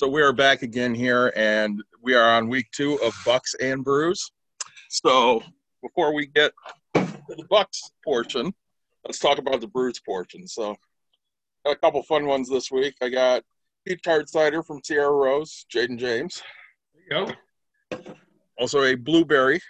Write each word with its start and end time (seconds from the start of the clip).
So 0.00 0.08
we 0.08 0.22
are 0.22 0.32
back 0.32 0.62
again 0.62 0.94
here, 0.94 1.30
and 1.36 1.82
we 2.00 2.14
are 2.14 2.26
on 2.26 2.48
week 2.48 2.70
two 2.72 2.98
of 3.02 3.14
Bucks 3.26 3.54
and 3.60 3.84
Brews. 3.84 4.32
So 4.88 5.42
before 5.82 6.14
we 6.14 6.24
get 6.24 6.52
to 6.94 7.06
the 7.28 7.44
Bucks 7.50 7.82
portion, 8.02 8.54
let's 9.04 9.18
talk 9.18 9.36
about 9.36 9.60
the 9.60 9.66
Brews 9.66 10.00
portion. 10.00 10.48
So 10.48 10.74
got 11.66 11.72
a 11.72 11.76
couple 11.76 12.02
fun 12.04 12.24
ones 12.24 12.48
this 12.48 12.70
week. 12.70 12.94
I 13.02 13.10
got 13.10 13.42
peach 13.86 14.00
tart 14.02 14.30
cider 14.30 14.62
from 14.62 14.80
Sierra 14.82 15.12
Rose, 15.12 15.66
Jaden 15.70 15.98
James. 15.98 16.42
There 17.10 17.20
you 17.20 17.34
go. 17.92 18.14
Also 18.58 18.84
a 18.84 18.94
blueberry. 18.94 19.60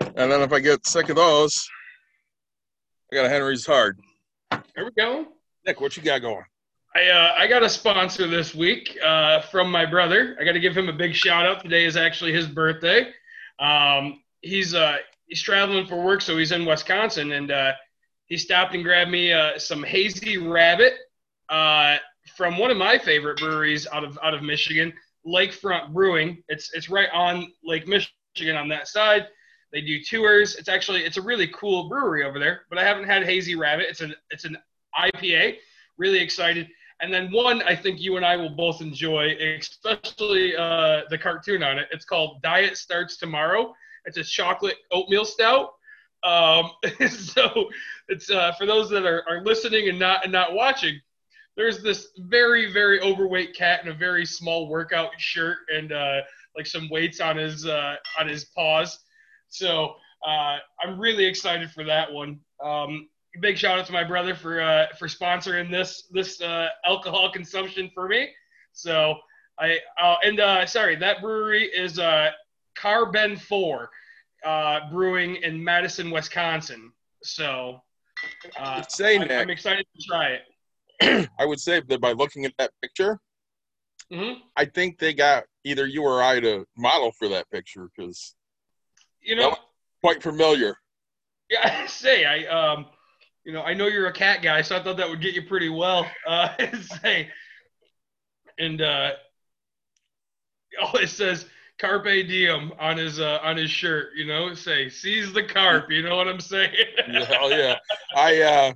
And 0.00 0.32
then 0.32 0.40
if 0.40 0.52
I 0.52 0.58
get 0.58 0.84
sick 0.88 1.08
of 1.08 1.14
those, 1.14 1.68
I 3.12 3.14
got 3.14 3.26
a 3.26 3.28
Henry's 3.28 3.64
Hard. 3.64 4.00
There 4.50 4.86
we 4.86 4.90
go. 4.98 5.24
Nick, 5.64 5.80
what 5.80 5.96
you 5.96 6.02
got 6.02 6.20
going? 6.20 6.42
I 6.96 7.08
uh, 7.08 7.34
I 7.36 7.46
got 7.48 7.64
a 7.64 7.68
sponsor 7.68 8.28
this 8.28 8.54
week 8.54 8.96
uh, 9.04 9.40
from 9.42 9.70
my 9.70 9.84
brother. 9.84 10.36
I 10.40 10.44
got 10.44 10.52
to 10.52 10.60
give 10.60 10.76
him 10.76 10.88
a 10.88 10.92
big 10.92 11.14
shout 11.14 11.44
out. 11.44 11.62
Today 11.62 11.86
is 11.86 11.96
actually 11.96 12.32
his 12.32 12.46
birthday. 12.46 13.12
Um, 13.58 14.22
he's 14.42 14.74
uh, 14.74 14.98
he's 15.26 15.42
traveling 15.42 15.86
for 15.86 16.00
work, 16.02 16.20
so 16.20 16.36
he's 16.36 16.52
in 16.52 16.64
Wisconsin, 16.64 17.32
and 17.32 17.50
uh, 17.50 17.72
he 18.26 18.36
stopped 18.36 18.74
and 18.74 18.84
grabbed 18.84 19.10
me 19.10 19.32
uh, 19.32 19.58
some 19.58 19.82
hazy 19.82 20.38
rabbit 20.38 20.94
uh, 21.48 21.96
from 22.36 22.58
one 22.58 22.70
of 22.70 22.76
my 22.76 22.96
favorite 22.96 23.38
breweries 23.38 23.88
out 23.92 24.04
of 24.04 24.16
out 24.22 24.34
of 24.34 24.42
Michigan, 24.42 24.92
Lakefront 25.26 25.92
Brewing. 25.92 26.44
It's 26.48 26.72
it's 26.74 26.88
right 26.88 27.08
on 27.12 27.52
Lake 27.64 27.88
Michigan 27.88 28.56
on 28.56 28.68
that 28.68 28.86
side. 28.86 29.26
They 29.72 29.80
do 29.80 30.00
tours. 30.00 30.54
It's 30.54 30.68
actually 30.68 31.04
it's 31.04 31.16
a 31.16 31.22
really 31.22 31.48
cool 31.48 31.88
brewery 31.88 32.22
over 32.24 32.38
there. 32.38 32.66
But 32.70 32.78
I 32.78 32.84
haven't 32.84 33.06
had 33.06 33.24
hazy 33.24 33.56
rabbit. 33.56 33.86
It's 33.88 34.00
an 34.00 34.14
it's 34.30 34.44
an 34.44 34.56
IPA. 34.96 35.56
Really 35.98 36.20
excited. 36.20 36.68
And 37.00 37.12
then 37.12 37.30
one 37.32 37.62
I 37.62 37.74
think 37.74 38.00
you 38.00 38.16
and 38.16 38.24
I 38.24 38.36
will 38.36 38.50
both 38.50 38.80
enjoy, 38.80 39.36
especially 39.58 40.56
uh, 40.56 41.02
the 41.10 41.18
cartoon 41.18 41.62
on 41.62 41.78
it. 41.78 41.88
It's 41.90 42.04
called 42.04 42.40
Diet 42.42 42.76
Starts 42.76 43.16
Tomorrow. 43.16 43.74
It's 44.06 44.16
a 44.16 44.24
chocolate 44.24 44.76
oatmeal 44.90 45.24
stout. 45.24 45.74
Um, 46.22 46.70
so 47.08 47.68
it's 48.08 48.30
uh, 48.30 48.52
for 48.52 48.66
those 48.66 48.88
that 48.90 49.04
are, 49.04 49.24
are 49.28 49.42
listening 49.42 49.88
and 49.88 49.98
not 49.98 50.24
and 50.24 50.32
not 50.32 50.54
watching. 50.54 51.00
There's 51.56 51.82
this 51.82 52.08
very 52.18 52.72
very 52.72 53.00
overweight 53.00 53.54
cat 53.54 53.84
in 53.84 53.90
a 53.90 53.94
very 53.94 54.24
small 54.26 54.68
workout 54.68 55.10
shirt 55.18 55.58
and 55.72 55.92
uh, 55.92 56.20
like 56.56 56.66
some 56.66 56.88
weights 56.90 57.20
on 57.20 57.36
his 57.36 57.66
uh, 57.66 57.96
on 58.18 58.28
his 58.28 58.46
paws. 58.46 59.00
So 59.48 59.94
uh, 60.26 60.58
I'm 60.82 60.98
really 60.98 61.24
excited 61.24 61.70
for 61.70 61.84
that 61.84 62.12
one. 62.12 62.40
Um, 62.62 63.08
big 63.40 63.58
shout 63.58 63.78
out 63.78 63.86
to 63.86 63.92
my 63.92 64.04
brother 64.04 64.34
for 64.34 64.60
uh, 64.60 64.86
for 64.98 65.08
sponsoring 65.08 65.70
this 65.70 66.04
this 66.10 66.40
uh, 66.40 66.68
alcohol 66.84 67.30
consumption 67.32 67.90
for 67.94 68.08
me. 68.08 68.30
So 68.72 69.16
I 69.58 69.78
uh, 70.00 70.16
and 70.24 70.40
uh, 70.40 70.66
sorry, 70.66 70.96
that 70.96 71.20
brewery 71.20 71.64
is 71.64 71.98
uh, 71.98 72.30
Karben4 72.76 73.86
uh, 74.44 74.80
Brewing 74.90 75.36
in 75.36 75.62
Madison, 75.62 76.10
Wisconsin. 76.10 76.92
So 77.22 77.80
uh, 78.58 78.82
Say, 78.88 79.16
I'm, 79.16 79.22
Nick. 79.22 79.30
I'm 79.32 79.50
excited 79.50 79.86
to 79.96 80.06
try 80.06 80.38
it. 81.00 81.28
I 81.38 81.44
would 81.46 81.60
say 81.60 81.80
that 81.80 82.00
by 82.00 82.12
looking 82.12 82.44
at 82.44 82.52
that 82.58 82.70
picture, 82.82 83.18
hmm 84.12 84.34
I 84.56 84.64
think 84.64 84.98
they 84.98 85.12
got 85.14 85.44
either 85.64 85.86
you 85.86 86.02
or 86.02 86.22
I 86.22 86.40
to 86.40 86.66
model 86.76 87.10
for 87.12 87.28
that 87.28 87.50
picture 87.50 87.88
because 87.96 88.34
You 89.22 89.36
know, 89.36 89.56
quite 90.02 90.22
familiar. 90.22 90.76
yeah, 91.50 91.80
I 91.84 91.86
say 91.86 92.24
I 92.24 92.44
um, 92.46 92.86
you 93.44 93.52
know, 93.52 93.62
I 93.62 93.74
know 93.74 93.86
you're 93.86 94.06
a 94.06 94.12
cat 94.12 94.42
guy, 94.42 94.62
so 94.62 94.76
I 94.76 94.82
thought 94.82 94.96
that 94.96 95.08
would 95.08 95.20
get 95.20 95.34
you 95.34 95.42
pretty 95.42 95.68
well. 95.68 96.06
Uh, 96.26 96.48
say, 97.02 97.28
and 98.58 98.80
uh, 98.80 99.10
oh, 100.80 100.98
it 100.98 101.08
says 101.08 101.46
carpe 101.78 102.04
diem 102.04 102.72
on 102.78 102.96
his 102.96 103.20
uh, 103.20 103.38
on 103.42 103.56
his 103.56 103.70
shirt. 103.70 104.10
You 104.16 104.26
know, 104.26 104.54
say 104.54 104.88
seize 104.88 105.32
the 105.32 105.42
carp. 105.42 105.90
You 105.90 106.02
know 106.02 106.16
what 106.16 106.28
I'm 106.28 106.40
saying? 106.40 106.72
Oh 107.40 107.48
yeah, 107.48 107.76
I 108.16 108.40
uh, 108.40 108.72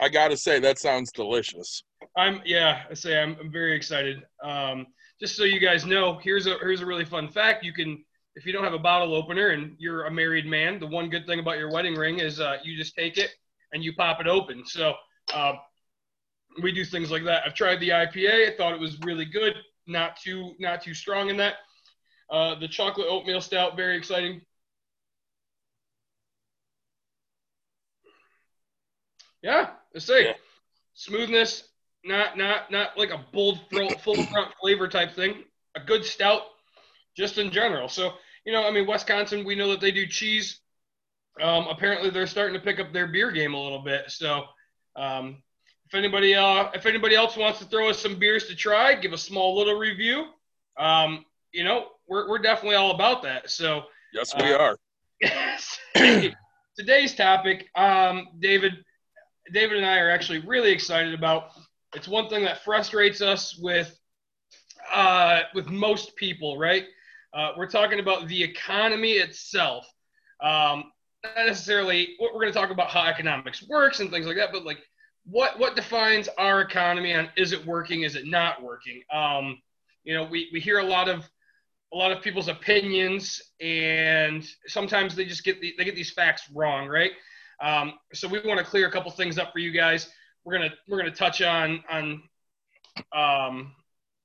I 0.00 0.08
gotta 0.08 0.36
say 0.36 0.60
that 0.60 0.78
sounds 0.78 1.10
delicious. 1.12 1.82
I'm 2.16 2.42
yeah. 2.44 2.82
I 2.90 2.94
say 2.94 3.18
I'm, 3.18 3.36
I'm 3.40 3.50
very 3.50 3.74
excited. 3.74 4.22
Um, 4.42 4.86
just 5.20 5.36
so 5.36 5.44
you 5.44 5.60
guys 5.60 5.86
know, 5.86 6.18
here's 6.22 6.46
a 6.46 6.58
here's 6.58 6.82
a 6.82 6.86
really 6.86 7.06
fun 7.06 7.28
fact. 7.28 7.64
You 7.64 7.72
can 7.72 8.04
if 8.34 8.44
you 8.44 8.52
don't 8.52 8.64
have 8.64 8.74
a 8.74 8.78
bottle 8.78 9.14
opener 9.14 9.48
and 9.48 9.74
you're 9.78 10.04
a 10.04 10.10
married 10.10 10.46
man, 10.46 10.78
the 10.80 10.86
one 10.86 11.08
good 11.08 11.26
thing 11.26 11.38
about 11.38 11.58
your 11.58 11.70
wedding 11.70 11.94
ring 11.94 12.18
is 12.18 12.40
uh, 12.40 12.56
you 12.62 12.76
just 12.76 12.94
take 12.94 13.16
it 13.16 13.30
and 13.72 13.82
you 13.82 13.92
pop 13.94 14.20
it 14.20 14.26
open. 14.26 14.64
So 14.66 14.94
uh, 15.34 15.54
we 16.62 16.72
do 16.72 16.84
things 16.84 17.10
like 17.10 17.24
that. 17.24 17.42
I've 17.46 17.54
tried 17.54 17.80
the 17.80 17.90
IPA. 17.90 18.52
I 18.52 18.56
thought 18.56 18.74
it 18.74 18.80
was 18.80 18.98
really 19.00 19.24
good. 19.24 19.54
Not 19.86 20.16
too 20.16 20.54
not 20.58 20.82
too 20.82 20.94
strong 20.94 21.28
in 21.30 21.36
that. 21.38 21.54
Uh, 22.30 22.54
the 22.58 22.68
chocolate 22.68 23.06
oatmeal 23.08 23.40
stout, 23.40 23.76
very 23.76 23.96
exciting. 23.96 24.40
Yeah, 29.42 29.70
let's 29.92 30.06
say 30.06 30.26
Yeah. 30.26 30.34
smoothness, 30.94 31.64
not 32.04 32.36
not 32.38 32.70
not 32.70 32.96
like 32.96 33.10
a 33.10 33.18
bold 33.32 33.68
fro- 33.68 33.96
full 33.98 34.22
front 34.30 34.54
flavor 34.60 34.88
type 34.88 35.12
thing. 35.14 35.44
A 35.74 35.80
good 35.80 36.04
stout, 36.04 36.42
just 37.16 37.38
in 37.38 37.50
general. 37.50 37.88
So 37.88 38.14
you 38.44 38.52
know, 38.52 38.64
I 38.66 38.70
mean, 38.70 38.86
Wisconsin, 38.86 39.44
we 39.44 39.54
know 39.54 39.70
that 39.70 39.80
they 39.80 39.90
do 39.92 40.06
cheese. 40.06 40.60
Um, 41.40 41.66
apparently, 41.70 42.10
they're 42.10 42.26
starting 42.26 42.54
to 42.54 42.60
pick 42.60 42.78
up 42.78 42.92
their 42.92 43.06
beer 43.06 43.30
game 43.30 43.54
a 43.54 43.62
little 43.62 43.82
bit. 43.82 44.10
So 44.10 44.44
um, 44.96 45.42
if 45.88 45.94
anybody 45.94 46.34
uh, 46.34 46.70
if 46.74 46.86
anybody 46.86 47.14
else 47.14 47.36
wants 47.36 47.58
to 47.60 47.64
throw 47.64 47.88
us 47.88 47.98
some 47.98 48.18
beers 48.18 48.46
to 48.48 48.54
try, 48.54 48.94
give 48.94 49.12
a 49.12 49.18
small 49.18 49.56
little 49.56 49.78
review. 49.78 50.26
Um, 50.78 51.24
you 51.52 51.64
know, 51.64 51.88
we're 52.08 52.28
we're 52.28 52.38
definitely 52.38 52.76
all 52.76 52.92
about 52.92 53.22
that. 53.22 53.50
So 53.50 53.84
Yes, 54.12 54.34
we 54.36 54.52
Uh, 54.52 54.58
are. 54.58 54.78
today's 56.76 57.14
topic, 57.14 57.68
um, 57.76 58.28
David, 58.40 58.72
David 59.52 59.78
and 59.78 59.86
I 59.86 59.98
are 59.98 60.10
actually 60.10 60.40
really 60.40 60.70
excited 60.70 61.14
about. 61.14 61.50
It's 61.94 62.08
one 62.08 62.28
thing 62.28 62.44
that 62.44 62.64
frustrates 62.64 63.20
us 63.20 63.56
with, 63.58 63.98
uh, 64.92 65.42
with 65.54 65.68
most 65.68 66.16
people, 66.16 66.58
right? 66.58 66.84
Uh, 67.34 67.52
we're 67.56 67.68
talking 67.70 68.00
about 68.00 68.28
the 68.28 68.42
economy 68.42 69.12
itself. 69.12 69.86
Um, 70.42 70.91
not 71.24 71.46
necessarily. 71.46 72.14
What 72.18 72.34
we're 72.34 72.40
going 72.40 72.52
to 72.52 72.58
talk 72.58 72.70
about 72.70 72.88
how 72.90 73.04
economics 73.04 73.66
works 73.68 74.00
and 74.00 74.10
things 74.10 74.26
like 74.26 74.36
that, 74.36 74.50
but 74.52 74.64
like, 74.64 74.78
what 75.24 75.58
what 75.58 75.76
defines 75.76 76.28
our 76.36 76.62
economy 76.62 77.12
and 77.12 77.30
is 77.36 77.52
it 77.52 77.64
working? 77.64 78.02
Is 78.02 78.16
it 78.16 78.26
not 78.26 78.62
working? 78.62 79.02
Um, 79.12 79.60
you 80.04 80.14
know, 80.14 80.24
we, 80.24 80.50
we 80.52 80.60
hear 80.60 80.78
a 80.78 80.84
lot 80.84 81.08
of 81.08 81.28
a 81.92 81.96
lot 81.96 82.10
of 82.10 82.22
people's 82.22 82.48
opinions, 82.48 83.40
and 83.60 84.46
sometimes 84.66 85.14
they 85.14 85.24
just 85.24 85.44
get 85.44 85.60
the, 85.60 85.74
they 85.76 85.84
get 85.84 85.94
these 85.94 86.10
facts 86.10 86.50
wrong, 86.54 86.88
right? 86.88 87.12
Um, 87.60 87.94
so 88.12 88.26
we 88.26 88.40
want 88.40 88.58
to 88.58 88.64
clear 88.64 88.88
a 88.88 88.90
couple 88.90 89.10
things 89.10 89.38
up 89.38 89.52
for 89.52 89.58
you 89.58 89.70
guys. 89.70 90.10
We're 90.44 90.54
gonna 90.54 90.74
we're 90.88 90.98
gonna 90.98 91.12
touch 91.12 91.42
on 91.42 91.84
on 91.88 92.22
um, 93.12 93.72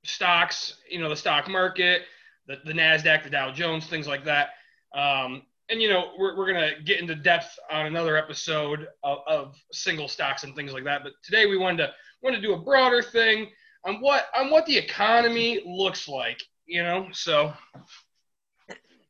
stocks, 0.03 0.77
you 0.89 0.99
know, 0.99 1.09
the 1.09 1.15
stock 1.15 1.47
market, 1.47 2.03
the, 2.47 2.57
the 2.65 2.73
Nasdaq, 2.73 3.23
the 3.23 3.29
Dow 3.29 3.51
Jones, 3.51 3.85
things 3.87 4.07
like 4.07 4.25
that. 4.25 4.49
Um, 4.95 5.43
and 5.69 5.81
you 5.81 5.89
know, 5.89 6.11
we're, 6.17 6.37
we're 6.37 6.51
gonna 6.51 6.81
get 6.85 6.99
into 6.99 7.15
depth 7.15 7.57
on 7.71 7.85
another 7.85 8.17
episode 8.17 8.87
of, 9.03 9.19
of 9.27 9.55
single 9.71 10.07
stocks 10.07 10.43
and 10.43 10.55
things 10.55 10.73
like 10.73 10.83
that. 10.85 11.03
But 11.03 11.13
today 11.23 11.45
we 11.45 11.57
wanted 11.57 11.77
to 11.77 11.93
wanted 12.21 12.37
to 12.37 12.47
do 12.47 12.53
a 12.53 12.61
broader 12.61 13.01
thing 13.01 13.47
on 13.85 14.01
what 14.01 14.27
on 14.35 14.49
what 14.49 14.65
the 14.65 14.77
economy 14.77 15.61
looks 15.65 16.07
like. 16.07 16.41
You 16.65 16.83
know, 16.83 17.07
so 17.11 17.53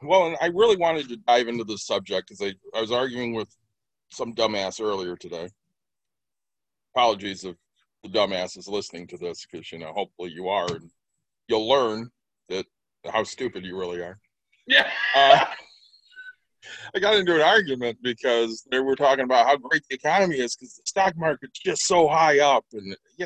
Well, 0.01 0.27
and 0.27 0.37
I 0.41 0.47
really 0.47 0.77
wanted 0.77 1.09
to 1.09 1.17
dive 1.17 1.47
into 1.47 1.63
this 1.63 1.85
subject 1.85 2.29
because 2.29 2.41
I, 2.41 2.77
I 2.77 2.81
was 2.81 2.91
arguing 2.91 3.33
with 3.33 3.49
some 4.09 4.33
dumbass 4.33 4.81
earlier 4.81 5.15
today. 5.15 5.49
Apologies 6.95 7.43
if 7.43 7.55
the 8.03 8.09
dumbass 8.09 8.57
is 8.57 8.67
listening 8.67 9.07
to 9.07 9.17
this 9.17 9.45
because 9.45 9.71
you 9.71 9.79
know 9.79 9.93
hopefully 9.93 10.31
you 10.31 10.49
are 10.49 10.67
and 10.71 10.89
you'll 11.47 11.67
learn 11.67 12.09
that 12.49 12.65
how 13.11 13.23
stupid 13.23 13.63
you 13.63 13.77
really 13.77 14.01
are. 14.01 14.19
yeah. 14.65 14.89
Uh, 15.15 15.45
I 16.95 16.99
got 16.99 17.15
into 17.15 17.35
an 17.35 17.41
argument 17.41 17.97
because 18.01 18.65
they 18.71 18.79
were 18.79 18.95
talking 18.95 19.25
about 19.25 19.45
how 19.45 19.57
great 19.57 19.83
the 19.89 19.95
economy 19.95 20.39
is 20.39 20.55
because 20.55 20.75
the 20.75 20.81
stock 20.85 21.13
market's 21.17 21.59
just 21.59 21.83
so 21.83 22.07
high 22.07 22.39
up, 22.39 22.65
and 22.73 22.95
yeah, 23.17 23.25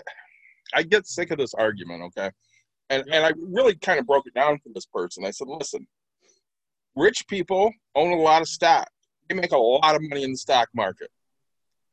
I 0.73 0.83
get 0.83 1.07
sick 1.07 1.31
of 1.31 1.37
this 1.37 1.53
argument. 1.53 2.03
Okay, 2.03 2.31
and 2.89 3.03
and 3.11 3.25
I 3.25 3.31
really 3.37 3.75
kind 3.75 3.99
of 3.99 4.07
broke 4.07 4.27
it 4.27 4.33
down 4.33 4.59
for 4.59 4.69
this 4.73 4.85
person. 4.85 5.25
I 5.25 5.31
said, 5.31 5.47
listen, 5.47 5.87
rich 6.95 7.25
people 7.27 7.71
own 7.95 8.11
a 8.11 8.21
lot 8.21 8.41
of 8.41 8.47
stock. 8.47 8.89
They 9.29 9.35
make 9.35 9.51
a 9.51 9.57
lot 9.57 9.95
of 9.95 10.01
money 10.01 10.23
in 10.23 10.31
the 10.31 10.37
stock 10.37 10.69
market. 10.73 11.09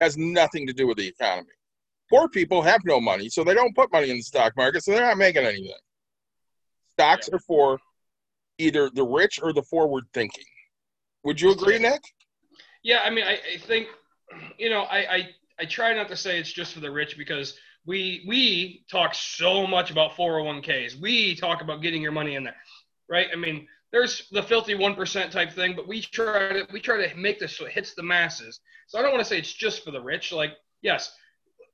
Has 0.00 0.16
nothing 0.16 0.66
to 0.66 0.72
do 0.72 0.86
with 0.86 0.96
the 0.96 1.08
economy. 1.08 1.48
Poor 2.10 2.28
people 2.28 2.62
have 2.62 2.80
no 2.84 3.00
money, 3.00 3.28
so 3.28 3.44
they 3.44 3.54
don't 3.54 3.74
put 3.74 3.92
money 3.92 4.10
in 4.10 4.16
the 4.16 4.22
stock 4.22 4.56
market, 4.56 4.82
so 4.82 4.92
they're 4.92 5.06
not 5.06 5.18
making 5.18 5.44
anything. 5.44 5.72
Stocks 6.92 7.28
are 7.28 7.38
for 7.40 7.78
either 8.58 8.90
the 8.90 9.04
rich 9.04 9.40
or 9.42 9.52
the 9.52 9.62
forward 9.62 10.04
thinking. 10.12 10.44
Would 11.24 11.40
you 11.40 11.50
agree, 11.52 11.78
Nick? 11.78 12.02
Yeah, 12.82 13.00
I 13.04 13.10
mean, 13.10 13.24
I, 13.24 13.38
I 13.54 13.58
think, 13.66 13.88
you 14.58 14.70
know, 14.70 14.82
I, 14.82 15.14
I, 15.14 15.28
I 15.60 15.64
try 15.64 15.92
not 15.94 16.08
to 16.08 16.16
say 16.16 16.38
it's 16.38 16.52
just 16.52 16.74
for 16.74 16.80
the 16.80 16.90
rich 16.90 17.18
because 17.18 17.54
we 17.86 18.24
we 18.28 18.84
talk 18.90 19.14
so 19.14 19.66
much 19.66 19.90
about 19.90 20.12
401ks. 20.12 21.00
We 21.00 21.34
talk 21.34 21.62
about 21.62 21.82
getting 21.82 22.02
your 22.02 22.12
money 22.12 22.34
in 22.34 22.44
there, 22.44 22.56
right? 23.08 23.28
I 23.32 23.36
mean, 23.36 23.66
there's 23.92 24.28
the 24.30 24.42
filthy 24.42 24.74
one 24.74 24.94
percent 24.94 25.32
type 25.32 25.52
thing, 25.52 25.74
but 25.74 25.88
we 25.88 26.02
try 26.02 26.52
to 26.52 26.66
we 26.72 26.80
try 26.80 27.06
to 27.06 27.16
make 27.16 27.40
this 27.40 27.56
so 27.56 27.64
it 27.64 27.72
hits 27.72 27.94
the 27.94 28.02
masses. 28.02 28.60
So 28.86 28.98
I 28.98 29.02
don't 29.02 29.12
want 29.12 29.22
to 29.22 29.28
say 29.28 29.38
it's 29.38 29.52
just 29.52 29.84
for 29.84 29.90
the 29.90 30.00
rich. 30.00 30.32
Like, 30.32 30.52
yes, 30.82 31.14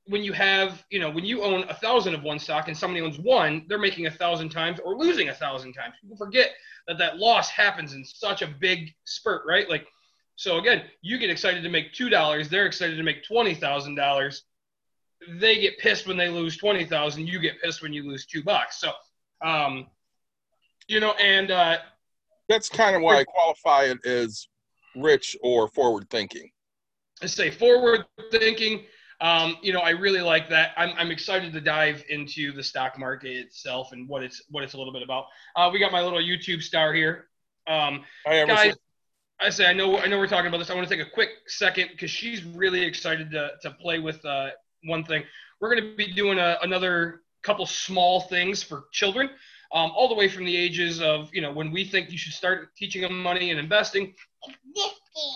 when 0.07 0.23
you 0.23 0.33
have, 0.33 0.83
you 0.89 0.99
know, 0.99 1.09
when 1.09 1.25
you 1.25 1.43
own 1.43 1.63
a 1.69 1.73
thousand 1.73 2.13
of 2.13 2.23
one 2.23 2.39
stock 2.39 2.67
and 2.67 2.77
somebody 2.77 3.03
owns 3.03 3.19
one, 3.19 3.65
they're 3.67 3.79
making 3.79 4.05
a 4.05 4.11
thousand 4.11 4.49
times 4.49 4.79
or 4.83 4.95
losing 4.95 5.29
a 5.29 5.33
thousand 5.33 5.73
times. 5.73 5.95
People 6.01 6.17
forget 6.17 6.51
that 6.87 6.97
that 6.97 7.17
loss 7.17 7.49
happens 7.49 7.93
in 7.93 8.03
such 8.03 8.41
a 8.41 8.47
big 8.47 8.93
spurt, 9.05 9.43
right? 9.47 9.69
Like, 9.69 9.87
so 10.35 10.57
again, 10.57 10.83
you 11.01 11.17
get 11.17 11.29
excited 11.29 11.63
to 11.63 11.69
make 11.69 11.93
two 11.93 12.09
dollars, 12.09 12.49
they're 12.49 12.65
excited 12.65 12.97
to 12.97 13.03
make 13.03 13.23
twenty 13.23 13.55
thousand 13.55 13.95
dollars. 13.95 14.43
They 15.39 15.59
get 15.59 15.77
pissed 15.79 16.07
when 16.07 16.17
they 16.17 16.29
lose 16.29 16.57
twenty 16.57 16.85
thousand. 16.85 17.27
You 17.27 17.39
get 17.39 17.61
pissed 17.61 17.81
when 17.81 17.93
you 17.93 18.07
lose 18.07 18.25
two 18.25 18.43
bucks. 18.43 18.79
So, 18.79 18.91
um, 19.43 19.87
you 20.87 20.99
know, 20.99 21.13
and 21.13 21.51
uh, 21.51 21.77
that's 22.49 22.69
kind 22.69 22.95
of 22.95 23.01
why 23.01 23.19
I 23.19 23.23
qualify 23.23 23.85
it 23.85 24.05
as 24.05 24.47
rich 24.95 25.35
or 25.41 25.67
forward 25.69 26.09
thinking. 26.09 26.51
I 27.23 27.27
say 27.27 27.49
forward 27.49 28.05
thinking 28.31 28.83
um, 29.21 29.57
you 29.61 29.71
know, 29.71 29.79
I 29.79 29.91
really 29.91 30.21
like 30.21 30.49
that. 30.49 30.71
I'm, 30.77 30.91
I'm 30.97 31.11
excited 31.11 31.53
to 31.53 31.61
dive 31.61 32.03
into 32.09 32.51
the 32.51 32.63
stock 32.63 32.99
market 32.99 33.31
itself 33.31 33.91
and 33.91 34.07
what 34.09 34.23
it's 34.23 34.43
what 34.49 34.63
it's 34.63 34.73
a 34.73 34.77
little 34.77 34.93
bit 34.93 35.03
about. 35.03 35.25
Uh, 35.55 35.69
we 35.71 35.79
got 35.79 35.91
my 35.91 36.01
little 36.01 36.19
YouTube 36.19 36.61
star 36.61 36.93
here. 36.93 37.27
Um, 37.67 38.03
Hi, 38.25 38.45
guys, 38.45 38.75
I 39.39 39.49
say 39.49 39.65
I 39.65 39.73
know 39.73 39.97
I 39.97 40.07
know 40.07 40.17
we're 40.17 40.27
talking 40.27 40.47
about 40.47 40.57
this. 40.57 40.69
I 40.69 40.75
want 40.75 40.87
to 40.87 40.95
take 40.95 41.05
a 41.05 41.09
quick 41.09 41.29
second 41.47 41.89
because 41.91 42.11
she's 42.11 42.43
really 42.43 42.83
excited 42.83 43.31
to 43.31 43.51
to 43.61 43.71
play 43.71 43.99
with 43.99 44.23
uh, 44.25 44.49
one 44.83 45.03
thing. 45.03 45.23
We're 45.59 45.75
going 45.75 45.91
to 45.91 45.95
be 45.95 46.11
doing 46.11 46.37
a, 46.37 46.57
another 46.61 47.21
couple 47.43 47.65
small 47.65 48.21
things 48.21 48.61
for 48.63 48.85
children, 48.91 49.29
um, 49.73 49.91
all 49.95 50.07
the 50.09 50.15
way 50.15 50.27
from 50.27 50.45
the 50.45 50.55
ages 50.55 51.01
of 51.01 51.29
you 51.33 51.41
know 51.41 51.51
when 51.51 51.71
we 51.71 51.85
think 51.85 52.11
you 52.11 52.17
should 52.17 52.33
start 52.33 52.75
teaching 52.75 53.01
them 53.01 53.21
money 53.21 53.51
and 53.51 53.59
investing. 53.59 54.13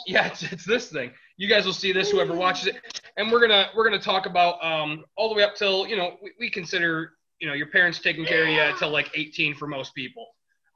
Yeah, 0.06 0.28
it's, 0.28 0.44
it's 0.44 0.66
this 0.66 0.90
thing. 0.90 1.12
You 1.38 1.48
guys 1.48 1.66
will 1.66 1.74
see 1.74 1.94
this, 1.94 2.12
whoever 2.12 2.36
watches 2.36 2.68
it, 2.68 3.02
and 3.20 3.30
we're 3.30 3.42
gonna 3.42 3.68
we're 3.76 3.84
gonna 3.84 4.00
talk 4.00 4.26
about 4.26 4.64
um, 4.64 5.04
all 5.18 5.30
the 5.30 5.36
way 5.36 5.44
up 5.44 5.54
till 5.54 5.86
you 5.86 5.98
know 5.98 6.18
we, 6.24 6.32
we 6.40 6.50
consider 6.50 7.12
you 7.40 7.48
know 7.48 7.54
your 7.54 7.68
parents 7.68 8.00
taking 8.00 8.26
care 8.26 8.44
of 8.44 8.50
you 8.50 8.62
until 8.62 8.90
like 8.90 9.12
18 9.14 9.56
for 9.56 9.68
most 9.68 9.94
people. 9.94 10.26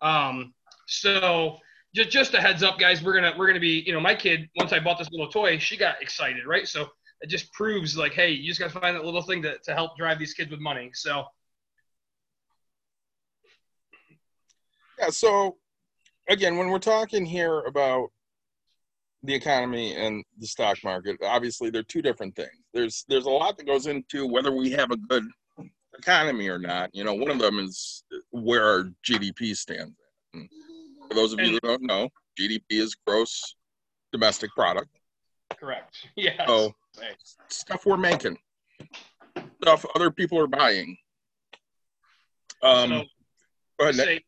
Um, 0.01 0.53
so 0.85 1.57
just 1.95 2.09
just 2.11 2.33
a 2.33 2.41
heads 2.41 2.61
up, 2.61 2.77
guys, 2.77 3.01
we're 3.01 3.13
gonna 3.15 3.33
we're 3.37 3.47
gonna 3.47 3.61
be 3.61 3.81
you 3.87 3.93
know 3.93 4.01
my 4.01 4.13
kid 4.13 4.49
once 4.57 4.73
I 4.73 4.79
bought 4.79 4.99
this 4.99 5.09
little 5.09 5.29
toy, 5.29 5.57
she 5.57 5.77
got 5.77 6.01
excited, 6.01 6.45
right? 6.45 6.67
So 6.67 6.87
it 7.21 7.29
just 7.29 7.51
proves 7.53 7.97
like, 7.97 8.11
hey, 8.11 8.31
you 8.31 8.49
just 8.49 8.59
gotta 8.59 8.77
find 8.77 8.95
that 8.95 9.05
little 9.05 9.23
thing 9.23 9.41
to 9.43 9.57
to 9.63 9.73
help 9.73 9.97
drive 9.97 10.19
these 10.19 10.33
kids 10.33 10.51
with 10.51 10.59
money. 10.59 10.91
So 10.93 11.23
yeah, 14.99 15.09
so 15.09 15.55
again, 16.27 16.57
when 16.57 16.67
we're 16.67 16.79
talking 16.79 17.25
here 17.25 17.59
about 17.61 18.11
the 19.23 19.33
economy 19.33 19.95
and 19.95 20.23
the 20.39 20.47
stock 20.47 20.77
market 20.83 21.17
obviously 21.23 21.69
they're 21.69 21.83
two 21.83 22.01
different 22.01 22.35
things. 22.35 22.51
There's 22.73 23.05
there's 23.07 23.25
a 23.25 23.29
lot 23.29 23.57
that 23.57 23.65
goes 23.65 23.87
into 23.87 24.27
whether 24.27 24.51
we 24.51 24.71
have 24.71 24.91
a 24.91 24.97
good 24.97 25.23
economy 25.97 26.49
or 26.49 26.59
not. 26.59 26.89
You 26.93 27.03
know 27.03 27.13
one 27.13 27.31
of 27.31 27.39
them 27.39 27.59
is 27.59 28.03
where 28.31 28.65
our 28.65 28.83
gdp 29.07 29.55
stands 29.55 29.95
and 30.33 30.49
for 31.07 31.13
those 31.13 31.33
of 31.33 31.39
you 31.39 31.53
that 31.53 31.63
don't 31.63 31.81
know 31.81 32.09
gdp 32.39 32.63
is 32.69 32.95
gross 33.07 33.55
domestic 34.11 34.51
product. 34.51 34.89
Correct. 35.57 35.95
Yeah 36.15 36.45
so 36.45 36.73
stuff 37.49 37.85
we're 37.85 37.97
making 37.97 38.37
stuff 39.61 39.85
other 39.95 40.11
people 40.11 40.39
are 40.39 40.47
buying. 40.47 40.97
Um 42.61 42.89
so, 42.89 43.03
go 43.79 43.89
ahead, 43.89 43.95
say, 43.95 44.21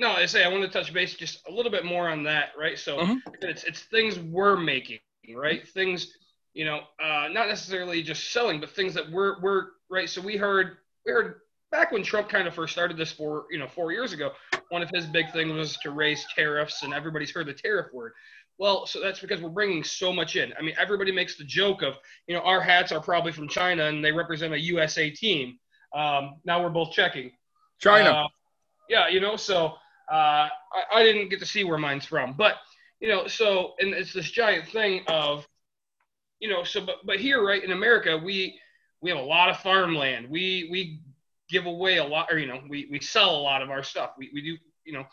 no, 0.00 0.12
I 0.12 0.24
say 0.24 0.42
I 0.44 0.48
want 0.48 0.62
to 0.62 0.68
touch 0.68 0.92
base 0.94 1.14
just 1.14 1.46
a 1.46 1.52
little 1.52 1.70
bit 1.70 1.84
more 1.84 2.08
on 2.08 2.22
that, 2.22 2.52
right? 2.58 2.78
So 2.78 2.98
mm-hmm. 2.98 3.18
it's 3.42 3.64
it's 3.64 3.80
things 3.80 4.18
we're 4.18 4.56
making, 4.56 5.00
right? 5.36 5.68
Things, 5.68 6.14
you 6.54 6.64
know, 6.64 6.80
uh, 7.02 7.28
not 7.30 7.48
necessarily 7.48 8.02
just 8.02 8.32
selling, 8.32 8.60
but 8.60 8.70
things 8.70 8.94
that 8.94 9.10
we're 9.10 9.38
we're 9.42 9.66
right. 9.90 10.08
So 10.08 10.22
we 10.22 10.38
heard 10.38 10.78
we 11.04 11.12
heard 11.12 11.40
back 11.70 11.92
when 11.92 12.02
Trump 12.02 12.30
kind 12.30 12.48
of 12.48 12.54
first 12.54 12.72
started 12.72 12.96
this 12.96 13.12
four 13.12 13.44
you 13.50 13.58
know 13.58 13.68
four 13.68 13.92
years 13.92 14.14
ago. 14.14 14.30
One 14.70 14.80
of 14.82 14.88
his 14.88 15.04
big 15.04 15.30
things 15.32 15.52
was 15.52 15.76
to 15.82 15.90
raise 15.90 16.24
tariffs, 16.34 16.82
and 16.82 16.94
everybody's 16.94 17.30
heard 17.30 17.46
the 17.46 17.52
tariff 17.52 17.92
word. 17.92 18.12
Well, 18.58 18.86
so 18.86 19.00
that's 19.00 19.20
because 19.20 19.42
we're 19.42 19.50
bringing 19.50 19.84
so 19.84 20.14
much 20.14 20.36
in. 20.36 20.52
I 20.58 20.62
mean, 20.62 20.74
everybody 20.78 21.12
makes 21.12 21.36
the 21.36 21.44
joke 21.44 21.82
of, 21.82 21.94
you 22.26 22.34
know, 22.34 22.42
our 22.42 22.60
hats 22.60 22.92
are 22.92 23.00
probably 23.00 23.32
from 23.32 23.48
China 23.48 23.86
and 23.86 24.04
they 24.04 24.12
represent 24.12 24.52
a 24.52 24.60
USA 24.60 25.08
team. 25.08 25.58
Um, 25.94 26.40
now 26.44 26.62
we're 26.62 26.68
both 26.68 26.92
checking. 26.92 27.32
China. 27.78 28.10
Uh, 28.10 28.28
yeah, 28.90 29.08
you 29.08 29.18
know, 29.18 29.36
so 29.36 29.76
uh, 30.10 30.48
I, 30.72 30.82
I 30.94 31.02
didn't 31.02 31.28
get 31.28 31.38
to 31.40 31.46
see 31.46 31.64
where 31.64 31.78
mine's 31.78 32.04
from, 32.04 32.34
but 32.34 32.56
you 33.00 33.08
know, 33.08 33.26
so 33.26 33.74
and 33.78 33.94
it's 33.94 34.12
this 34.12 34.30
giant 34.30 34.68
thing 34.68 35.02
of, 35.08 35.46
you 36.38 36.48
know, 36.48 36.64
so 36.64 36.84
but 36.84 36.96
but 37.04 37.18
here, 37.18 37.44
right 37.44 37.62
in 37.62 37.72
America, 37.72 38.16
we 38.16 38.58
we 39.00 39.10
have 39.10 39.18
a 39.18 39.22
lot 39.22 39.48
of 39.48 39.58
farmland. 39.58 40.28
We 40.28 40.68
we 40.70 41.00
give 41.48 41.66
away 41.66 41.96
a 41.98 42.04
lot, 42.04 42.28
or 42.30 42.38
you 42.38 42.46
know, 42.46 42.60
we 42.68 42.88
we 42.90 43.00
sell 43.00 43.30
a 43.30 43.42
lot 43.42 43.62
of 43.62 43.70
our 43.70 43.82
stuff. 43.82 44.10
We 44.18 44.30
we 44.34 44.42
do, 44.42 44.56
you 44.84 44.92
know, 44.92 45.04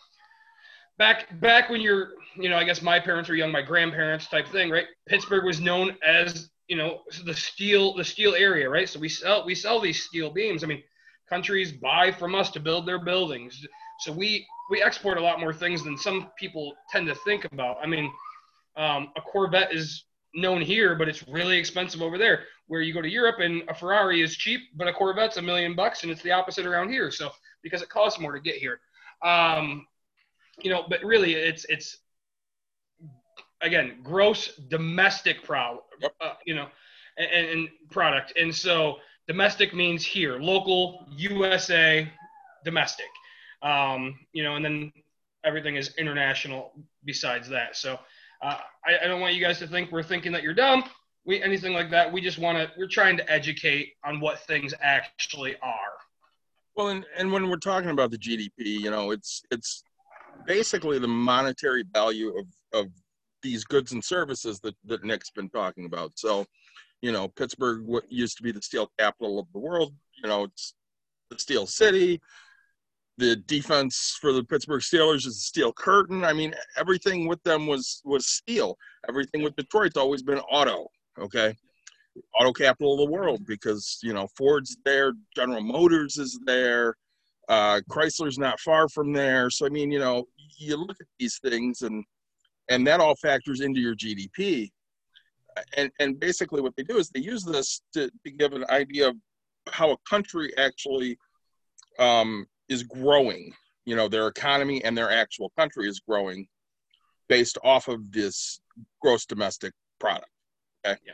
back 0.97 1.39
back 1.39 1.69
when 1.69 1.81
you're, 1.81 2.09
you 2.35 2.49
know, 2.49 2.57
I 2.57 2.63
guess 2.63 2.81
my 2.81 2.99
parents 2.99 3.29
were 3.29 3.35
young, 3.35 3.51
my 3.51 3.61
grandparents 3.61 4.27
type 4.27 4.47
thing, 4.47 4.69
right? 4.69 4.85
Pittsburgh 5.07 5.45
was 5.45 5.59
known 5.61 5.95
as 6.05 6.49
you 6.67 6.75
know 6.75 7.01
the 7.23 7.33
steel 7.33 7.95
the 7.95 8.03
steel 8.03 8.35
area, 8.35 8.69
right? 8.69 8.89
So 8.89 8.99
we 8.99 9.09
sell 9.09 9.45
we 9.45 9.55
sell 9.55 9.79
these 9.79 10.03
steel 10.03 10.29
beams. 10.29 10.63
I 10.63 10.67
mean, 10.67 10.83
countries 11.29 11.71
buy 11.71 12.11
from 12.11 12.35
us 12.35 12.51
to 12.51 12.59
build 12.59 12.85
their 12.85 13.03
buildings. 13.03 13.65
So 13.99 14.11
we 14.11 14.47
we 14.69 14.81
export 14.81 15.17
a 15.17 15.21
lot 15.21 15.39
more 15.39 15.53
things 15.53 15.83
than 15.83 15.97
some 15.97 16.29
people 16.37 16.75
tend 16.91 17.07
to 17.07 17.15
think 17.15 17.45
about. 17.45 17.77
I 17.81 17.87
mean, 17.87 18.11
um, 18.75 19.11
a 19.15 19.21
Corvette 19.21 19.73
is 19.73 20.05
known 20.33 20.61
here, 20.61 20.95
but 20.95 21.07
it's 21.07 21.27
really 21.27 21.57
expensive 21.57 22.01
over 22.01 22.17
there. 22.17 22.43
Where 22.67 22.81
you 22.81 22.93
go 22.93 23.01
to 23.01 23.09
Europe 23.09 23.37
and 23.39 23.63
a 23.69 23.73
Ferrari 23.73 24.21
is 24.21 24.35
cheap, 24.35 24.61
but 24.75 24.87
a 24.87 24.93
Corvette's 24.93 25.37
a 25.37 25.41
million 25.41 25.75
bucks, 25.75 26.03
and 26.03 26.11
it's 26.11 26.21
the 26.21 26.31
opposite 26.31 26.65
around 26.65 26.89
here. 26.89 27.09
So 27.11 27.31
because 27.63 27.81
it 27.81 27.89
costs 27.89 28.19
more 28.19 28.33
to 28.33 28.39
get 28.39 28.55
here, 28.55 28.79
um, 29.23 29.87
you 30.61 30.69
know. 30.69 30.85
But 30.89 31.03
really, 31.03 31.33
it's 31.33 31.65
it's 31.65 31.97
again 33.61 33.99
gross 34.03 34.55
domestic 34.67 35.43
pro, 35.43 35.81
uh, 36.21 36.33
you 36.45 36.55
know, 36.55 36.67
and, 37.17 37.47
and 37.47 37.69
product. 37.89 38.33
And 38.37 38.53
so 38.53 38.97
domestic 39.27 39.73
means 39.73 40.05
here, 40.05 40.37
local, 40.37 41.07
USA, 41.15 42.11
domestic 42.63 43.07
um, 43.61 44.17
you 44.33 44.43
know, 44.43 44.55
and 44.55 44.63
then 44.63 44.91
everything 45.43 45.75
is 45.75 45.95
international 45.97 46.73
besides 47.05 47.49
that. 47.49 47.75
So 47.75 47.99
uh, 48.41 48.57
I, 48.85 49.05
I, 49.05 49.07
don't 49.07 49.21
want 49.21 49.33
you 49.33 49.41
guys 49.41 49.59
to 49.59 49.67
think 49.67 49.91
we're 49.91 50.03
thinking 50.03 50.31
that 50.33 50.43
you're 50.43 50.53
dumb. 50.53 50.83
We 51.25 51.41
anything 51.41 51.73
like 51.73 51.89
that. 51.91 52.11
We 52.11 52.21
just 52.21 52.37
want 52.37 52.57
to. 52.57 52.71
We're 52.77 52.87
trying 52.87 53.17
to 53.17 53.31
educate 53.31 53.93
on 54.05 54.19
what 54.19 54.39
things 54.41 54.73
actually 54.81 55.55
are. 55.61 55.97
Well, 56.75 56.89
and, 56.89 57.05
and 57.17 57.31
when 57.31 57.49
we're 57.49 57.57
talking 57.57 57.89
about 57.89 58.11
the 58.11 58.17
GDP, 58.17 58.51
you 58.57 58.91
know, 58.91 59.11
it's 59.11 59.41
it's 59.51 59.83
basically 60.45 60.99
the 60.99 61.07
monetary 61.07 61.83
value 61.91 62.37
of 62.37 62.45
of 62.73 62.87
these 63.41 63.63
goods 63.63 63.91
and 63.91 64.03
services 64.03 64.59
that 64.61 64.75
that 64.85 65.03
Nick's 65.03 65.31
been 65.31 65.49
talking 65.49 65.85
about. 65.85 66.11
So, 66.15 66.45
you 67.01 67.11
know, 67.11 67.27
Pittsburgh 67.29 67.81
what 67.85 68.09
used 68.11 68.37
to 68.37 68.43
be 68.43 68.51
the 68.51 68.61
steel 68.61 68.91
capital 68.99 69.39
of 69.39 69.47
the 69.51 69.59
world. 69.59 69.93
You 70.23 70.29
know, 70.29 70.43
it's 70.43 70.75
the 71.29 71.39
steel 71.39 71.65
city 71.65 72.21
the 73.17 73.35
defense 73.35 74.17
for 74.21 74.31
the 74.31 74.43
Pittsburgh 74.43 74.81
Steelers 74.81 75.25
is 75.25 75.27
a 75.27 75.31
steel 75.31 75.73
curtain. 75.73 76.23
I 76.23 76.33
mean, 76.33 76.53
everything 76.77 77.27
with 77.27 77.41
them 77.43 77.67
was 77.67 78.01
was 78.05 78.27
steel. 78.27 78.77
Everything 79.09 79.43
with 79.43 79.55
Detroit's 79.55 79.97
always 79.97 80.21
been 80.21 80.39
auto. 80.39 80.87
Okay, 81.19 81.55
auto 82.39 82.53
capital 82.53 82.93
of 82.93 82.99
the 82.99 83.11
world 83.11 83.45
because 83.47 83.99
you 84.03 84.13
know 84.13 84.27
Ford's 84.37 84.77
there, 84.85 85.13
General 85.35 85.61
Motors 85.61 86.17
is 86.17 86.39
there, 86.45 86.95
uh, 87.49 87.81
Chrysler's 87.89 88.37
not 88.37 88.59
far 88.59 88.87
from 88.89 89.13
there. 89.13 89.49
So 89.49 89.65
I 89.65 89.69
mean, 89.69 89.91
you 89.91 89.99
know, 89.99 90.25
you 90.57 90.75
look 90.75 90.97
at 90.99 91.07
these 91.19 91.39
things 91.39 91.81
and 91.81 92.03
and 92.69 92.85
that 92.85 92.99
all 92.99 93.15
factors 93.15 93.61
into 93.61 93.79
your 93.79 93.95
GDP. 93.95 94.69
And 95.75 95.89
and 95.99 96.19
basically 96.19 96.61
what 96.61 96.75
they 96.75 96.83
do 96.83 96.97
is 96.97 97.09
they 97.09 97.19
use 97.19 97.43
this 97.43 97.81
to, 97.93 98.11
to 98.25 98.31
give 98.31 98.53
an 98.53 98.65
idea 98.69 99.09
of 99.09 99.15
how 99.71 99.91
a 99.91 99.97
country 100.07 100.55
actually 100.57 101.17
um, 101.99 102.45
is 102.69 102.83
growing. 102.83 103.53
You 103.85 103.95
know, 103.95 104.07
their 104.07 104.27
economy 104.27 104.83
and 104.83 104.97
their 104.97 105.11
actual 105.11 105.51
country 105.57 105.87
is 105.87 105.99
growing 105.99 106.47
based 107.29 107.57
off 107.63 107.87
of 107.87 108.11
this 108.11 108.59
gross 109.01 109.25
domestic 109.25 109.73
product. 109.99 110.29
Okay. 110.85 110.97
Yeah. 111.05 111.13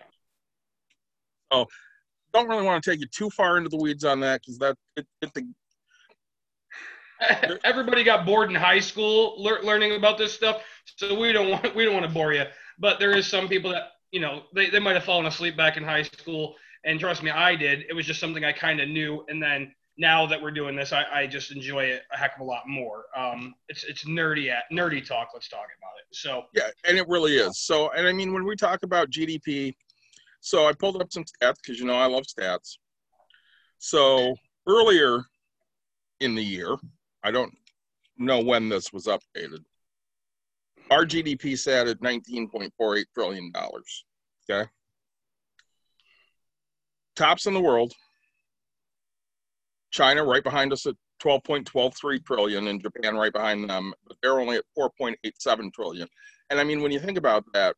So 1.52 1.66
don't 2.34 2.48
really 2.48 2.66
want 2.66 2.84
to 2.84 2.90
take 2.90 3.00
you 3.00 3.08
too 3.08 3.30
far 3.30 3.58
into 3.58 3.70
the 3.70 3.78
weeds 3.78 4.04
on 4.04 4.20
that 4.22 4.42
because 4.42 4.58
that 4.58 4.76
it, 4.96 5.06
it 5.22 5.34
the 5.34 5.48
everybody 7.64 8.04
got 8.04 8.26
bored 8.26 8.50
in 8.50 8.56
high 8.56 8.80
school 8.80 9.36
le- 9.38 9.62
learning 9.64 9.96
about 9.96 10.18
this 10.18 10.34
stuff 10.34 10.62
so 10.98 11.18
we 11.18 11.32
don't 11.32 11.50
want 11.50 11.76
we 11.76 11.86
don't 11.86 11.94
want 11.94 12.06
to 12.06 12.12
bore 12.12 12.34
you 12.34 12.44
but 12.80 13.00
there 13.00 13.16
is 13.16 13.28
some 13.28 13.48
people 13.48 13.70
that 13.72 13.92
you 14.12 14.20
know 14.20 14.44
they, 14.54 14.70
they 14.70 14.80
might 14.80 14.96
have 14.96 15.04
fallen 15.04 15.26
asleep 15.28 15.56
back 15.56 15.78
in 15.78 15.84
high 15.84 16.02
school 16.02 16.56
And 16.84 17.00
trust 17.00 17.24
me, 17.24 17.32
I 17.32 17.56
did. 17.56 17.86
It 17.90 17.94
was 17.94 18.06
just 18.06 18.20
something 18.20 18.44
I 18.44 18.52
kind 18.52 18.80
of 18.82 18.90
knew. 18.90 19.26
And 19.30 19.42
then 19.42 19.74
now 19.98 20.26
that 20.26 20.42
we're 20.42 20.52
doing 20.52 20.76
this, 20.76 20.92
I, 20.92 21.06
I 21.12 21.28
just 21.28 21.52
enjoy 21.52 21.86
it 21.86 22.04
a 22.12 22.18
heck 22.18 22.36
of 22.36 22.42
a 22.42 22.44
lot 22.44 22.64
more. 22.68 23.06
Um, 23.16 23.54
it's 23.70 23.84
it's 23.84 24.06
nerdy 24.06 24.50
at 24.50 24.64
nerdy 24.72 25.06
talk. 25.06 25.30
Let's 25.34 25.48
talk 25.48 25.68
about 25.78 25.94
it. 26.00 26.16
So 26.16 26.44
yeah, 26.54 26.70
and 26.88 26.98
it 26.98 27.08
really 27.08 27.36
is. 27.36 27.60
So, 27.60 27.92
and 27.92 28.08
I 28.08 28.14
mean, 28.14 28.34
when 28.34 28.46
we 28.46 28.56
talk 28.56 28.84
about 28.84 29.10
GDP, 29.12 29.76
so 30.42 30.68
I 30.68 30.74
pulled 30.74 31.02
up 31.02 31.12
some 31.12 31.24
stats 31.24 31.58
because 31.64 31.80
you 31.80 31.86
know 31.86 31.96
I 31.96 32.08
love 32.08 32.24
stats. 32.24 32.78
So 33.78 34.36
earlier 34.68 35.20
in 36.20 36.36
the 36.36 36.44
year, 36.44 36.76
I 37.24 37.32
don't 37.32 37.54
know 38.18 38.42
when 38.42 38.70
this 38.70 38.92
was 38.92 39.06
updated. 39.06 39.60
Our 40.90 41.06
GDP 41.06 41.58
sat 41.58 41.88
at 41.88 42.02
19.48 42.02 43.06
trillion 43.14 43.52
dollars. 43.52 44.06
Okay. 44.50 44.70
Tops 47.16 47.46
in 47.46 47.54
the 47.54 47.62
world. 47.62 47.94
China 49.94 50.26
right 50.26 50.44
behind 50.44 50.74
us 50.74 50.86
at 50.88 50.96
12.123 51.24 52.26
trillion 52.26 52.68
and 52.68 52.82
Japan 52.82 53.16
right 53.16 53.32
behind 53.32 53.70
them, 53.70 53.94
but 54.08 54.18
they're 54.22 54.40
only 54.40 54.58
at 54.58 54.66
4.87 54.78 55.72
trillion. 55.72 56.08
And 56.50 56.60
I 56.60 56.64
mean, 56.64 56.82
when 56.82 56.92
you 56.92 57.00
think 57.00 57.18
about 57.18 57.46
that, 57.54 57.76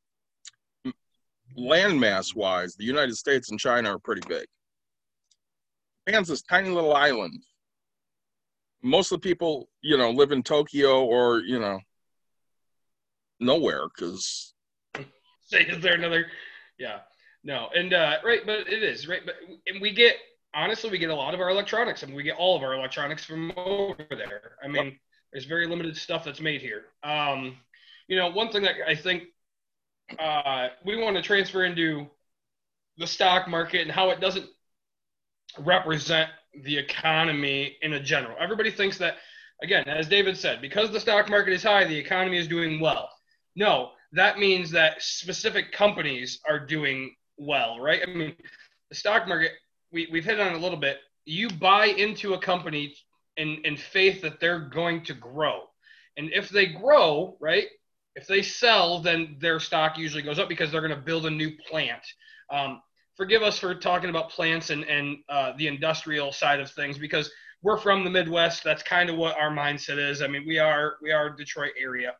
landmass 1.58 2.34
wise, 2.34 2.76
the 2.76 2.86
United 2.86 3.16
States 3.16 3.52
and 3.52 3.60
China 3.60 3.94
are 3.94 4.00
pretty 4.00 4.22
big. 4.28 4.46
Japan's 6.08 6.30
this 6.30 6.42
tiny 6.42 6.70
little 6.70 6.96
island. 6.96 7.44
Most 8.82 9.12
of 9.12 9.22
the 9.22 9.28
people, 9.28 9.68
you 9.82 9.98
know, 9.98 10.12
live 10.12 10.32
in 10.32 10.42
Tokyo 10.42 11.04
or, 11.04 11.40
you 11.40 11.60
know, 11.60 11.80
nowhere 13.40 13.88
because. 13.94 14.54
Say, 15.42 15.64
is 15.64 15.82
there 15.82 15.96
another? 15.96 16.28
Yeah. 16.80 17.00
No. 17.44 17.68
And, 17.76 17.94
uh, 17.94 18.18
right, 18.24 18.42
but 18.46 18.68
it 18.68 18.84
is, 18.84 19.08
right? 19.08 19.22
But, 19.26 19.36
and 19.68 19.82
we 19.82 19.92
get, 19.92 20.16
honestly, 20.56 20.90
we 20.90 20.98
get 20.98 21.10
a 21.10 21.16
lot 21.16 21.34
of 21.34 21.42
our 21.42 21.50
electronics. 21.50 22.04
I 22.04 22.08
mean, 22.08 22.16
we 22.16 22.24
get 22.24 22.38
all 22.38 22.56
of 22.56 22.64
our 22.64 22.74
electronics 22.74 23.26
from 23.26 23.52
over 23.56 24.06
there. 24.10 24.56
I 24.64 24.68
mean, 24.68 24.98
there's 25.32 25.46
very 25.46 25.68
limited 25.68 25.98
stuff 25.98 26.24
that's 26.24 26.40
made 26.40 26.62
here. 26.62 26.86
Um, 27.04 27.58
you 28.08 28.16
know, 28.16 28.30
one 28.30 28.52
thing 28.52 28.64
that 28.64 28.76
I 28.88 28.96
think 28.96 29.24
uh, 30.18 30.70
we 30.86 30.96
want 30.96 31.16
to 31.18 31.22
transfer 31.22 31.66
into 31.66 32.08
the 32.98 33.08
stock 33.08 33.48
market 33.48 33.82
and 33.82 33.92
how 33.92 34.10
it 34.12 34.22
doesn't 34.22 34.46
represent 35.60 36.30
the 36.64 36.78
economy 36.78 37.78
in 37.82 37.94
a 37.94 38.00
general. 38.00 38.38
Everybody 38.40 38.72
thinks 38.72 38.98
that, 39.00 39.18
again, 39.62 39.84
as 39.88 40.08
David 40.08 40.38
said, 40.38 40.62
because 40.62 40.92
the 40.92 41.00
stock 41.00 41.30
market 41.30 41.54
is 41.54 41.64
high, 41.64 41.84
the 41.84 41.98
economy 41.98 42.38
is 42.38 42.48
doing 42.48 42.80
well. 42.80 43.10
No, 43.56 43.92
that 44.14 44.40
means 44.40 44.72
that 44.72 45.02
specific 45.02 45.72
companies 45.74 46.40
are 46.48 46.60
doing 46.60 47.14
well, 47.38 47.80
right? 47.80 48.02
I 48.02 48.10
mean, 48.10 48.36
the 48.90 48.96
stock 48.96 49.28
market, 49.28 49.52
we, 49.96 50.08
we've 50.12 50.26
hit 50.26 50.40
on 50.40 50.54
a 50.54 50.58
little 50.58 50.78
bit. 50.78 51.00
You 51.24 51.50
buy 51.50 51.86
into 51.86 52.34
a 52.34 52.40
company 52.40 52.94
in, 53.38 53.62
in 53.64 53.78
faith 53.78 54.22
that 54.22 54.40
they're 54.40 54.60
going 54.60 55.04
to 55.06 55.14
grow. 55.14 55.64
And 56.18 56.32
if 56.34 56.50
they 56.50 56.68
grow, 56.68 57.38
right, 57.40 57.66
if 58.16 58.28
they 58.28 58.42
sell, 58.42 59.00
then 59.00 59.38
their 59.40 59.60
stock 59.60 59.98
usually 59.98 60.22
goes 60.22 60.38
up 60.38 60.50
because 60.50 60.72
they're 60.72 60.82
going 60.82 60.96
to 60.96 61.02
build 61.02 61.26
a 61.26 61.30
new 61.30 61.52
plant. 61.68 62.04
Um, 62.52 62.82
forgive 63.16 63.42
us 63.42 63.58
for 63.58 63.74
talking 63.74 64.10
about 64.10 64.30
plants 64.30 64.70
and, 64.70 64.84
and 64.84 65.18
uh, 65.30 65.54
the 65.58 65.68
industrial 65.68 66.32
side 66.32 66.60
of 66.60 66.70
things 66.70 66.98
because 66.98 67.32
we're 67.64 67.78
from 67.78 68.04
the 68.04 68.10
Midwest. 68.10 68.64
That's 68.64 68.84
kind 68.84 69.10
of 69.10 69.16
what 69.16 69.38
our 69.38 69.50
mindset 69.50 69.98
is. 69.98 70.22
I 70.22 70.28
mean, 70.28 70.46
we 70.46 70.60
are 70.60 70.96
we 71.02 71.12
are 71.12 71.30
Detroit 71.30 71.72
area, 71.82 72.14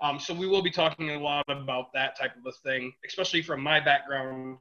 um, 0.00 0.20
so 0.20 0.32
we 0.32 0.46
will 0.46 0.62
be 0.62 0.70
talking 0.70 1.10
a 1.10 1.18
lot 1.18 1.44
about 1.48 1.92
that 1.94 2.16
type 2.16 2.36
of 2.36 2.46
a 2.46 2.52
thing, 2.52 2.92
especially 3.06 3.42
from 3.42 3.62
my 3.62 3.80
background. 3.80 4.58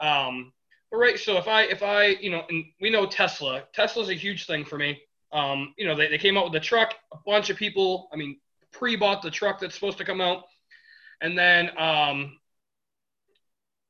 Um, 0.00 0.52
right, 0.98 1.18
so 1.18 1.36
if 1.38 1.48
I 1.48 1.62
if 1.62 1.82
I 1.82 2.06
you 2.06 2.30
know, 2.30 2.42
and 2.48 2.64
we 2.80 2.90
know 2.90 3.06
Tesla. 3.06 3.64
Tesla's 3.72 4.08
a 4.08 4.14
huge 4.14 4.46
thing 4.46 4.64
for 4.64 4.78
me. 4.78 5.00
Um, 5.32 5.74
you 5.76 5.86
know, 5.86 5.94
they, 5.94 6.08
they 6.08 6.18
came 6.18 6.36
out 6.36 6.44
with 6.44 6.52
the 6.52 6.60
truck. 6.60 6.94
A 7.12 7.16
bunch 7.26 7.50
of 7.50 7.56
people, 7.56 8.08
I 8.12 8.16
mean, 8.16 8.38
pre-bought 8.72 9.22
the 9.22 9.30
truck 9.30 9.60
that's 9.60 9.74
supposed 9.74 9.98
to 9.98 10.04
come 10.04 10.20
out, 10.20 10.44
and 11.20 11.36
then 11.36 11.70
um, 11.78 12.38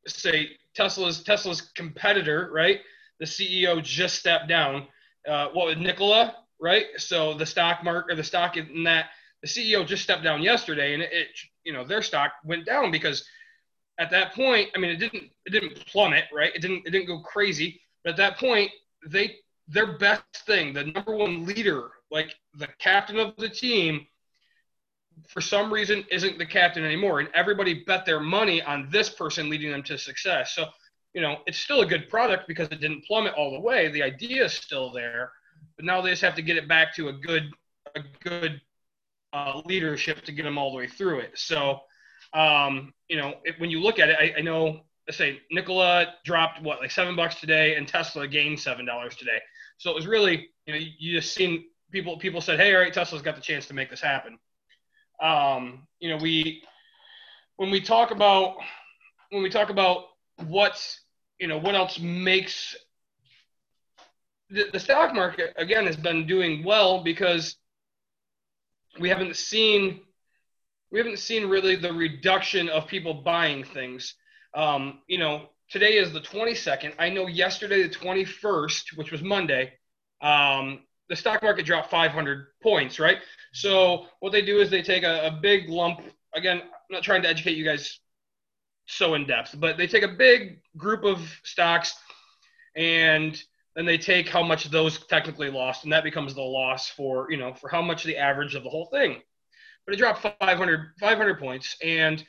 say 0.06 0.50
Tesla's 0.74 1.22
Tesla's 1.22 1.60
competitor, 1.60 2.50
right? 2.52 2.80
The 3.20 3.26
CEO 3.26 3.82
just 3.82 4.16
stepped 4.16 4.48
down. 4.48 4.86
Uh, 5.26 5.48
what 5.52 5.66
was 5.66 5.76
Nikola, 5.76 6.36
right? 6.60 6.86
So 6.96 7.34
the 7.34 7.46
stock 7.46 7.82
market 7.82 8.12
or 8.12 8.16
the 8.16 8.24
stock 8.24 8.56
in 8.56 8.84
that 8.84 9.06
the 9.42 9.48
CEO 9.48 9.86
just 9.86 10.02
stepped 10.02 10.24
down 10.24 10.42
yesterday, 10.42 10.94
and 10.94 11.02
it, 11.02 11.12
it 11.12 11.28
you 11.64 11.72
know 11.72 11.84
their 11.84 12.02
stock 12.02 12.32
went 12.44 12.66
down 12.66 12.90
because 12.90 13.24
at 13.98 14.10
that 14.10 14.34
point, 14.34 14.70
I 14.74 14.78
mean, 14.78 14.90
it 14.90 14.96
didn't 14.96 15.30
it 15.46 15.50
didn't 15.50 15.86
plummet, 15.86 16.24
right? 16.32 16.54
It 16.54 16.60
didn't 16.60 16.86
it 16.86 16.90
didn't 16.90 17.06
go 17.06 17.20
crazy, 17.20 17.80
but 18.04 18.10
at 18.10 18.16
that 18.18 18.38
point, 18.38 18.70
they 19.06 19.36
their 19.68 19.98
best 19.98 20.22
thing, 20.46 20.72
the 20.72 20.84
number 20.84 21.16
one 21.16 21.44
leader, 21.44 21.90
like 22.10 22.34
the 22.54 22.68
captain 22.78 23.18
of 23.18 23.34
the 23.36 23.48
team, 23.48 24.06
for 25.28 25.40
some 25.40 25.72
reason 25.72 26.04
isn't 26.10 26.38
the 26.38 26.46
captain 26.46 26.84
anymore. 26.84 27.20
And 27.20 27.28
everybody 27.34 27.84
bet 27.84 28.06
their 28.06 28.20
money 28.20 28.62
on 28.62 28.88
this 28.90 29.08
person 29.08 29.48
leading 29.48 29.70
them 29.70 29.82
to 29.84 29.98
success. 29.98 30.52
So 30.54 30.66
you 31.14 31.22
know 31.22 31.38
it's 31.46 31.58
still 31.58 31.80
a 31.80 31.86
good 31.86 32.08
product 32.08 32.46
because 32.46 32.68
it 32.68 32.80
didn't 32.80 33.04
plummet 33.04 33.34
all 33.34 33.50
the 33.52 33.60
way. 33.60 33.88
The 33.90 34.02
idea 34.02 34.44
is 34.44 34.52
still 34.52 34.92
there. 34.92 35.32
But 35.76 35.86
now 35.86 36.00
they 36.00 36.10
just 36.10 36.22
have 36.22 36.34
to 36.34 36.42
get 36.42 36.56
it 36.56 36.68
back 36.68 36.94
to 36.96 37.08
a 37.08 37.12
good 37.12 37.50
a 37.94 38.00
good 38.22 38.60
uh, 39.32 39.62
leadership 39.64 40.22
to 40.22 40.32
get 40.32 40.42
them 40.42 40.58
all 40.58 40.70
the 40.70 40.76
way 40.76 40.86
through 40.86 41.20
it. 41.20 41.32
So 41.34 41.80
um, 42.34 42.92
you 43.08 43.16
know 43.16 43.34
it, 43.44 43.54
when 43.58 43.70
you 43.70 43.80
look 43.80 43.98
at 43.98 44.08
it 44.08 44.16
I, 44.18 44.38
I 44.38 44.40
know 44.42 44.80
let's 45.06 45.18
say 45.18 45.40
Nikola 45.50 46.14
dropped 46.24 46.62
what 46.62 46.80
like 46.80 46.90
seven 46.90 47.14
bucks 47.14 47.36
today 47.40 47.76
and 47.76 47.86
Tesla 47.86 48.26
gained 48.26 48.58
seven 48.58 48.84
dollars 48.84 49.16
today. 49.16 49.38
So 49.78 49.90
it 49.90 49.94
was 49.94 50.06
really 50.06 50.48
you 50.66 50.74
know 50.74 50.80
you 50.98 51.18
just 51.18 51.34
seen 51.34 51.66
people 51.92 52.18
people 52.18 52.40
said 52.40 52.58
hey 52.58 52.74
all 52.74 52.80
right 52.80 52.92
Tesla's 52.92 53.22
got 53.22 53.36
the 53.36 53.42
chance 53.42 53.66
to 53.66 53.74
make 53.74 53.90
this 53.90 54.00
happen. 54.00 54.38
Um, 55.20 55.86
you 55.98 56.10
know, 56.10 56.16
we 56.16 56.62
when 57.56 57.70
we 57.70 57.80
talk 57.80 58.10
about 58.10 58.56
when 59.30 59.42
we 59.42 59.50
talk 59.50 59.70
about 59.70 60.04
what's 60.46 61.00
you 61.38 61.48
know 61.48 61.58
what 61.58 61.74
else 61.74 61.98
makes 61.98 62.76
the, 64.50 64.66
the 64.72 64.80
stock 64.80 65.14
market 65.14 65.52
again 65.56 65.86
has 65.86 65.96
been 65.96 66.26
doing 66.26 66.64
well 66.64 67.02
because 67.02 67.56
we 69.00 69.08
haven't 69.08 69.36
seen 69.36 70.00
we 70.96 71.00
haven't 71.00 71.18
seen 71.18 71.46
really 71.46 71.76
the 71.76 71.92
reduction 71.92 72.70
of 72.70 72.86
people 72.86 73.12
buying 73.12 73.62
things. 73.62 74.14
Um, 74.54 75.02
you 75.06 75.18
know, 75.18 75.50
today 75.68 75.98
is 75.98 76.10
the 76.10 76.22
22nd. 76.22 76.94
I 76.98 77.10
know 77.10 77.26
yesterday, 77.26 77.82
the 77.82 77.94
21st, 77.94 78.96
which 78.96 79.12
was 79.12 79.20
Monday, 79.20 79.74
um, 80.22 80.84
the 81.10 81.14
stock 81.14 81.42
market 81.42 81.66
dropped 81.66 81.90
500 81.90 82.46
points, 82.62 82.98
right? 82.98 83.18
So 83.52 84.06
what 84.20 84.32
they 84.32 84.40
do 84.40 84.58
is 84.60 84.70
they 84.70 84.80
take 84.80 85.02
a, 85.02 85.26
a 85.26 85.38
big 85.42 85.68
lump. 85.68 86.00
Again, 86.34 86.62
I'm 86.62 86.70
not 86.88 87.02
trying 87.02 87.20
to 87.24 87.28
educate 87.28 87.58
you 87.58 87.64
guys 87.66 88.00
so 88.86 89.12
in 89.16 89.26
depth, 89.26 89.54
but 89.60 89.76
they 89.76 89.86
take 89.86 90.02
a 90.02 90.08
big 90.08 90.62
group 90.78 91.04
of 91.04 91.20
stocks 91.44 91.94
and 92.74 93.38
then 93.74 93.84
they 93.84 93.98
take 93.98 94.30
how 94.30 94.42
much 94.42 94.70
those 94.70 95.04
technically 95.08 95.50
lost, 95.50 95.84
and 95.84 95.92
that 95.92 96.04
becomes 96.04 96.34
the 96.34 96.40
loss 96.40 96.88
for 96.88 97.30
you 97.30 97.36
know 97.36 97.52
for 97.52 97.68
how 97.68 97.82
much 97.82 98.02
the 98.04 98.16
average 98.16 98.54
of 98.54 98.62
the 98.62 98.70
whole 98.70 98.86
thing. 98.86 99.20
But 99.86 99.94
it 99.94 99.98
dropped 99.98 100.22
500 100.22 100.92
500 100.98 101.38
points, 101.38 101.76
and 101.82 102.24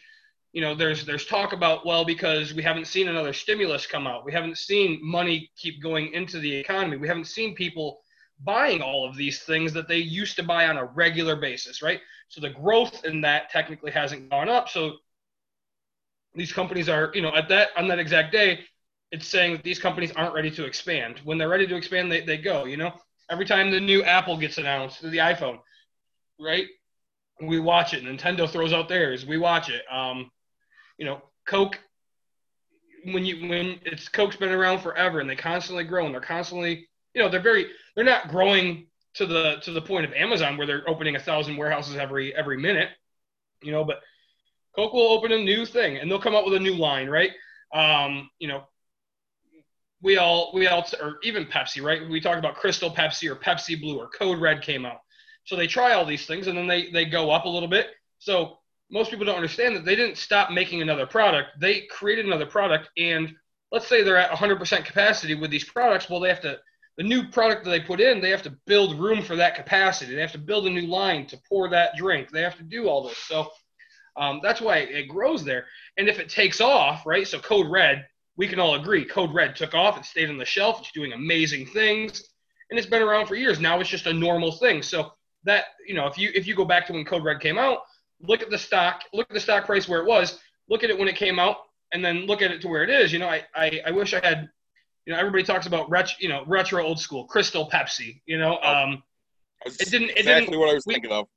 you 0.53 0.61
know 0.61 0.75
there's 0.75 1.05
there's 1.05 1.25
talk 1.25 1.53
about 1.53 1.85
well 1.85 2.05
because 2.05 2.53
we 2.53 2.63
haven't 2.63 2.87
seen 2.87 3.07
another 3.07 3.33
stimulus 3.33 3.87
come 3.87 4.07
out, 4.07 4.25
we 4.25 4.31
haven't 4.31 4.57
seen 4.57 4.99
money 5.01 5.49
keep 5.57 5.81
going 5.81 6.13
into 6.13 6.39
the 6.39 6.55
economy, 6.55 6.97
we 6.97 7.07
haven't 7.07 7.25
seen 7.25 7.55
people 7.55 8.01
buying 8.43 8.81
all 8.81 9.07
of 9.07 9.15
these 9.15 9.39
things 9.39 9.73
that 9.73 9.87
they 9.87 9.97
used 9.97 10.35
to 10.35 10.43
buy 10.43 10.67
on 10.67 10.77
a 10.77 10.85
regular 10.85 11.35
basis, 11.35 11.81
right? 11.81 12.01
So 12.29 12.41
the 12.41 12.51
growth 12.51 13.03
in 13.05 13.21
that 13.21 13.49
technically 13.49 13.91
hasn't 13.91 14.29
gone 14.29 14.49
up. 14.49 14.69
So 14.69 14.97
these 16.35 16.53
companies 16.53 16.89
are, 16.89 17.11
you 17.13 17.21
know, 17.21 17.33
at 17.33 17.49
that 17.49 17.69
on 17.77 17.87
that 17.87 17.99
exact 17.99 18.31
day, 18.31 18.59
it's 19.11 19.27
saying 19.27 19.53
that 19.53 19.63
these 19.63 19.79
companies 19.79 20.11
aren't 20.15 20.33
ready 20.33 20.51
to 20.51 20.65
expand. 20.65 21.19
When 21.23 21.37
they're 21.37 21.49
ready 21.49 21.67
to 21.67 21.75
expand, 21.75 22.11
they, 22.11 22.21
they 22.21 22.37
go, 22.37 22.65
you 22.65 22.77
know. 22.77 22.93
Every 23.29 23.45
time 23.45 23.71
the 23.71 23.79
new 23.79 24.03
Apple 24.03 24.37
gets 24.37 24.57
announced, 24.57 25.01
the 25.01 25.17
iPhone, 25.17 25.59
right? 26.39 26.65
We 27.41 27.59
watch 27.59 27.93
it. 27.93 28.03
Nintendo 28.03 28.49
throws 28.49 28.73
out 28.73 28.89
theirs. 28.89 29.25
We 29.25 29.37
watch 29.37 29.69
it. 29.69 29.83
Um, 29.91 30.31
you 30.97 31.05
know, 31.05 31.21
Coke 31.45 31.79
when 33.05 33.25
you 33.25 33.47
when 33.47 33.79
it's 33.85 34.09
Coke's 34.09 34.35
been 34.35 34.49
around 34.49 34.79
forever 34.79 35.19
and 35.19 35.29
they 35.29 35.35
constantly 35.35 35.83
grow 35.83 36.05
and 36.05 36.13
they're 36.13 36.21
constantly 36.21 36.89
you 37.13 37.21
know 37.21 37.29
they're 37.29 37.39
very 37.39 37.67
they're 37.95 38.03
not 38.03 38.29
growing 38.29 38.87
to 39.17 39.25
the 39.25 39.57
to 39.63 39.71
the 39.71 39.81
point 39.81 40.05
of 40.05 40.13
Amazon 40.13 40.57
where 40.57 40.67
they're 40.67 40.87
opening 40.89 41.15
a 41.15 41.19
thousand 41.19 41.57
warehouses 41.57 41.95
every 41.95 42.35
every 42.35 42.57
minute, 42.57 42.89
you 43.61 43.71
know. 43.71 43.83
But 43.83 44.01
Coke 44.75 44.93
will 44.93 45.11
open 45.11 45.31
a 45.31 45.43
new 45.43 45.65
thing 45.65 45.97
and 45.97 46.09
they'll 46.09 46.21
come 46.21 46.35
out 46.35 46.45
with 46.45 46.53
a 46.53 46.59
new 46.59 46.75
line, 46.75 47.09
right? 47.09 47.31
Um, 47.73 48.29
you 48.39 48.47
know, 48.47 48.63
we 50.01 50.17
all 50.17 50.51
we 50.53 50.67
all 50.67 50.85
or 51.01 51.17
even 51.23 51.45
Pepsi, 51.45 51.81
right? 51.81 52.07
We 52.07 52.21
talk 52.21 52.37
about 52.37 52.55
Crystal 52.55 52.91
Pepsi 52.91 53.29
or 53.29 53.35
Pepsi 53.35 53.79
Blue 53.79 53.97
or 53.97 54.09
Code 54.09 54.39
Red 54.39 54.61
came 54.61 54.85
out. 54.85 54.99
So 55.47 55.55
they 55.55 55.67
try 55.67 55.93
all 55.93 56.05
these 56.05 56.25
things 56.25 56.47
and 56.47 56.57
then 56.57 56.67
they 56.67 56.91
they 56.91 57.05
go 57.05 57.31
up 57.31 57.45
a 57.45 57.49
little 57.49 57.69
bit. 57.69 57.87
So 58.19 58.57
most 58.91 59.09
people 59.09 59.25
don't 59.25 59.35
understand 59.35 59.75
that 59.75 59.85
they 59.85 59.95
didn't 59.95 60.17
stop 60.17 60.51
making 60.51 60.81
another 60.81 61.07
product. 61.07 61.59
They 61.59 61.81
created 61.89 62.25
another 62.25 62.45
product 62.45 62.89
and 62.97 63.33
let's 63.71 63.87
say 63.87 64.03
they're 64.03 64.17
at 64.17 64.31
100% 64.31 64.85
capacity 64.85 65.35
with 65.35 65.49
these 65.49 65.63
products. 65.63 66.09
Well, 66.09 66.19
they 66.19 66.29
have 66.29 66.41
to 66.41 66.59
the 66.97 67.03
new 67.03 67.27
product 67.27 67.63
that 67.63 67.69
they 67.69 67.79
put 67.79 68.01
in, 68.01 68.19
they 68.19 68.31
have 68.31 68.41
to 68.43 68.57
build 68.65 68.99
room 68.99 69.21
for 69.21 69.35
that 69.35 69.55
capacity. 69.55 70.15
They 70.15 70.21
have 70.21 70.31
to 70.31 70.39
build 70.39 70.65
a 70.65 70.69
new 70.69 70.87
line 70.87 71.27
to 71.27 71.39
pour 71.47 71.69
that 71.69 71.95
drink. 71.95 72.31
They 72.31 72.41
have 72.41 72.57
to 72.57 72.63
do 72.63 72.89
all 72.89 73.07
this. 73.07 73.17
So 73.19 73.51
um, 74.17 74.39
that's 74.41 74.61
why 74.61 74.77
it 74.77 75.07
grows 75.07 75.45
there. 75.45 75.67
And 75.97 76.09
if 76.09 76.19
it 76.19 76.27
takes 76.27 76.59
off, 76.59 77.05
right? 77.05 77.27
So 77.27 77.39
Code 77.39 77.69
Red, 77.69 78.07
we 78.35 78.47
can 78.47 78.59
all 78.59 78.75
agree, 78.75 79.05
Code 79.05 79.33
Red 79.33 79.55
took 79.55 79.75
off. 79.75 79.97
It 79.97 80.05
stayed 80.05 80.29
on 80.29 80.37
the 80.37 80.45
shelf. 80.45 80.79
It's 80.79 80.91
doing 80.91 81.13
amazing 81.13 81.67
things, 81.67 82.23
and 82.69 82.79
it's 82.79 82.89
been 82.89 83.03
around 83.03 83.27
for 83.27 83.35
years. 83.35 83.59
Now 83.59 83.79
it's 83.79 83.89
just 83.89 84.07
a 84.07 84.13
normal 84.13 84.51
thing. 84.53 84.81
So 84.81 85.11
that 85.47 85.65
you 85.85 85.95
know, 85.95 86.07
if 86.07 86.17
you 86.17 86.31
if 86.33 86.45
you 86.45 86.55
go 86.55 86.65
back 86.65 86.85
to 86.87 86.93
when 86.93 87.03
Code 87.03 87.23
Red 87.23 87.39
came 87.39 87.57
out, 87.57 87.79
look 88.21 88.41
at 88.41 88.49
the 88.49 88.57
stock, 88.57 89.01
look 89.13 89.27
at 89.29 89.33
the 89.33 89.39
stock 89.39 89.65
price 89.65 89.87
where 89.87 89.99
it 89.99 90.05
was, 90.05 90.39
look 90.69 90.83
at 90.83 90.89
it 90.89 90.97
when 90.97 91.07
it 91.07 91.15
came 91.15 91.39
out, 91.39 91.57
and 91.91 92.05
then 92.05 92.25
look 92.25 92.41
at 92.41 92.51
it 92.51 92.61
to 92.61 92.67
where 92.67 92.83
it 92.83 92.89
is. 92.89 93.11
You 93.11 93.19
know, 93.19 93.27
I 93.27 93.43
I, 93.55 93.81
I 93.87 93.91
wish 93.91 94.13
I 94.13 94.25
had 94.25 94.49
you 95.07 95.13
know, 95.13 95.19
everybody 95.19 95.43
talks 95.43 95.67
about 95.67 95.89
retro, 95.89 96.17
you 96.19 96.27
know, 96.27 96.43
retro 96.45 96.83
old 96.83 96.99
school, 96.99 97.23
Crystal 97.23 97.69
Pepsi. 97.69 98.21
You 98.25 98.37
know, 98.37 98.59
oh, 98.61 98.75
um, 98.75 99.03
it 99.65 99.89
didn't. 99.89 100.09
It 100.09 100.19
exactly 100.19 100.47
didn't, 100.47 100.59
what 100.59 100.69
I 100.69 100.73
was 100.73 100.85
we, 100.85 100.95
thinking 100.95 101.13
of. 101.13 101.27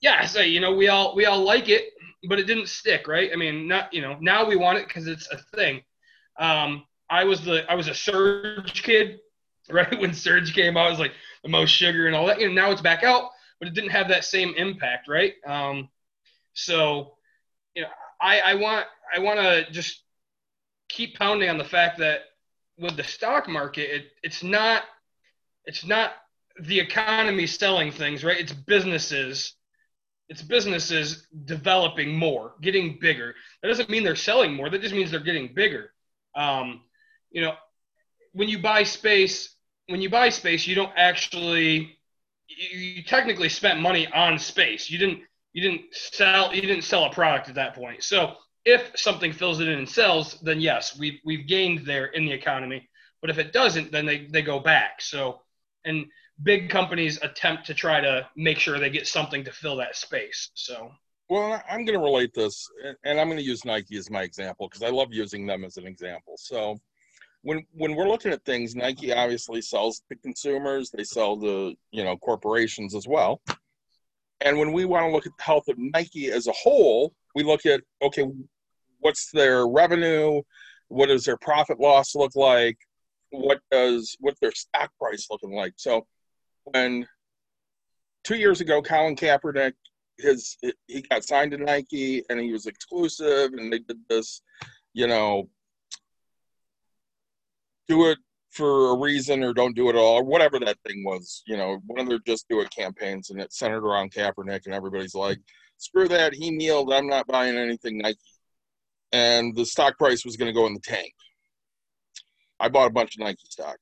Yeah, 0.00 0.24
so 0.26 0.40
you 0.40 0.60
know, 0.60 0.72
we 0.72 0.86
all 0.88 1.16
we 1.16 1.26
all 1.26 1.42
like 1.42 1.68
it, 1.68 1.90
but 2.28 2.38
it 2.38 2.44
didn't 2.44 2.68
stick, 2.68 3.08
right? 3.08 3.30
I 3.32 3.36
mean, 3.36 3.66
not 3.66 3.92
you 3.92 4.00
know, 4.00 4.16
now 4.20 4.46
we 4.46 4.54
want 4.54 4.78
it 4.78 4.86
because 4.86 5.08
it's 5.08 5.28
a 5.32 5.38
thing. 5.56 5.82
Um, 6.38 6.84
I 7.10 7.24
was 7.24 7.44
the 7.44 7.68
I 7.68 7.74
was 7.74 7.88
a 7.88 7.94
Surge 7.94 8.84
kid, 8.84 9.18
right? 9.70 10.00
When 10.00 10.14
Surge 10.14 10.54
came 10.54 10.76
out, 10.76 10.86
I 10.86 10.90
was 10.90 11.00
like 11.00 11.12
the 11.42 11.48
most 11.48 11.70
sugar 11.70 12.06
and 12.06 12.14
all 12.14 12.26
that. 12.28 12.40
You 12.40 12.46
know, 12.46 12.54
now 12.54 12.70
it's 12.70 12.80
back 12.80 13.02
out, 13.02 13.30
but 13.60 13.68
it 13.68 13.74
didn't 13.74 13.90
have 13.90 14.08
that 14.08 14.24
same 14.24 14.54
impact, 14.56 15.06
right? 15.06 15.34
Um, 15.46 15.88
so, 16.54 17.12
you 17.74 17.82
know, 17.82 17.88
I 18.20 18.40
I 18.40 18.54
want 18.54 18.86
I 19.14 19.20
want 19.20 19.38
to 19.38 19.70
just 19.70 20.02
keep 20.88 21.16
pounding 21.16 21.48
on 21.48 21.58
the 21.58 21.64
fact 21.64 21.98
that 21.98 22.22
with 22.78 22.96
the 22.96 23.04
stock 23.04 23.48
market, 23.48 23.94
it, 23.94 24.04
it's 24.22 24.42
not 24.42 24.82
it's 25.66 25.84
not 25.84 26.12
the 26.62 26.80
economy 26.80 27.46
selling 27.46 27.92
things, 27.92 28.24
right? 28.24 28.38
It's 28.38 28.52
businesses. 28.52 29.54
It's 30.28 30.42
businesses 30.42 31.26
developing 31.44 32.16
more, 32.16 32.54
getting 32.60 32.98
bigger. 33.00 33.34
That 33.62 33.68
doesn't 33.68 33.90
mean 33.90 34.04
they're 34.04 34.16
selling 34.16 34.54
more. 34.54 34.70
That 34.70 34.80
just 34.80 34.94
means 34.94 35.10
they're 35.10 35.20
getting 35.20 35.52
bigger. 35.54 35.90
Um, 36.34 36.82
you 37.30 37.42
know, 37.42 37.54
when 38.32 38.48
you 38.48 38.60
buy 38.60 38.84
space, 38.84 39.56
when 39.88 40.00
you 40.00 40.08
buy 40.08 40.28
space, 40.28 40.66
you 40.66 40.76
don't 40.76 40.92
actually 40.96 41.98
you, 42.50 42.78
you 42.78 43.02
technically 43.02 43.48
spent 43.48 43.80
money 43.80 44.06
on 44.08 44.38
space. 44.38 44.90
You 44.90 44.98
didn't 44.98 45.20
you 45.52 45.62
didn't 45.62 45.94
sell 45.94 46.54
you 46.54 46.60
didn't 46.62 46.84
sell 46.84 47.04
a 47.04 47.12
product 47.12 47.48
at 47.48 47.54
that 47.56 47.74
point. 47.74 48.02
So 48.02 48.34
if 48.64 48.92
something 48.96 49.32
fills 49.32 49.60
it 49.60 49.68
in 49.68 49.78
and 49.78 49.88
sells, 49.88 50.38
then 50.40 50.60
yes, 50.60 50.98
we've 50.98 51.20
we've 51.24 51.46
gained 51.46 51.86
there 51.86 52.06
in 52.06 52.24
the 52.24 52.32
economy. 52.32 52.88
But 53.20 53.30
if 53.30 53.38
it 53.38 53.52
doesn't, 53.52 53.92
then 53.92 54.06
they, 54.06 54.26
they 54.26 54.42
go 54.42 54.60
back. 54.60 55.02
So 55.02 55.40
and 55.84 56.06
big 56.42 56.70
companies 56.70 57.18
attempt 57.22 57.66
to 57.66 57.74
try 57.74 58.00
to 58.00 58.26
make 58.36 58.58
sure 58.58 58.78
they 58.78 58.90
get 58.90 59.06
something 59.06 59.44
to 59.44 59.52
fill 59.52 59.76
that 59.76 59.96
space. 59.96 60.50
So 60.54 60.90
well, 61.30 61.62
I'm 61.70 61.84
going 61.84 61.96
to 61.96 62.04
relate 62.04 62.34
this, 62.34 62.68
and 63.04 63.20
I'm 63.20 63.28
going 63.28 63.38
to 63.38 63.44
use 63.44 63.64
Nike 63.64 63.96
as 63.96 64.10
my 64.10 64.24
example 64.24 64.68
because 64.68 64.82
I 64.82 64.90
love 64.90 65.12
using 65.12 65.46
them 65.46 65.64
as 65.64 65.76
an 65.76 65.86
example. 65.86 66.34
So, 66.36 66.76
when 67.42 67.64
when 67.72 67.94
we're 67.94 68.08
looking 68.08 68.32
at 68.32 68.44
things, 68.44 68.74
Nike 68.74 69.12
obviously 69.12 69.62
sells 69.62 70.02
to 70.08 70.16
consumers; 70.16 70.90
they 70.90 71.04
sell 71.04 71.38
to 71.38 71.74
you 71.90 72.04
know 72.04 72.16
corporations 72.16 72.94
as 72.94 73.06
well. 73.06 73.40
And 74.42 74.58
when 74.58 74.72
we 74.72 74.84
want 74.84 75.06
to 75.06 75.12
look 75.12 75.26
at 75.26 75.32
the 75.36 75.42
health 75.42 75.68
of 75.68 75.76
Nike 75.78 76.30
as 76.30 76.46
a 76.46 76.52
whole, 76.52 77.14
we 77.34 77.42
look 77.42 77.66
at 77.66 77.82
okay, 78.02 78.26
what's 79.00 79.30
their 79.32 79.66
revenue? 79.66 80.42
What 80.88 81.06
does 81.06 81.24
their 81.24 81.36
profit 81.36 81.78
loss 81.78 82.14
look 82.14 82.34
like? 82.34 82.78
What 83.30 83.60
does 83.70 84.16
what's 84.20 84.40
their 84.40 84.52
stock 84.52 84.90
price 84.98 85.28
looking 85.30 85.52
like? 85.52 85.74
So 85.76 86.06
when 86.64 87.06
two 88.24 88.36
years 88.36 88.60
ago, 88.60 88.82
Colin 88.82 89.16
Kaepernick 89.16 89.74
his 90.20 90.56
he 90.86 91.02
got 91.02 91.24
signed 91.24 91.52
to 91.52 91.58
Nike 91.58 92.22
and 92.28 92.38
he 92.38 92.52
was 92.52 92.66
exclusive, 92.66 93.52
and 93.54 93.72
they 93.72 93.78
did 93.78 93.98
this, 94.08 94.42
you 94.92 95.06
know, 95.06 95.48
do 97.90 98.08
it 98.08 98.18
for 98.50 98.92
a 98.92 98.96
reason 98.96 99.42
or 99.42 99.52
don't 99.52 99.76
do 99.76 99.88
it 99.88 99.96
at 99.96 99.98
all, 99.98 100.16
or 100.16 100.24
whatever 100.24 100.58
that 100.60 100.78
thing 100.86 101.04
was. 101.04 101.42
You 101.46 101.56
know, 101.56 101.78
one 101.86 102.00
of 102.00 102.08
their 102.08 102.20
just 102.26 102.48
do 102.48 102.60
it 102.60 102.70
campaigns, 102.70 103.30
and 103.30 103.40
it 103.40 103.52
centered 103.52 103.84
around 103.84 104.12
Kaepernick, 104.12 104.66
and 104.66 104.74
everybody's 104.74 105.14
like, 105.14 105.38
screw 105.76 106.08
that, 106.08 106.34
he 106.34 106.50
kneeled, 106.50 106.92
I'm 106.92 107.08
not 107.08 107.26
buying 107.26 107.56
anything 107.56 107.98
Nike. 107.98 108.18
And 109.12 109.56
the 109.56 109.66
stock 109.66 109.98
price 109.98 110.24
was 110.24 110.36
going 110.36 110.52
to 110.52 110.58
go 110.58 110.66
in 110.66 110.74
the 110.74 110.80
tank. 110.80 111.12
I 112.60 112.68
bought 112.68 112.86
a 112.86 112.92
bunch 112.92 113.16
of 113.16 113.20
Nike 113.20 113.38
stock. 113.48 113.76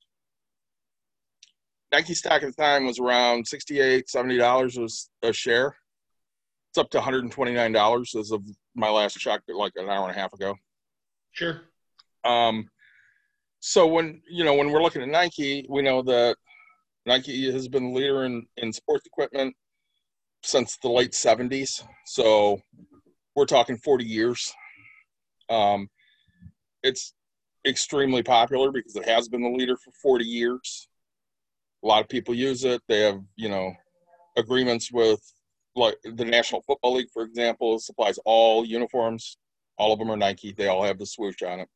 Nike 1.91 2.13
stock 2.13 2.43
at 2.43 2.55
the 2.55 2.61
time 2.63 2.85
was 2.85 2.99
around 2.99 3.47
68 3.47 4.05
$70 4.07 4.99
a 5.23 5.33
share. 5.33 5.75
It's 6.71 6.77
up 6.77 6.89
to 6.91 6.99
$129 6.99 8.19
as 8.19 8.31
of 8.31 8.43
my 8.75 8.89
last 8.89 9.17
check, 9.19 9.41
like 9.47 9.73
an 9.75 9.89
hour 9.89 10.07
and 10.07 10.15
a 10.15 10.19
half 10.19 10.33
ago. 10.33 10.55
Sure. 11.31 11.61
Um, 12.23 12.69
so 13.59 13.87
when 13.87 14.21
you 14.29 14.43
know 14.43 14.53
when 14.53 14.71
we're 14.71 14.83
looking 14.83 15.01
at 15.01 15.09
Nike, 15.09 15.65
we 15.69 15.81
know 15.81 16.01
that 16.03 16.35
Nike 17.05 17.51
has 17.51 17.67
been 17.67 17.91
the 17.91 17.99
leader 17.99 18.23
in 18.25 18.45
in 18.57 18.71
sports 18.71 19.05
equipment 19.05 19.55
since 20.43 20.77
the 20.77 20.89
late 20.89 21.11
70s. 21.11 21.83
So 22.05 22.61
we're 23.35 23.45
talking 23.45 23.77
40 23.77 24.05
years. 24.05 24.53
Um, 25.49 25.89
it's 26.83 27.13
extremely 27.67 28.23
popular 28.23 28.71
because 28.71 28.95
it 28.95 29.05
has 29.05 29.27
been 29.27 29.41
the 29.41 29.49
leader 29.49 29.75
for 29.77 29.91
40 30.01 30.25
years. 30.25 30.87
A 31.83 31.87
lot 31.87 32.01
of 32.01 32.09
people 32.09 32.33
use 32.33 32.63
it. 32.63 32.81
They 32.87 33.01
have, 33.01 33.19
you 33.35 33.49
know, 33.49 33.73
agreements 34.37 34.91
with 34.91 35.21
like 35.75 35.95
the 36.03 36.25
National 36.25 36.61
Football 36.61 36.95
League, 36.95 37.09
for 37.13 37.23
example, 37.23 37.79
supplies 37.79 38.19
all 38.25 38.65
uniforms. 38.65 39.37
All 39.77 39.93
of 39.93 39.99
them 39.99 40.11
are 40.11 40.17
Nike. 40.17 40.53
They 40.53 40.67
all 40.67 40.83
have 40.83 40.99
the 40.99 41.05
swoosh 41.05 41.41
on 41.41 41.61
it. 41.61 41.69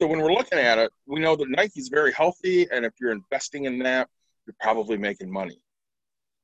So 0.00 0.06
when 0.06 0.20
we're 0.20 0.32
looking 0.32 0.58
at 0.58 0.78
it, 0.78 0.92
we 1.06 1.20
know 1.20 1.34
that 1.36 1.48
Nike's 1.48 1.88
very 1.88 2.12
healthy, 2.12 2.68
and 2.70 2.84
if 2.84 2.92
you're 3.00 3.12
investing 3.12 3.64
in 3.64 3.80
that, 3.80 4.08
you're 4.46 4.54
probably 4.60 4.96
making 4.96 5.30
money. 5.30 5.60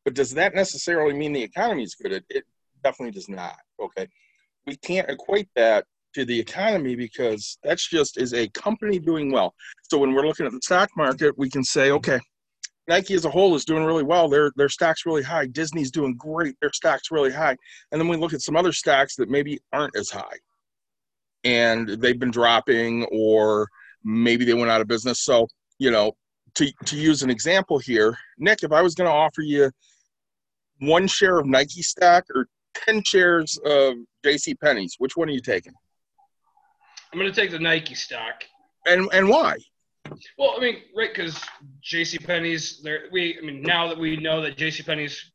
But 0.05 0.15
does 0.15 0.33
that 0.33 0.55
necessarily 0.55 1.15
mean 1.15 1.33
the 1.33 1.43
economy 1.43 1.85
is 1.85 1.95
good? 1.95 2.13
It, 2.13 2.25
it 2.29 2.45
definitely 2.83 3.13
does 3.13 3.29
not. 3.29 3.57
Okay. 3.81 4.09
We 4.67 4.77
can't 4.77 5.09
equate 5.09 5.49
that 5.57 5.85
to 6.15 6.25
the 6.25 6.39
economy 6.39 6.95
because 6.95 7.59
that's 7.63 7.89
just 7.89 8.19
is 8.19 8.35
a 8.35 8.49
company 8.49 8.99
doing 8.99 9.33
well. 9.33 9.55
So 9.83 9.99
when 9.99 10.15
we're 10.15 10.27
looking 10.27 10.47
at 10.47 10.53
the 10.53 10.61
stock 10.63 10.91
market, 10.97 11.37
we 11.39 11.51
can 11.51 11.65
say, 11.65 11.91
okay, 11.93 12.21
Nike 12.87 13.15
as 13.15 13.25
a 13.25 13.31
whole 13.31 13.55
is 13.55 13.65
doing 13.65 13.85
really 13.85 14.03
well. 14.03 14.29
Their 14.29 14.53
their 14.57 14.69
stock's 14.69 15.07
really 15.07 15.23
high. 15.23 15.47
Disney's 15.47 15.91
doing 15.91 16.15
great. 16.17 16.57
Their 16.61 16.73
stock's 16.73 17.11
really 17.11 17.33
high. 17.33 17.57
And 17.91 18.01
then 18.01 18.09
we 18.09 18.17
look 18.17 18.35
at 18.35 18.43
some 18.43 18.57
other 18.57 18.73
stocks 18.73 19.17
that 19.17 19.31
maybe 19.31 19.59
aren't 19.73 19.97
as 19.97 20.11
high. 20.11 20.39
And 21.45 21.89
they've 21.89 22.19
been 22.19 22.31
dropping 22.31 23.05
or 23.13 23.69
maybe 24.03 24.45
they 24.45 24.55
went 24.55 24.71
out 24.71 24.81
of 24.81 24.89
business. 24.89 25.21
So, 25.21 25.49
you 25.79 25.91
know, 25.91 26.13
to 26.55 26.71
to 26.87 26.97
use 26.97 27.23
an 27.23 27.31
example 27.31 27.79
here, 27.79 28.17
Nick, 28.39 28.63
if 28.63 28.73
I 28.73 28.81
was 28.83 28.95
going 28.95 29.09
to 29.09 29.15
offer 29.15 29.43
you 29.43 29.71
one 30.81 31.07
share 31.07 31.39
of 31.39 31.47
Nike 31.47 31.83
stock 31.83 32.25
or 32.35 32.49
10 32.75 33.03
shares 33.05 33.59
of 33.65 33.95
JC 34.25 34.59
Penney's, 34.59 34.97
which 34.99 35.17
one 35.17 35.29
are 35.29 35.33
you 35.33 35.41
taking? 35.41 35.73
I'm 37.13 37.19
going 37.19 37.33
to 37.33 37.41
take 37.41 37.51
the 37.51 37.59
Nike 37.59 37.95
stock. 37.95 38.45
And 38.87 39.09
and 39.13 39.29
why? 39.29 39.57
Well, 40.37 40.55
I 40.57 40.61
mean, 40.61 40.77
right, 40.95 41.15
because 41.15 41.41
J.C. 41.81 42.19
Penney's 42.19 42.83
there. 42.83 43.05
We, 43.11 43.39
I 43.39 43.41
mean, 43.41 43.63
now 43.63 43.89
that 43.89 43.99
we 43.99 44.17
know 44.17 44.43
that 44.43 44.59
J.C. 44.59 44.83
Penney's 44.83 45.33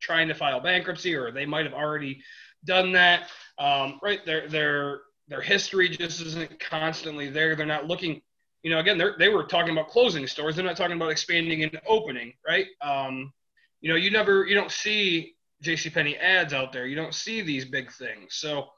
trying 0.00 0.28
to 0.28 0.34
file 0.34 0.60
bankruptcy, 0.60 1.14
or 1.14 1.30
they 1.30 1.46
might 1.46 1.64
have 1.64 1.74
already 1.74 2.22
done 2.64 2.92
that, 2.92 3.28
um, 3.58 3.98
right? 4.02 4.24
Their 4.26 4.48
their 4.48 5.00
their 5.32 5.40
history 5.40 5.88
just 5.88 6.20
isn't 6.20 6.60
constantly 6.60 7.30
there. 7.30 7.56
They're 7.56 7.66
not 7.66 7.86
looking. 7.86 8.20
You 8.62 8.70
know, 8.70 8.78
again, 8.78 8.98
they 8.98 9.06
they 9.18 9.28
were 9.28 9.44
talking 9.44 9.72
about 9.72 9.88
closing 9.88 10.26
stores. 10.26 10.54
They're 10.54 10.64
not 10.64 10.76
talking 10.76 10.96
about 10.96 11.10
expanding 11.10 11.64
and 11.64 11.80
opening, 11.86 12.34
right? 12.46 12.66
Um, 12.80 13.32
you 13.80 13.88
know, 13.88 13.96
you 13.96 14.10
never, 14.10 14.46
you 14.46 14.54
don't 14.54 14.70
see 14.70 15.34
JCPenney 15.64 16.18
ads 16.20 16.52
out 16.52 16.72
there. 16.72 16.86
You 16.86 16.94
don't 16.94 17.14
see 17.14 17.40
these 17.40 17.64
big 17.64 17.90
things. 17.90 18.34
So, 18.34 18.68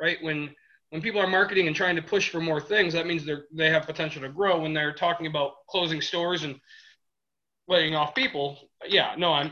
right 0.00 0.16
when 0.22 0.54
when 0.90 1.02
people 1.02 1.20
are 1.20 1.26
marketing 1.26 1.66
and 1.66 1.76
trying 1.76 1.96
to 1.96 2.02
push 2.02 2.30
for 2.30 2.40
more 2.40 2.60
things, 2.60 2.94
that 2.94 3.06
means 3.06 3.24
they're 3.24 3.44
they 3.52 3.68
have 3.70 3.84
potential 3.84 4.22
to 4.22 4.28
grow. 4.28 4.60
When 4.60 4.72
they're 4.72 4.94
talking 4.94 5.26
about 5.26 5.66
closing 5.68 6.00
stores 6.00 6.44
and 6.44 6.58
laying 7.66 7.94
off 7.94 8.14
people, 8.14 8.56
yeah, 8.86 9.14
no, 9.18 9.32
I'm, 9.32 9.50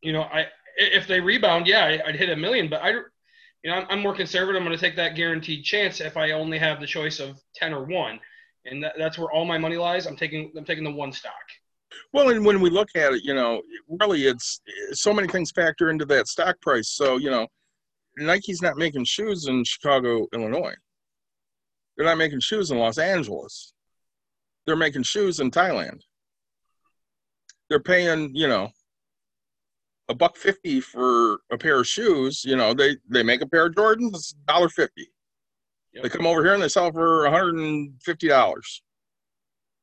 you 0.00 0.12
know, 0.12 0.22
I 0.22 0.46
if 0.76 1.06
they 1.06 1.20
rebound, 1.20 1.66
yeah, 1.66 1.98
I'd 2.04 2.16
hit 2.16 2.30
a 2.30 2.36
million, 2.36 2.68
but 2.68 2.80
I, 2.82 2.94
you 3.64 3.70
know, 3.70 3.78
I'm, 3.78 3.86
I'm 3.90 4.00
more 4.00 4.14
conservative. 4.14 4.60
I'm 4.60 4.66
going 4.66 4.76
to 4.76 4.80
take 4.80 4.96
that 4.96 5.16
guaranteed 5.16 5.64
chance 5.64 6.00
if 6.00 6.16
I 6.16 6.32
only 6.32 6.58
have 6.58 6.80
the 6.80 6.86
choice 6.86 7.18
of 7.18 7.40
ten 7.54 7.72
or 7.72 7.84
one, 7.84 8.20
and 8.66 8.84
that, 8.84 8.94
that's 8.96 9.18
where 9.18 9.32
all 9.32 9.44
my 9.44 9.58
money 9.58 9.76
lies. 9.76 10.06
I'm 10.06 10.16
taking 10.16 10.52
I'm 10.56 10.64
taking 10.64 10.84
the 10.84 10.92
one 10.92 11.12
stock. 11.12 11.32
Well, 12.12 12.28
and 12.28 12.44
when 12.44 12.60
we 12.60 12.70
look 12.70 12.88
at 12.94 13.14
it, 13.14 13.24
you 13.24 13.34
know, 13.34 13.62
really, 14.00 14.26
it's 14.26 14.60
so 14.92 15.12
many 15.12 15.28
things 15.28 15.50
factor 15.50 15.90
into 15.90 16.04
that 16.06 16.28
stock 16.28 16.60
price. 16.60 16.90
So, 16.90 17.16
you 17.16 17.30
know 17.30 17.48
Nike's 18.16 18.62
not 18.62 18.76
making 18.76 19.04
shoes 19.04 19.46
in 19.46 19.64
Chicago, 19.64 20.26
Illinois. 20.32 20.74
They're 21.96 22.06
not 22.06 22.18
making 22.18 22.40
shoes 22.40 22.70
in 22.70 22.78
Los 22.78 22.98
Angeles. 22.98 23.72
They're 24.66 24.76
making 24.76 25.02
shoes 25.02 25.40
in 25.40 25.50
Thailand. 25.50 26.00
They're 27.68 27.80
paying, 27.80 28.34
you 28.34 28.48
know, 28.48 28.70
a 30.08 30.14
buck 30.14 30.36
fifty 30.36 30.80
for 30.80 31.40
a 31.50 31.58
pair 31.58 31.80
of 31.80 31.86
shoes. 31.86 32.44
You 32.44 32.56
know, 32.56 32.74
they 32.74 32.96
they 33.08 33.22
make 33.22 33.42
a 33.42 33.46
pair 33.46 33.66
of 33.66 33.74
Jordans, 33.74 34.14
it's 34.14 34.34
dollar 34.46 34.68
fifty. 34.68 35.08
Yep. 35.92 36.02
They 36.02 36.08
come 36.08 36.26
over 36.26 36.42
here 36.42 36.54
and 36.54 36.62
they 36.62 36.68
sell 36.68 36.92
for 36.92 37.22
one 37.24 37.32
hundred 37.32 37.56
and 37.56 37.94
fifty 38.02 38.28
dollars. 38.28 38.82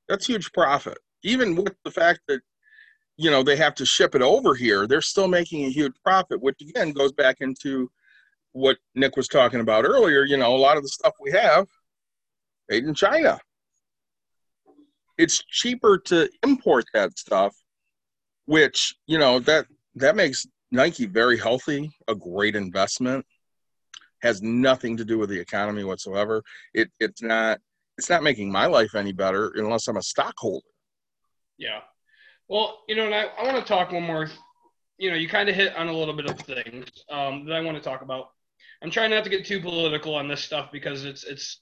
That's 0.08 0.28
huge 0.28 0.52
profit. 0.52 0.98
Even 1.24 1.56
with 1.56 1.74
the 1.86 1.92
fact 1.92 2.22
that 2.28 2.42
you 3.18 3.32
know 3.32 3.44
they 3.44 3.56
have 3.56 3.76
to 3.76 3.86
ship 3.86 4.16
it 4.16 4.22
over 4.22 4.54
here, 4.56 4.88
they're 4.88 5.02
still 5.02 5.28
making 5.28 5.66
a 5.66 5.70
huge 5.70 5.94
profit, 6.04 6.42
which 6.42 6.62
again 6.62 6.92
goes 6.92 7.12
back 7.12 7.38
into 7.40 7.90
what 8.54 8.78
Nick 8.96 9.16
was 9.16 9.28
talking 9.28 9.62
about 9.62 9.86
earlier. 9.86 10.24
You 10.24 10.38
know, 10.38 10.56
a 10.56 10.58
lot 10.58 10.78
of 10.78 10.84
the 10.84 10.90
stuff 10.90 11.14
we 11.20 11.32
have 11.32 11.68
made 12.70 12.84
in 12.84 12.94
China. 12.94 13.40
It's 15.18 15.44
cheaper 15.46 15.98
to 16.06 16.30
import 16.44 16.86
that 16.94 17.18
stuff, 17.18 17.56
which 18.46 18.96
you 19.08 19.18
know 19.18 19.40
that 19.40 19.68
that 19.96 20.16
makes 20.16 20.46
Nike 20.72 21.06
very 21.06 21.38
healthy, 21.38 21.92
a 22.08 22.16
great 22.16 22.56
investment. 22.56 23.26
Has 24.22 24.42
nothing 24.42 24.98
to 24.98 25.06
do 25.06 25.18
with 25.18 25.30
the 25.30 25.40
economy 25.40 25.84
whatsoever. 25.84 26.44
It 26.74 26.90
it's 27.00 27.22
not 27.22 27.60
it's 27.98 28.10
not 28.10 28.24
making 28.24 28.52
my 28.52 28.68
life 28.68 28.96
any 28.96 29.14
better 29.14 29.52
unless 29.56 29.88
I'm 29.88 29.98
a 29.98 30.02
stockholder. 30.02 30.68
Yeah. 31.58 31.82
Well, 32.48 32.80
you 32.88 32.96
know, 32.96 33.06
and 33.06 33.16
I, 33.16 33.24
I 33.40 33.44
want 33.44 33.58
to 33.58 33.64
talk 33.64 33.92
one 33.92 34.04
more. 34.04 34.30
You 34.98 35.10
know, 35.10 35.16
you 35.16 35.28
kind 35.28 35.50
of 35.50 35.56
hit 35.56 35.76
on 35.76 35.88
a 35.88 35.94
little 35.94 36.14
bit 36.14 36.30
of 36.30 36.40
things 36.40 36.88
um, 37.10 37.46
that 37.46 37.56
I 37.56 37.62
want 37.62 37.78
to 37.78 37.84
talk 37.84 38.02
about. 38.02 38.30
I'm 38.84 38.92
trying 38.92 39.12
not 39.12 39.24
to 39.24 39.30
get 39.30 39.46
too 39.46 39.60
political 39.60 40.16
on 40.16 40.28
this 40.28 40.42
stuff 40.42 40.72
because 40.72 41.06
it's 41.06 41.24
it's 41.24 41.62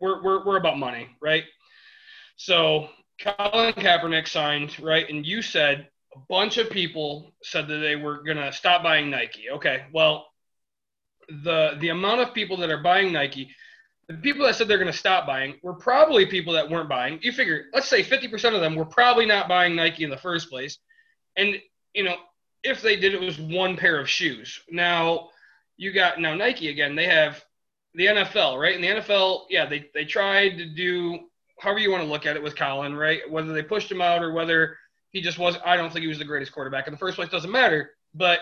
we're 0.00 0.22
we're 0.22 0.44
we're 0.44 0.56
about 0.56 0.78
money, 0.78 1.08
right? 1.20 1.44
So 2.36 2.88
Colin 3.20 3.72
Kaepernick 3.74 4.28
signed, 4.28 4.78
right? 4.80 5.08
And 5.08 5.24
you 5.26 5.42
said 5.42 5.88
a 6.14 6.18
bunch 6.28 6.58
of 6.58 6.70
people 6.70 7.32
said 7.42 7.68
that 7.68 7.78
they 7.78 7.96
were 7.96 8.22
gonna 8.22 8.52
stop 8.52 8.82
buying 8.82 9.10
Nike. 9.10 9.50
Okay, 9.50 9.84
well, 9.92 10.26
the 11.28 11.76
the 11.80 11.88
amount 11.88 12.20
of 12.20 12.34
people 12.34 12.56
that 12.58 12.70
are 12.70 12.82
buying 12.82 13.12
Nike, 13.12 13.54
the 14.08 14.14
people 14.14 14.46
that 14.46 14.56
said 14.56 14.68
they're 14.68 14.78
gonna 14.78 14.92
stop 14.92 15.26
buying 15.26 15.58
were 15.62 15.74
probably 15.74 16.26
people 16.26 16.52
that 16.54 16.70
weren't 16.70 16.88
buying. 16.88 17.18
You 17.22 17.32
figure, 17.32 17.66
let's 17.72 17.88
say 17.88 18.02
50% 18.02 18.54
of 18.54 18.60
them 18.60 18.74
were 18.74 18.84
probably 18.84 19.26
not 19.26 19.48
buying 19.48 19.74
Nike 19.74 20.04
in 20.04 20.10
the 20.10 20.16
first 20.16 20.50
place, 20.50 20.78
and 21.36 21.56
you 21.94 22.04
know, 22.04 22.16
if 22.62 22.82
they 22.82 22.96
did, 22.96 23.14
it 23.14 23.20
was 23.20 23.38
one 23.38 23.76
pair 23.76 23.98
of 23.98 24.08
shoes. 24.08 24.60
Now, 24.70 25.30
you 25.76 25.92
got 25.92 26.20
now 26.20 26.34
Nike 26.34 26.68
again. 26.68 26.94
They 26.94 27.06
have 27.06 27.42
the 27.94 28.06
NFL, 28.06 28.60
right? 28.60 28.74
In 28.74 28.82
the 28.82 29.00
NFL, 29.02 29.46
yeah, 29.50 29.66
they 29.66 29.90
they 29.94 30.04
tried 30.04 30.58
to 30.58 30.66
do 30.66 31.28
however 31.58 31.78
you 31.78 31.90
want 31.90 32.02
to 32.02 32.10
look 32.10 32.26
at 32.26 32.36
it 32.36 32.42
with 32.42 32.56
Colin, 32.56 32.94
right? 32.94 33.28
Whether 33.30 33.52
they 33.52 33.62
pushed 33.62 33.90
him 33.90 34.00
out 34.00 34.22
or 34.22 34.32
whether 34.32 34.76
he 35.12 35.20
just 35.20 35.38
was. 35.38 35.56
I 35.64 35.76
don't 35.76 35.92
think 35.92 36.02
he 36.02 36.08
was 36.08 36.18
the 36.18 36.24
greatest 36.24 36.52
quarterback 36.52 36.86
in 36.86 36.92
the 36.92 36.98
first 36.98 37.16
place. 37.16 37.28
Doesn't 37.28 37.50
matter. 37.50 37.90
But 38.14 38.40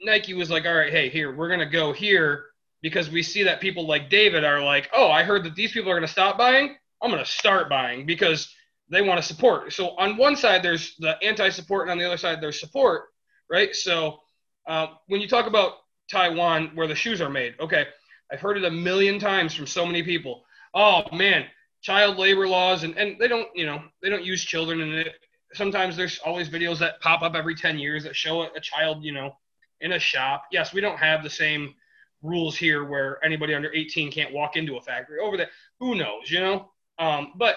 Nike 0.00 0.34
was 0.34 0.50
like, 0.50 0.66
all 0.66 0.74
right, 0.74 0.92
hey, 0.92 1.08
here 1.08 1.34
we're 1.34 1.48
gonna 1.48 1.70
go 1.70 1.92
here 1.92 2.46
because 2.82 3.10
we 3.10 3.22
see 3.22 3.42
that 3.44 3.60
people 3.60 3.86
like 3.86 4.10
David 4.10 4.44
are 4.44 4.62
like, 4.62 4.88
oh, 4.92 5.10
I 5.10 5.22
heard 5.22 5.44
that 5.44 5.54
these 5.54 5.72
people 5.72 5.90
are 5.90 5.94
gonna 5.94 6.08
stop 6.08 6.38
buying. 6.38 6.76
I'm 7.02 7.10
gonna 7.10 7.24
start 7.24 7.68
buying 7.68 8.06
because 8.06 8.52
they 8.88 9.02
want 9.02 9.20
to 9.20 9.26
support. 9.26 9.72
So 9.72 9.90
on 9.90 10.16
one 10.16 10.36
side 10.36 10.62
there's 10.62 10.96
the 10.98 11.22
anti-support, 11.22 11.82
and 11.82 11.92
on 11.92 11.98
the 11.98 12.04
other 12.04 12.16
side 12.16 12.40
there's 12.40 12.58
support, 12.58 13.04
right? 13.48 13.74
So 13.74 14.18
uh, 14.66 14.88
when 15.06 15.20
you 15.20 15.28
talk 15.28 15.46
about 15.46 15.74
Taiwan, 16.10 16.72
where 16.74 16.88
the 16.88 16.94
shoes 16.94 17.20
are 17.20 17.30
made, 17.30 17.54
okay, 17.60 17.86
I've 18.32 18.40
heard 18.40 18.56
it 18.56 18.64
a 18.64 18.70
million 18.70 19.18
times 19.18 19.54
from 19.54 19.66
so 19.66 19.86
many 19.86 20.02
people. 20.02 20.44
Oh 20.74 21.02
man, 21.14 21.44
child 21.82 22.16
labor 22.16 22.48
laws, 22.48 22.84
and, 22.84 22.96
and 22.96 23.18
they 23.18 23.28
don't, 23.28 23.48
you 23.54 23.66
know, 23.66 23.82
they 24.02 24.08
don't 24.08 24.24
use 24.24 24.42
children 24.42 24.80
in 24.80 24.92
it 24.92 25.14
sometimes 25.54 25.96
there's 25.96 26.18
always 26.24 26.48
videos 26.48 26.78
that 26.78 27.00
pop 27.00 27.22
up 27.22 27.34
every 27.34 27.54
10 27.54 27.78
years 27.78 28.04
that 28.04 28.16
show 28.16 28.42
a, 28.42 28.60
child, 28.60 29.04
you 29.04 29.12
know, 29.12 29.36
in 29.80 29.92
a 29.92 29.98
shop. 29.98 30.44
Yes, 30.52 30.72
we 30.72 30.80
don't 30.80 30.98
have 30.98 31.22
the 31.22 31.30
same 31.30 31.74
rules 32.22 32.56
here 32.56 32.84
where 32.84 33.22
anybody 33.24 33.54
under 33.54 33.72
18 33.72 34.12
can't 34.12 34.32
walk 34.32 34.56
into 34.56 34.76
a 34.76 34.82
factory. 34.82 35.18
Over 35.20 35.36
there, 35.36 35.50
who 35.78 35.94
knows, 35.94 36.30
you 36.30 36.40
know? 36.40 36.70
Um, 36.98 37.32
but 37.36 37.56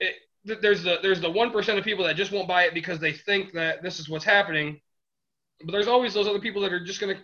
it, 0.00 0.14
there's 0.44 0.82
the 0.82 0.98
there's 1.02 1.20
the 1.20 1.30
one 1.30 1.50
percent 1.50 1.78
of 1.78 1.84
people 1.84 2.04
that 2.04 2.16
just 2.16 2.32
won't 2.32 2.48
buy 2.48 2.64
it 2.64 2.74
because 2.74 2.98
they 2.98 3.12
think 3.12 3.52
that 3.52 3.82
this 3.82 4.00
is 4.00 4.08
what's 4.08 4.24
happening. 4.24 4.80
But 5.64 5.72
there's 5.72 5.86
always 5.86 6.12
those 6.12 6.26
other 6.26 6.40
people 6.40 6.60
that 6.62 6.72
are 6.72 6.84
just 6.84 7.00
gonna 7.00 7.16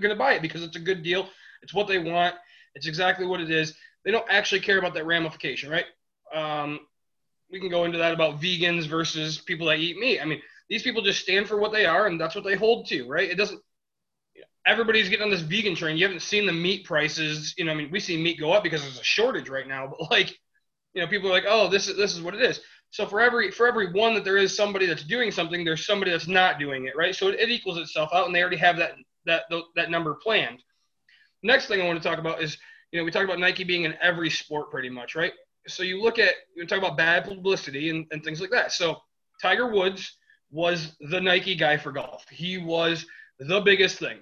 gonna 0.00 0.14
buy 0.14 0.34
it 0.34 0.42
because 0.42 0.62
it's 0.62 0.76
a 0.76 0.80
good 0.80 1.02
deal. 1.02 1.28
It's 1.62 1.72
what 1.72 1.88
they 1.88 1.98
want. 1.98 2.34
It's 2.74 2.86
exactly 2.86 3.26
what 3.26 3.40
it 3.40 3.50
is. 3.50 3.74
They 4.04 4.10
don't 4.10 4.26
actually 4.28 4.60
care 4.60 4.78
about 4.78 4.94
that 4.94 5.06
ramification, 5.06 5.70
right? 5.70 5.86
Um, 6.34 6.80
we 7.50 7.60
can 7.60 7.68
go 7.68 7.84
into 7.84 7.98
that 7.98 8.12
about 8.12 8.40
vegans 8.40 8.86
versus 8.86 9.38
people 9.38 9.66
that 9.66 9.78
eat 9.78 9.98
meat. 9.98 10.20
I 10.20 10.24
mean, 10.24 10.40
these 10.68 10.82
people 10.82 11.02
just 11.02 11.22
stand 11.22 11.48
for 11.48 11.58
what 11.58 11.72
they 11.72 11.86
are, 11.86 12.06
and 12.06 12.20
that's 12.20 12.34
what 12.34 12.44
they 12.44 12.56
hold 12.56 12.86
to, 12.88 13.06
right? 13.06 13.30
It 13.30 13.36
doesn't. 13.36 13.60
Everybody's 14.66 15.08
getting 15.08 15.24
on 15.24 15.30
this 15.30 15.42
vegan 15.42 15.76
train. 15.76 15.96
You 15.96 16.04
haven't 16.04 16.22
seen 16.22 16.44
the 16.44 16.52
meat 16.52 16.84
prices. 16.84 17.54
You 17.56 17.64
know, 17.64 17.72
I 17.72 17.74
mean, 17.74 17.90
we 17.92 18.00
see 18.00 18.20
meat 18.20 18.40
go 18.40 18.52
up 18.52 18.64
because 18.64 18.82
there's 18.82 18.98
a 18.98 19.04
shortage 19.04 19.48
right 19.48 19.68
now. 19.68 19.86
But 19.98 20.10
like, 20.10 20.30
you 20.92 21.02
know, 21.02 21.06
people 21.06 21.28
are 21.28 21.32
like, 21.32 21.44
oh, 21.46 21.68
this 21.68 21.88
is 21.88 21.96
this 21.96 22.14
is 22.14 22.20
what 22.20 22.34
it 22.34 22.42
is. 22.42 22.60
So 22.90 23.06
for 23.06 23.20
every 23.20 23.50
for 23.50 23.66
every 23.68 23.92
one 23.92 24.14
that 24.14 24.24
there 24.24 24.38
is 24.38 24.56
somebody 24.56 24.86
that's 24.86 25.04
doing 25.04 25.30
something, 25.30 25.64
there's 25.64 25.86
somebody 25.86 26.10
that's 26.10 26.26
not 26.26 26.58
doing 26.58 26.86
it, 26.86 26.96
right? 26.96 27.14
So 27.14 27.28
it, 27.28 27.38
it 27.38 27.50
equals 27.50 27.78
itself 27.78 28.10
out, 28.12 28.26
and 28.26 28.34
they 28.34 28.40
already 28.40 28.56
have 28.56 28.78
that 28.78 28.92
that 29.26 29.44
that 29.76 29.90
number 29.90 30.14
planned. 30.14 30.62
Next 31.42 31.66
thing 31.66 31.80
I 31.80 31.86
want 31.86 32.02
to 32.02 32.08
talk 32.08 32.18
about 32.18 32.42
is, 32.42 32.58
you 32.90 32.98
know, 32.98 33.04
we 33.04 33.10
talk 33.10 33.24
about 33.24 33.38
Nike 33.38 33.64
being 33.64 33.84
in 33.84 33.94
every 34.00 34.30
sport 34.30 34.70
pretty 34.70 34.90
much, 34.90 35.14
right? 35.14 35.32
So 35.66 35.82
you 35.82 36.02
look 36.02 36.18
at 36.18 36.34
you 36.54 36.66
talk 36.66 36.78
about 36.78 36.96
bad 36.96 37.24
publicity 37.24 37.90
and, 37.90 38.06
and 38.10 38.22
things 38.22 38.40
like 38.40 38.50
that. 38.50 38.72
So 38.72 38.96
Tiger 39.40 39.70
Woods 39.70 40.16
was 40.50 40.96
the 41.00 41.20
Nike 41.20 41.54
guy 41.54 41.76
for 41.76 41.92
golf. 41.92 42.24
He 42.30 42.58
was 42.58 43.06
the 43.38 43.60
biggest 43.60 43.98
thing. 43.98 44.18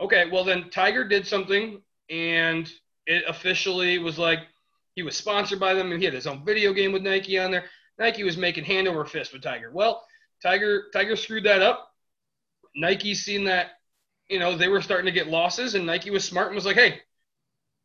Okay, 0.00 0.28
well 0.30 0.44
then 0.44 0.70
Tiger 0.70 1.06
did 1.06 1.26
something 1.26 1.80
and 2.10 2.70
it 3.06 3.24
officially 3.26 3.98
was 3.98 4.18
like 4.18 4.40
he 4.94 5.02
was 5.02 5.16
sponsored 5.16 5.60
by 5.60 5.74
them 5.74 5.92
and 5.92 6.00
he 6.00 6.04
had 6.04 6.14
his 6.14 6.26
own 6.26 6.44
video 6.44 6.72
game 6.72 6.92
with 6.92 7.02
Nike 7.02 7.38
on 7.38 7.50
there. 7.50 7.64
Nike 7.98 8.24
was 8.24 8.36
making 8.36 8.64
hand 8.64 8.88
over 8.88 9.04
fist 9.04 9.32
with 9.32 9.42
Tiger. 9.42 9.70
Well, 9.72 10.04
Tiger 10.42 10.84
Tiger 10.92 11.16
screwed 11.16 11.44
that 11.44 11.62
up. 11.62 11.90
Nike 12.74 13.14
seen 13.14 13.44
that, 13.44 13.70
you 14.28 14.38
know, 14.38 14.56
they 14.56 14.68
were 14.68 14.82
starting 14.82 15.06
to 15.06 15.12
get 15.12 15.28
losses 15.28 15.74
and 15.74 15.86
Nike 15.86 16.10
was 16.10 16.24
smart 16.24 16.48
and 16.48 16.54
was 16.54 16.66
like, 16.66 16.76
"Hey, 16.76 17.00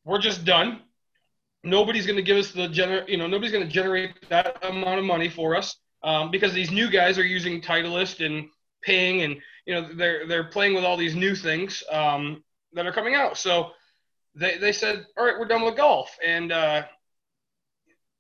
we're 0.04 0.19
just 0.19 0.45
done 0.45 0.82
nobody's 1.63 2.06
going 2.06 2.17
to 2.17 2.23
give 2.23 2.38
us 2.38 2.52
the 2.52 2.67
gener- 2.67 3.08
you 3.08 3.17
know 3.17 3.28
nobody's 3.28 3.52
going 3.52 3.65
to 3.65 3.71
generate 3.71 4.30
that 4.30 4.63
amount 4.63 4.99
of 4.99 5.06
money 5.06 5.30
for 5.30 5.56
us 5.56 5.78
um, 6.04 6.32
because 6.32 6.54
these 6.54 6.71
new 6.71 6.89
guys 6.89 7.17
are 7.17 7.26
using 7.26 7.62
Titleist 7.62 8.26
and 8.26 8.49
Ping 8.82 9.21
and 9.21 9.38
you 9.65 9.73
know 9.73 9.89
they're 9.93 10.28
they're 10.28 10.43
playing 10.45 10.76
with 10.76 10.84
all 10.84 10.97
these 10.97 11.15
new 11.15 11.36
things 11.36 11.84
um, 11.91 12.43
that 12.73 12.86
are 12.86 12.91
coming 12.91 13.15
out. 13.15 13.38
So 13.38 13.71
they 14.36 14.58
they 14.58 14.71
said, 14.71 15.06
all 15.17 15.26
right, 15.26 15.39
we're 15.39 15.47
done 15.47 15.63
with 15.63 15.78
golf, 15.78 16.15
and 16.23 16.52
uh, 16.52 16.84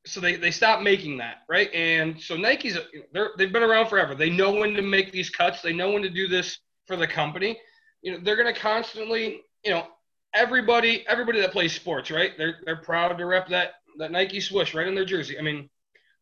so 0.05 0.19
they 0.19 0.35
they 0.35 0.51
stopped 0.51 0.83
making 0.83 1.17
that 1.17 1.37
right. 1.49 1.73
And 1.73 2.19
so 2.21 2.35
Nike's 2.35 2.77
they're 3.11 3.31
they've 3.37 3.51
been 3.51 3.63
around 3.63 3.89
forever. 3.89 4.15
They 4.15 4.29
know 4.29 4.53
when 4.53 4.73
to 4.75 4.81
make 4.81 5.11
these 5.11 5.29
cuts. 5.29 5.61
They 5.61 5.73
know 5.73 5.91
when 5.91 6.03
to 6.03 6.09
do 6.09 6.27
this 6.27 6.59
for 6.85 6.95
the 6.95 7.07
company. 7.07 7.59
You 8.01 8.13
know 8.13 8.19
they're 8.23 8.35
going 8.35 8.53
to 8.53 8.59
constantly 8.59 9.41
you 9.63 9.71
know 9.71 9.87
everybody 10.33 11.05
everybody 11.07 11.41
that 11.41 11.51
plays 11.51 11.73
sports, 11.73 12.11
right? 12.11 12.31
They're 12.37 12.57
they're 12.65 12.77
proud 12.77 13.17
to 13.17 13.25
rep 13.25 13.47
that 13.49 13.75
that 13.97 14.11
Nike 14.11 14.39
swoosh 14.39 14.73
right 14.73 14.87
in 14.87 14.95
their 14.95 15.05
jersey. 15.05 15.37
I 15.37 15.41
mean, 15.41 15.69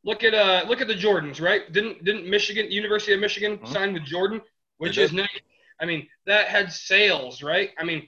look 0.04 0.24
at 0.24 0.34
uh 0.34 0.65
look 0.67 0.82
at 0.82 0.88
the 0.88 0.95
Jordans, 0.95 1.41
right? 1.41 1.71
Didn't 1.71 2.04
didn't 2.04 2.30
Michigan 2.30 2.71
University 2.71 3.13
of 3.13 3.19
Michigan 3.19 3.58
mm-hmm. 3.58 3.74
sign 3.74 3.93
with 3.93 4.04
Jordan, 4.04 4.41
which 4.78 4.97
is 4.97 5.13
Nike? 5.13 5.41
I 5.80 5.86
mean, 5.86 6.08
that 6.28 6.47
had 6.47 6.71
sales, 6.71 7.41
right? 7.41 7.71
I 7.78 7.84
mean, 7.84 8.08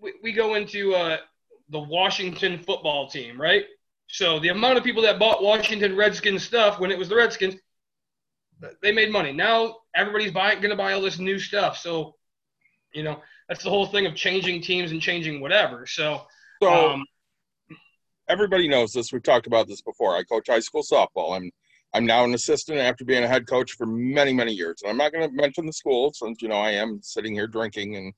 we, 0.00 0.14
we 0.22 0.32
go 0.32 0.54
into 0.54 0.94
uh, 0.94 1.18
the 1.68 1.80
Washington 1.80 2.58
football 2.58 3.08
team, 3.08 3.40
right? 3.40 3.64
So 4.06 4.38
the 4.38 4.48
amount 4.48 4.78
of 4.78 4.84
people 4.84 5.02
that 5.02 5.18
bought 5.18 5.42
Washington 5.42 5.96
Redskins 5.96 6.42
stuff 6.42 6.80
when 6.80 6.90
it 6.90 6.98
was 6.98 7.08
the 7.08 7.16
Redskins, 7.16 7.56
they 8.82 8.92
made 8.92 9.10
money. 9.10 9.32
Now 9.32 9.76
everybody's 9.94 10.32
buying, 10.32 10.60
gonna 10.60 10.76
buy 10.76 10.92
all 10.92 11.02
this 11.02 11.18
new 11.18 11.38
stuff. 11.38 11.76
So, 11.78 12.14
you 12.92 13.02
know, 13.02 13.20
that's 13.48 13.62
the 13.62 13.70
whole 13.70 13.86
thing 13.86 14.06
of 14.06 14.14
changing 14.14 14.62
teams 14.62 14.92
and 14.92 15.00
changing 15.00 15.40
whatever. 15.40 15.86
So, 15.86 16.22
so 16.62 16.92
um, 16.92 17.04
everybody 18.28 18.68
knows 18.68 18.92
this. 18.92 19.12
We've 19.12 19.22
talked 19.22 19.46
about 19.46 19.68
this 19.68 19.82
before. 19.82 20.16
I 20.16 20.22
coach 20.24 20.48
high 20.48 20.60
school 20.60 20.82
softball. 20.82 21.36
I'm 21.36 21.50
I'm 21.92 22.06
now 22.06 22.24
an 22.24 22.34
assistant 22.34 22.78
after 22.78 23.04
being 23.04 23.22
a 23.22 23.28
head 23.28 23.46
coach 23.46 23.72
for 23.72 23.86
many 23.86 24.32
many 24.32 24.52
years. 24.52 24.82
And 24.82 24.90
I'm 24.90 24.96
not 24.96 25.12
going 25.12 25.28
to 25.28 25.34
mention 25.34 25.66
the 25.66 25.72
school 25.72 26.12
since 26.12 26.42
you 26.42 26.48
know 26.48 26.56
I 26.56 26.72
am 26.72 27.00
sitting 27.02 27.34
here 27.34 27.46
drinking. 27.46 27.96
And 27.96 28.12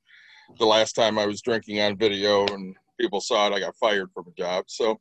the 0.58 0.66
last 0.66 0.94
time 0.94 1.18
I 1.18 1.26
was 1.26 1.42
drinking 1.42 1.80
on 1.80 1.96
video 1.96 2.46
and 2.46 2.74
people 3.00 3.20
saw 3.20 3.48
it, 3.48 3.52
I 3.52 3.60
got 3.60 3.76
fired 3.76 4.10
from 4.14 4.26
a 4.28 4.40
job. 4.40 4.64
So, 4.68 5.00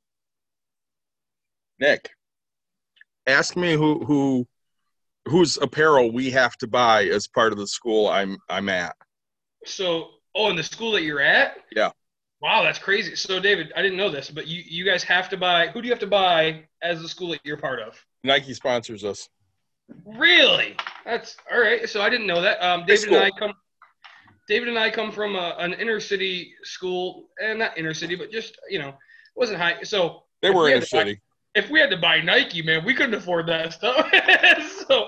Nick, 1.80 2.12
ask 3.28 3.56
me 3.56 3.74
who 3.74 4.04
who 4.06 4.48
whose 5.28 5.58
apparel 5.58 6.12
we 6.12 6.32
have 6.32 6.56
to 6.58 6.68
buy 6.68 7.06
as 7.06 7.28
part 7.28 7.52
of 7.52 7.60
the 7.60 7.68
school 7.68 8.08
I'm 8.08 8.38
I'm 8.50 8.70
at. 8.70 8.96
So 9.66 10.10
Oh, 10.36 10.50
in 10.50 10.56
the 10.56 10.64
school 10.64 10.92
that 10.92 11.04
you're 11.04 11.22
at? 11.22 11.58
Yeah. 11.76 11.92
Wow, 12.42 12.64
that's 12.64 12.80
crazy. 12.80 13.16
So, 13.16 13.40
David, 13.40 13.72
I 13.76 13.82
didn't 13.82 13.98
know 13.98 14.12
this, 14.12 14.30
but 14.30 14.48
you, 14.48 14.62
you 14.68 14.86
guys 14.86 15.04
have 15.04 15.30
to 15.30 15.38
buy. 15.38 15.68
Who 15.68 15.82
do 15.82 15.88
you 15.88 15.94
have 15.94 16.02
to 16.02 16.08
buy 16.08 16.66
as 16.84 17.02
the 17.02 17.08
school 17.08 17.30
that 17.30 17.40
you're 17.44 17.58
part 17.58 17.80
of? 17.80 18.04
Nike 18.24 18.54
sponsors 18.54 19.04
us. 19.04 19.30
Really? 20.06 20.76
That's 21.06 21.38
all 21.52 21.60
right. 21.60 21.88
So 21.88 22.02
I 22.02 22.10
didn't 22.10 22.28
know 22.28 22.42
that. 22.42 22.62
Um, 22.64 22.86
David 22.86 23.10
and 23.10 23.24
I 23.24 23.32
come. 23.32 23.54
David 24.48 24.68
and 24.68 24.78
I 24.78 24.92
come 24.92 25.12
from 25.12 25.36
a, 25.36 25.56
an 25.58 25.74
inner 25.74 26.00
city 26.00 26.54
school, 26.64 27.30
and 27.42 27.60
not 27.60 27.78
inner 27.78 27.94
city, 27.94 28.16
but 28.16 28.32
just 28.32 28.58
you 28.70 28.80
know, 28.80 28.90
it 28.90 28.96
wasn't 29.36 29.60
high. 29.60 29.82
So 29.84 30.24
they 30.42 30.52
were 30.52 30.70
inner 30.70 30.86
city. 30.86 31.16
Buy, 31.16 31.20
if 31.56 31.70
we 31.70 31.80
had 31.80 31.90
to 31.90 31.98
buy 31.98 32.20
Nike, 32.20 32.62
man, 32.62 32.84
we 32.86 32.94
couldn't 32.94 33.14
afford 33.14 33.48
that 33.48 33.74
stuff. 33.74 34.12
so, 34.88 35.08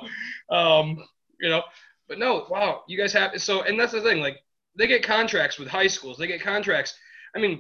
um, 0.55 1.03
you 1.39 1.49
know, 1.49 1.61
but 2.07 2.19
no, 2.19 2.45
wow, 2.49 2.83
you 2.87 2.97
guys 2.97 3.11
have 3.13 3.39
so, 3.41 3.63
and 3.63 3.79
that's 3.79 3.91
the 3.91 4.01
thing. 4.01 4.19
Like, 4.19 4.37
they 4.77 4.87
get 4.87 5.03
contracts 5.03 5.57
with 5.57 5.67
high 5.67 5.87
schools. 5.87 6.17
They 6.17 6.27
get 6.27 6.41
contracts. 6.41 6.93
I 7.35 7.39
mean, 7.39 7.59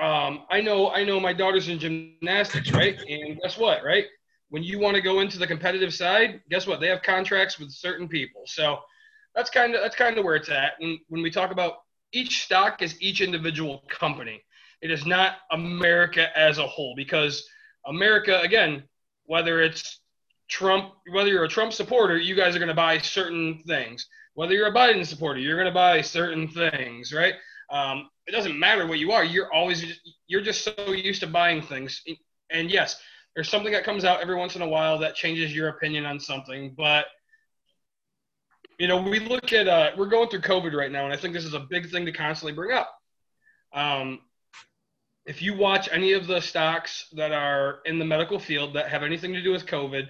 um, 0.00 0.44
I 0.50 0.60
know, 0.60 0.90
I 0.90 1.04
know, 1.04 1.18
my 1.20 1.32
daughter's 1.32 1.68
in 1.68 1.78
gymnastics, 1.78 2.70
right? 2.72 2.98
And 3.08 3.38
guess 3.42 3.56
what, 3.56 3.84
right? 3.84 4.06
When 4.50 4.62
you 4.62 4.78
want 4.78 4.96
to 4.96 5.02
go 5.02 5.20
into 5.20 5.38
the 5.38 5.46
competitive 5.46 5.92
side, 5.92 6.40
guess 6.50 6.66
what? 6.66 6.80
They 6.80 6.88
have 6.88 7.02
contracts 7.02 7.58
with 7.58 7.70
certain 7.70 8.08
people. 8.08 8.42
So 8.46 8.78
that's 9.34 9.50
kind 9.50 9.74
of 9.74 9.82
that's 9.82 9.96
kind 9.96 10.18
of 10.18 10.24
where 10.24 10.36
it's 10.36 10.48
at. 10.48 10.72
And 10.80 10.98
when 11.08 11.22
we 11.22 11.30
talk 11.30 11.50
about 11.50 11.78
each 12.12 12.44
stock 12.44 12.82
is 12.82 13.00
each 13.00 13.20
individual 13.20 13.82
company. 13.88 14.42
It 14.82 14.90
is 14.90 15.06
not 15.06 15.38
America 15.50 16.28
as 16.38 16.58
a 16.58 16.66
whole 16.66 16.94
because 16.96 17.46
America, 17.86 18.40
again, 18.40 18.84
whether 19.24 19.60
it's 19.60 20.00
Trump, 20.48 20.92
whether 21.12 21.28
you're 21.28 21.44
a 21.44 21.48
Trump 21.48 21.72
supporter, 21.72 22.16
you 22.16 22.34
guys 22.34 22.54
are 22.54 22.58
going 22.58 22.68
to 22.68 22.74
buy 22.74 22.98
certain 22.98 23.62
things. 23.66 24.06
Whether 24.34 24.54
you're 24.54 24.68
a 24.68 24.74
Biden 24.74 25.04
supporter, 25.04 25.40
you're 25.40 25.56
going 25.56 25.66
to 25.66 25.74
buy 25.74 26.00
certain 26.02 26.48
things, 26.48 27.12
right? 27.12 27.34
Um, 27.70 28.08
it 28.26 28.32
doesn't 28.32 28.58
matter 28.58 28.86
what 28.86 28.98
you 28.98 29.12
are. 29.12 29.24
You're 29.24 29.52
always 29.52 30.00
you're 30.26 30.42
just 30.42 30.62
so 30.62 30.92
used 30.92 31.20
to 31.20 31.26
buying 31.26 31.62
things. 31.62 32.02
And 32.50 32.70
yes, 32.70 33.00
there's 33.34 33.48
something 33.48 33.72
that 33.72 33.84
comes 33.84 34.04
out 34.04 34.20
every 34.20 34.36
once 34.36 34.56
in 34.56 34.62
a 34.62 34.68
while 34.68 34.98
that 34.98 35.14
changes 35.14 35.54
your 35.54 35.68
opinion 35.68 36.06
on 36.06 36.20
something. 36.20 36.74
But 36.76 37.06
you 38.78 38.88
know, 38.88 39.00
we 39.00 39.20
look 39.20 39.52
at 39.52 39.68
uh, 39.68 39.92
we're 39.96 40.06
going 40.06 40.28
through 40.28 40.40
COVID 40.40 40.74
right 40.74 40.92
now, 40.92 41.04
and 41.04 41.12
I 41.12 41.16
think 41.16 41.34
this 41.34 41.44
is 41.44 41.54
a 41.54 41.60
big 41.60 41.90
thing 41.90 42.04
to 42.06 42.12
constantly 42.12 42.52
bring 42.52 42.72
up. 42.72 42.92
Um, 43.72 44.20
if 45.24 45.42
you 45.42 45.56
watch 45.56 45.88
any 45.90 46.12
of 46.12 46.26
the 46.26 46.40
stocks 46.40 47.08
that 47.12 47.32
are 47.32 47.80
in 47.84 47.98
the 47.98 48.04
medical 48.04 48.38
field 48.38 48.74
that 48.74 48.88
have 48.88 49.02
anything 49.02 49.32
to 49.32 49.42
do 49.42 49.50
with 49.50 49.66
COVID, 49.66 50.08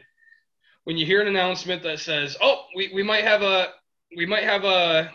when 0.87 0.97
you 0.97 1.05
hear 1.05 1.21
an 1.21 1.27
announcement 1.27 1.83
that 1.83 1.99
says, 1.99 2.37
"Oh, 2.41 2.63
we, 2.75 2.93
we 2.95 3.03
might 3.03 3.25
have 3.25 3.43
a 3.43 3.71
we 4.17 4.25
might 4.25 4.45
have 4.45 4.63
a 4.65 5.11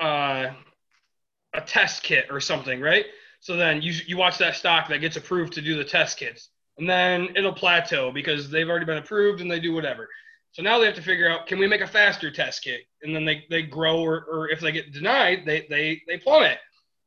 uh, 0.00 0.52
a 1.52 1.60
test 1.66 2.04
kit 2.04 2.26
or 2.30 2.40
something, 2.40 2.80
right?" 2.80 3.06
So 3.40 3.56
then 3.56 3.82
you 3.82 3.92
you 4.06 4.16
watch 4.16 4.38
that 4.38 4.54
stock 4.54 4.88
that 4.88 4.98
gets 4.98 5.16
approved 5.16 5.54
to 5.54 5.60
do 5.60 5.76
the 5.76 5.84
test 5.84 6.18
kits, 6.18 6.50
and 6.78 6.88
then 6.88 7.30
it'll 7.34 7.52
plateau 7.52 8.12
because 8.12 8.48
they've 8.48 8.68
already 8.68 8.86
been 8.86 8.98
approved 8.98 9.40
and 9.40 9.50
they 9.50 9.58
do 9.58 9.74
whatever. 9.74 10.08
So 10.52 10.62
now 10.62 10.78
they 10.78 10.86
have 10.86 10.94
to 10.94 11.02
figure 11.02 11.28
out 11.28 11.48
can 11.48 11.58
we 11.58 11.66
make 11.66 11.80
a 11.80 11.86
faster 11.88 12.30
test 12.30 12.62
kit, 12.62 12.82
and 13.02 13.16
then 13.16 13.24
they, 13.24 13.44
they 13.50 13.62
grow, 13.62 14.00
or, 14.04 14.24
or 14.30 14.50
if 14.50 14.60
they 14.60 14.70
get 14.70 14.92
denied, 14.92 15.42
they 15.44 15.66
they 15.68 16.00
they 16.06 16.18
plummet 16.18 16.58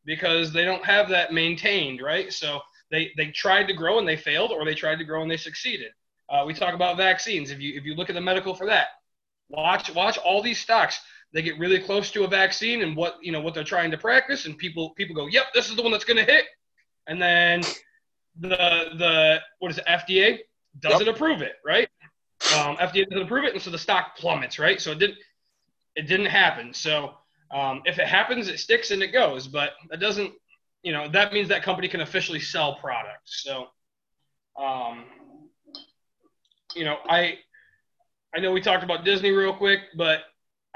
because 0.04 0.52
they 0.52 0.66
don't 0.66 0.84
have 0.84 1.08
that 1.10 1.32
maintained, 1.32 2.02
right? 2.02 2.34
So 2.34 2.60
they, 2.92 3.12
they 3.16 3.28
tried 3.28 3.68
to 3.68 3.74
grow 3.74 4.00
and 4.00 4.08
they 4.08 4.18
failed, 4.18 4.52
or 4.52 4.66
they 4.66 4.76
tried 4.76 4.98
to 4.98 5.06
grow 5.06 5.22
and 5.22 5.32
they 5.32 5.38
succeeded. 5.38 5.92
Uh, 6.30 6.44
we 6.46 6.54
talk 6.54 6.74
about 6.74 6.98
vaccines. 6.98 7.52
If 7.52 7.60
you 7.60 7.78
if 7.78 7.86
you 7.86 7.96
look 7.96 8.10
at 8.10 8.16
the 8.16 8.22
medical 8.22 8.56
for 8.56 8.66
that, 8.68 8.88
watch 9.50 9.94
watch 9.94 10.18
all 10.18 10.42
these 10.42 10.60
stocks. 10.60 11.00
They 11.34 11.42
get 11.42 11.60
really 11.60 11.80
close 11.80 12.12
to 12.12 12.24
a 12.24 12.28
vaccine 12.28 12.82
and 12.82 12.96
what 12.96 13.18
you 13.22 13.32
know 13.32 13.42
what 13.42 13.54
they're 13.54 13.64
trying 13.64 13.92
to 13.92 13.98
practice, 13.98 14.46
and 14.46 14.58
people 14.58 14.92
people 14.92 15.16
go, 15.16 15.28
"Yep, 15.28 15.54
this 15.54 15.70
is 15.70 15.76
the 15.76 15.82
one 15.82 15.92
that's 15.92 16.06
going 16.06 16.18
to 16.18 16.32
hit," 16.32 16.46
and 17.08 17.22
then 17.22 17.62
the 18.40 18.86
the 18.98 19.40
what 19.60 19.72
is 19.72 19.78
it, 19.78 19.86
FDA 19.86 20.40
doesn't 20.80 21.06
yep. 21.06 21.16
approve 21.16 21.42
it, 21.42 21.54
right? 21.66 21.90
Um, 22.58 22.78
FDA 22.78 23.08
doesn't 23.10 23.26
approve 23.26 23.46
it, 23.46 23.54
and 23.54 23.62
so 23.62 23.70
the 23.70 23.78
stock 23.78 24.18
plummets, 24.18 24.60
right? 24.60 24.80
So 24.82 24.92
it 24.92 25.00
didn't 25.00 25.18
it 25.96 26.08
didn't 26.08 26.28
happen. 26.28 26.74
So 26.74 27.16
um, 27.52 27.82
if 27.86 28.00
it 28.00 28.08
happens, 28.08 28.48
it 28.48 28.60
sticks 28.60 28.92
and 28.92 29.02
it 29.02 29.10
goes, 29.14 29.48
but 29.48 29.72
that 29.90 30.00
doesn't, 30.00 30.34
you 30.84 30.92
know, 30.92 31.08
that 31.10 31.34
means 31.34 31.50
that 31.50 31.64
company 31.64 31.88
can 31.88 32.02
officially 32.02 32.40
sell 32.40 32.76
products. 32.76 33.44
So, 33.44 33.68
um, 34.62 35.06
you 36.76 36.86
know, 36.86 36.98
I, 37.10 37.40
I 38.36 38.40
know 38.40 38.52
we 38.52 38.62
talked 38.62 38.84
about 38.84 39.06
Disney 39.06 39.32
real 39.32 39.54
quick, 39.54 39.80
but 39.96 40.22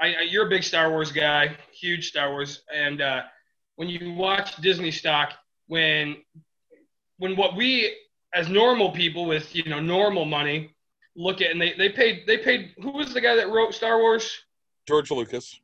I, 0.00 0.14
I 0.14 0.20
you're 0.22 0.46
a 0.46 0.50
big 0.50 0.62
Star 0.62 0.90
Wars 0.90 1.12
guy, 1.12 1.56
huge 1.72 2.08
Star 2.08 2.30
Wars, 2.30 2.62
and 2.74 3.00
uh, 3.00 3.22
when 3.76 3.88
you 3.88 4.12
watch 4.12 4.56
Disney 4.56 4.90
stock, 4.90 5.34
when, 5.66 6.16
when 7.18 7.36
what 7.36 7.56
we 7.56 7.96
as 8.34 8.48
normal 8.48 8.90
people 8.92 9.26
with 9.26 9.54
you 9.54 9.64
know 9.64 9.80
normal 9.80 10.24
money 10.24 10.74
look 11.16 11.40
at 11.40 11.50
and 11.50 11.60
they, 11.60 11.72
they 11.74 11.88
paid 11.88 12.22
they 12.26 12.38
paid 12.38 12.72
who 12.80 12.92
was 12.92 13.12
the 13.12 13.20
guy 13.20 13.34
that 13.36 13.50
wrote 13.50 13.74
Star 13.74 13.98
Wars? 13.98 14.38
George 14.86 15.10
Lucas 15.10 15.60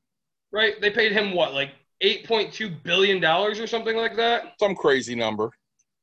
right? 0.57 0.81
They 0.81 0.91
paid 0.91 1.13
him 1.13 1.35
what, 1.35 1.55
like 1.55 1.71
eight 2.01 2.27
point 2.27 2.53
two 2.53 2.71
billion 2.71 3.21
dollars 3.21 3.61
or 3.61 3.67
something 3.67 3.97
like 3.97 4.17
that. 4.17 4.55
Some 4.59 4.75
crazy 4.75 5.15
number. 5.15 5.51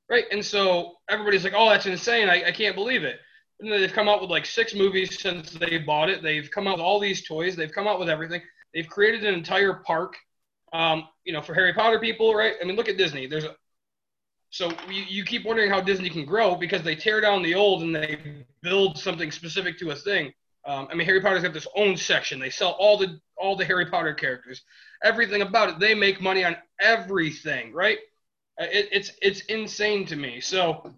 Right, 0.09 0.25
and 0.31 0.45
so 0.45 0.93
everybody's 1.09 1.43
like, 1.43 1.53
"Oh, 1.55 1.69
that's 1.69 1.85
insane! 1.85 2.29
I, 2.29 2.45
I 2.47 2.51
can't 2.51 2.75
believe 2.75 3.03
it." 3.03 3.19
They've 3.59 3.93
come 3.93 4.09
out 4.09 4.21
with 4.21 4.29
like 4.29 4.45
six 4.45 4.73
movies 4.73 5.19
since 5.19 5.51
they 5.51 5.77
bought 5.77 6.09
it. 6.09 6.21
They've 6.21 6.49
come 6.49 6.67
out 6.67 6.77
with 6.77 6.85
all 6.85 6.99
these 6.99 7.25
toys. 7.25 7.55
They've 7.55 7.71
come 7.71 7.87
out 7.87 7.99
with 7.99 8.09
everything. 8.09 8.41
They've 8.73 8.87
created 8.87 9.23
an 9.23 9.33
entire 9.33 9.75
park, 9.75 10.15
um, 10.73 11.07
you 11.23 11.31
know, 11.33 11.41
for 11.41 11.53
Harry 11.53 11.73
Potter 11.73 11.99
people, 11.99 12.33
right? 12.33 12.55
I 12.61 12.65
mean, 12.65 12.75
look 12.75 12.89
at 12.89 12.97
Disney. 12.97 13.27
There's 13.27 13.45
a 13.45 13.55
so 14.53 14.71
you, 14.87 15.01
you 15.09 15.23
keep 15.23 15.45
wondering 15.45 15.71
how 15.71 15.81
Disney 15.81 16.11
can 16.11 16.25
grow 16.25 16.53
because 16.53 16.83
they 16.83 16.93
tear 16.93 17.19
down 17.19 17.41
the 17.41 17.55
old 17.55 17.81
and 17.81 17.95
they 17.95 18.45
build 18.61 18.99
something 18.99 19.31
specific 19.31 19.79
to 19.79 19.89
a 19.89 19.95
thing. 19.95 20.31
Um, 20.65 20.87
I 20.91 20.93
mean, 20.93 21.07
Harry 21.07 21.21
Potter's 21.21 21.41
got 21.41 21.53
this 21.53 21.67
own 21.75 21.97
section. 21.97 22.39
They 22.39 22.51
sell 22.51 22.75
all 22.79 22.95
the 22.95 23.19
all 23.35 23.55
the 23.55 23.65
Harry 23.65 23.87
Potter 23.87 24.13
characters, 24.13 24.61
everything 25.03 25.41
about 25.41 25.69
it. 25.69 25.79
They 25.79 25.95
make 25.95 26.21
money 26.21 26.45
on 26.45 26.55
everything, 26.79 27.73
right? 27.73 27.97
Uh, 28.61 28.65
it, 28.71 28.89
it's 28.91 29.11
it's 29.23 29.41
insane 29.45 30.05
to 30.05 30.15
me. 30.15 30.39
So 30.39 30.93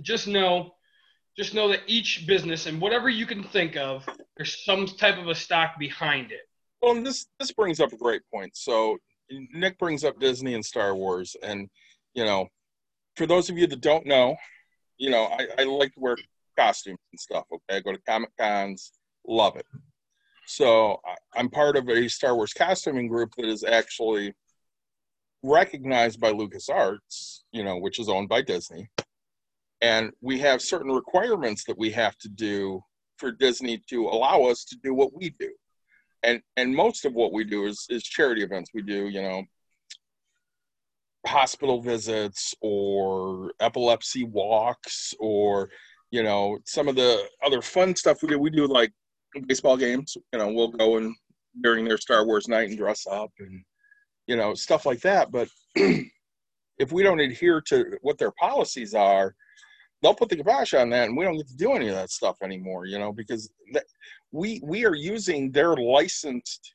just 0.00 0.28
know, 0.28 0.73
just 1.36 1.54
know 1.54 1.68
that 1.68 1.80
each 1.86 2.26
business 2.26 2.66
and 2.66 2.80
whatever 2.80 3.08
you 3.08 3.26
can 3.26 3.42
think 3.42 3.76
of, 3.76 4.06
there's 4.36 4.64
some 4.64 4.86
type 4.86 5.18
of 5.18 5.28
a 5.28 5.34
stock 5.34 5.78
behind 5.78 6.30
it. 6.32 6.42
Well, 6.80 7.02
this 7.02 7.26
this 7.40 7.52
brings 7.52 7.80
up 7.80 7.92
a 7.92 7.96
great 7.96 8.22
point. 8.32 8.56
So 8.56 8.98
Nick 9.30 9.78
brings 9.78 10.04
up 10.04 10.20
Disney 10.20 10.54
and 10.54 10.64
Star 10.64 10.94
Wars, 10.94 11.34
and 11.42 11.68
you 12.14 12.24
know, 12.24 12.48
for 13.16 13.26
those 13.26 13.48
of 13.50 13.58
you 13.58 13.66
that 13.66 13.80
don't 13.80 14.06
know, 14.06 14.36
you 14.98 15.10
know, 15.10 15.24
I, 15.24 15.48
I 15.58 15.64
like 15.64 15.94
to 15.94 16.00
wear 16.00 16.16
costumes 16.58 16.98
and 17.12 17.20
stuff. 17.20 17.44
Okay, 17.52 17.78
I 17.78 17.80
go 17.80 17.92
to 17.92 18.00
Comic 18.06 18.30
Cons, 18.38 18.92
love 19.26 19.56
it. 19.56 19.66
So 20.46 21.00
I'm 21.34 21.48
part 21.48 21.76
of 21.76 21.88
a 21.88 22.08
Star 22.08 22.36
Wars 22.36 22.52
costuming 22.52 23.08
group 23.08 23.32
that 23.36 23.46
is 23.46 23.64
actually 23.64 24.34
recognized 25.42 26.20
by 26.20 26.32
LucasArts, 26.32 27.40
you 27.50 27.64
know, 27.64 27.78
which 27.78 27.98
is 27.98 28.08
owned 28.08 28.28
by 28.28 28.42
Disney. 28.42 28.88
And 29.84 30.12
we 30.22 30.38
have 30.38 30.62
certain 30.62 30.90
requirements 30.90 31.64
that 31.64 31.76
we 31.76 31.90
have 31.90 32.16
to 32.20 32.28
do 32.30 32.80
for 33.18 33.30
Disney 33.30 33.82
to 33.90 34.06
allow 34.08 34.44
us 34.44 34.64
to 34.64 34.76
do 34.82 34.94
what 34.94 35.14
we 35.14 35.36
do. 35.38 35.50
And 36.22 36.40
and 36.56 36.74
most 36.74 37.04
of 37.04 37.12
what 37.12 37.34
we 37.34 37.44
do 37.44 37.66
is 37.66 37.86
is 37.90 38.02
charity 38.02 38.42
events. 38.42 38.70
We 38.72 38.80
do, 38.80 39.10
you 39.10 39.20
know, 39.20 39.42
hospital 41.26 41.82
visits 41.82 42.54
or 42.62 43.52
epilepsy 43.60 44.24
walks 44.24 45.12
or 45.20 45.68
you 46.10 46.22
know 46.22 46.58
some 46.64 46.88
of 46.88 46.96
the 46.96 47.22
other 47.44 47.60
fun 47.60 47.94
stuff 47.94 48.22
we 48.22 48.28
do 48.28 48.38
we 48.38 48.50
do 48.50 48.66
like 48.66 48.90
baseball 49.46 49.76
games 49.76 50.16
you 50.32 50.38
know 50.38 50.48
we'll 50.52 50.68
go 50.68 50.96
and 50.96 51.14
during 51.62 51.84
their 51.84 51.98
star 51.98 52.24
wars 52.24 52.46
night 52.46 52.68
and 52.68 52.78
dress 52.78 53.06
up 53.06 53.30
and 53.38 53.64
you 54.26 54.36
know 54.36 54.54
stuff 54.54 54.86
like 54.86 55.00
that 55.00 55.30
but 55.30 55.48
if 55.74 56.92
we 56.92 57.02
don't 57.02 57.20
adhere 57.20 57.60
to 57.60 57.96
what 58.02 58.18
their 58.18 58.32
policies 58.32 58.94
are 58.94 59.34
they'll 60.02 60.14
put 60.14 60.28
the 60.28 60.36
kibosh 60.36 60.74
on 60.74 60.90
that 60.90 61.08
and 61.08 61.16
we 61.16 61.24
don't 61.24 61.36
get 61.36 61.48
to 61.48 61.56
do 61.56 61.72
any 61.72 61.88
of 61.88 61.94
that 61.94 62.10
stuff 62.10 62.36
anymore 62.42 62.86
you 62.86 62.98
know 62.98 63.12
because 63.12 63.50
that, 63.72 63.84
we 64.32 64.60
we 64.62 64.84
are 64.84 64.94
using 64.94 65.50
their 65.50 65.76
licensed 65.76 66.74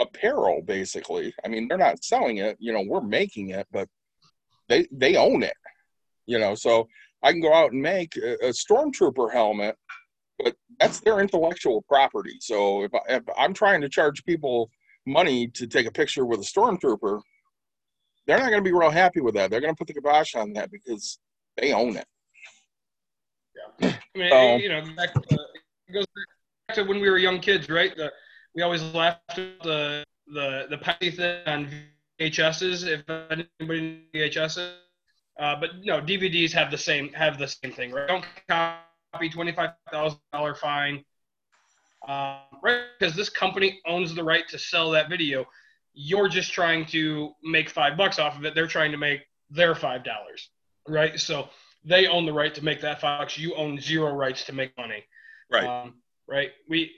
apparel 0.00 0.60
basically 0.62 1.32
i 1.44 1.48
mean 1.48 1.68
they're 1.68 1.78
not 1.78 2.02
selling 2.02 2.38
it 2.38 2.56
you 2.58 2.72
know 2.72 2.82
we're 2.86 3.00
making 3.00 3.50
it 3.50 3.66
but 3.70 3.88
they 4.68 4.86
they 4.90 5.16
own 5.16 5.42
it 5.42 5.56
you 6.26 6.38
know 6.38 6.54
so 6.54 6.88
I 7.24 7.32
can 7.32 7.40
go 7.40 7.54
out 7.54 7.72
and 7.72 7.80
make 7.80 8.16
a, 8.16 8.34
a 8.34 8.50
stormtrooper 8.50 9.32
helmet, 9.32 9.76
but 10.38 10.54
that's 10.78 11.00
their 11.00 11.20
intellectual 11.20 11.82
property. 11.88 12.36
So 12.40 12.84
if, 12.84 12.94
I, 12.94 12.98
if 13.08 13.22
I'm 13.38 13.54
trying 13.54 13.80
to 13.80 13.88
charge 13.88 14.24
people 14.26 14.70
money 15.06 15.48
to 15.48 15.66
take 15.66 15.86
a 15.86 15.90
picture 15.90 16.26
with 16.26 16.40
a 16.40 16.42
stormtrooper, 16.42 17.22
they're 18.26 18.38
not 18.38 18.50
going 18.50 18.62
to 18.62 18.68
be 18.68 18.76
real 18.76 18.90
happy 18.90 19.22
with 19.22 19.34
that. 19.34 19.50
They're 19.50 19.62
going 19.62 19.74
to 19.74 19.78
put 19.78 19.86
the 19.86 19.94
kibosh 19.94 20.34
on 20.34 20.52
that 20.52 20.70
because 20.70 21.18
they 21.56 21.72
own 21.72 21.96
it. 21.96 22.06
Yeah, 23.80 23.92
I 24.14 24.18
mean, 24.18 24.30
so, 24.30 24.56
you 24.56 24.68
know, 24.68 24.82
back, 24.96 25.10
uh, 25.16 25.36
it 25.88 25.92
goes 25.92 26.06
back 26.68 26.76
to 26.76 26.84
when 26.84 27.00
we 27.00 27.08
were 27.08 27.18
young 27.18 27.40
kids, 27.40 27.68
right? 27.68 27.94
The, 27.96 28.12
we 28.54 28.62
always 28.62 28.82
laughed 28.82 29.38
at 29.38 29.62
the 29.62 30.04
the 30.32 30.66
the 30.70 30.78
petty 30.78 31.10
thing 31.10 31.46
on 31.46 31.68
VHSs 32.20 32.86
if 32.86 33.48
anybody 33.60 34.02
VHSs. 34.14 34.74
Uh, 35.38 35.56
but 35.58 35.70
no, 35.82 36.00
DVDs 36.00 36.52
have 36.52 36.70
the 36.70 36.78
same 36.78 37.12
have 37.12 37.38
the 37.38 37.48
same 37.48 37.72
thing, 37.72 37.90
right? 37.90 38.06
Don't 38.06 38.24
copy 38.48 39.28
twenty 39.28 39.52
five 39.52 39.70
thousand 39.90 40.20
dollar 40.32 40.54
fine, 40.54 41.04
um, 42.06 42.38
right? 42.62 42.82
Because 42.98 43.16
this 43.16 43.28
company 43.28 43.80
owns 43.86 44.14
the 44.14 44.22
right 44.22 44.48
to 44.48 44.58
sell 44.58 44.90
that 44.90 45.08
video. 45.08 45.44
You're 45.92 46.28
just 46.28 46.52
trying 46.52 46.86
to 46.86 47.32
make 47.42 47.68
five 47.68 47.96
bucks 47.96 48.18
off 48.18 48.36
of 48.36 48.44
it. 48.44 48.54
They're 48.54 48.66
trying 48.66 48.92
to 48.92 48.98
make 48.98 49.22
their 49.50 49.74
five 49.74 50.04
dollars, 50.04 50.50
right? 50.88 51.18
So 51.18 51.48
they 51.84 52.06
own 52.06 52.26
the 52.26 52.32
right 52.32 52.54
to 52.54 52.64
make 52.64 52.80
that 52.80 53.00
fox. 53.00 53.38
You 53.38 53.54
own 53.54 53.80
zero 53.80 54.12
rights 54.14 54.44
to 54.44 54.52
make 54.52 54.76
money, 54.76 55.04
right? 55.50 55.64
Um, 55.64 55.94
right. 56.28 56.52
We 56.68 56.92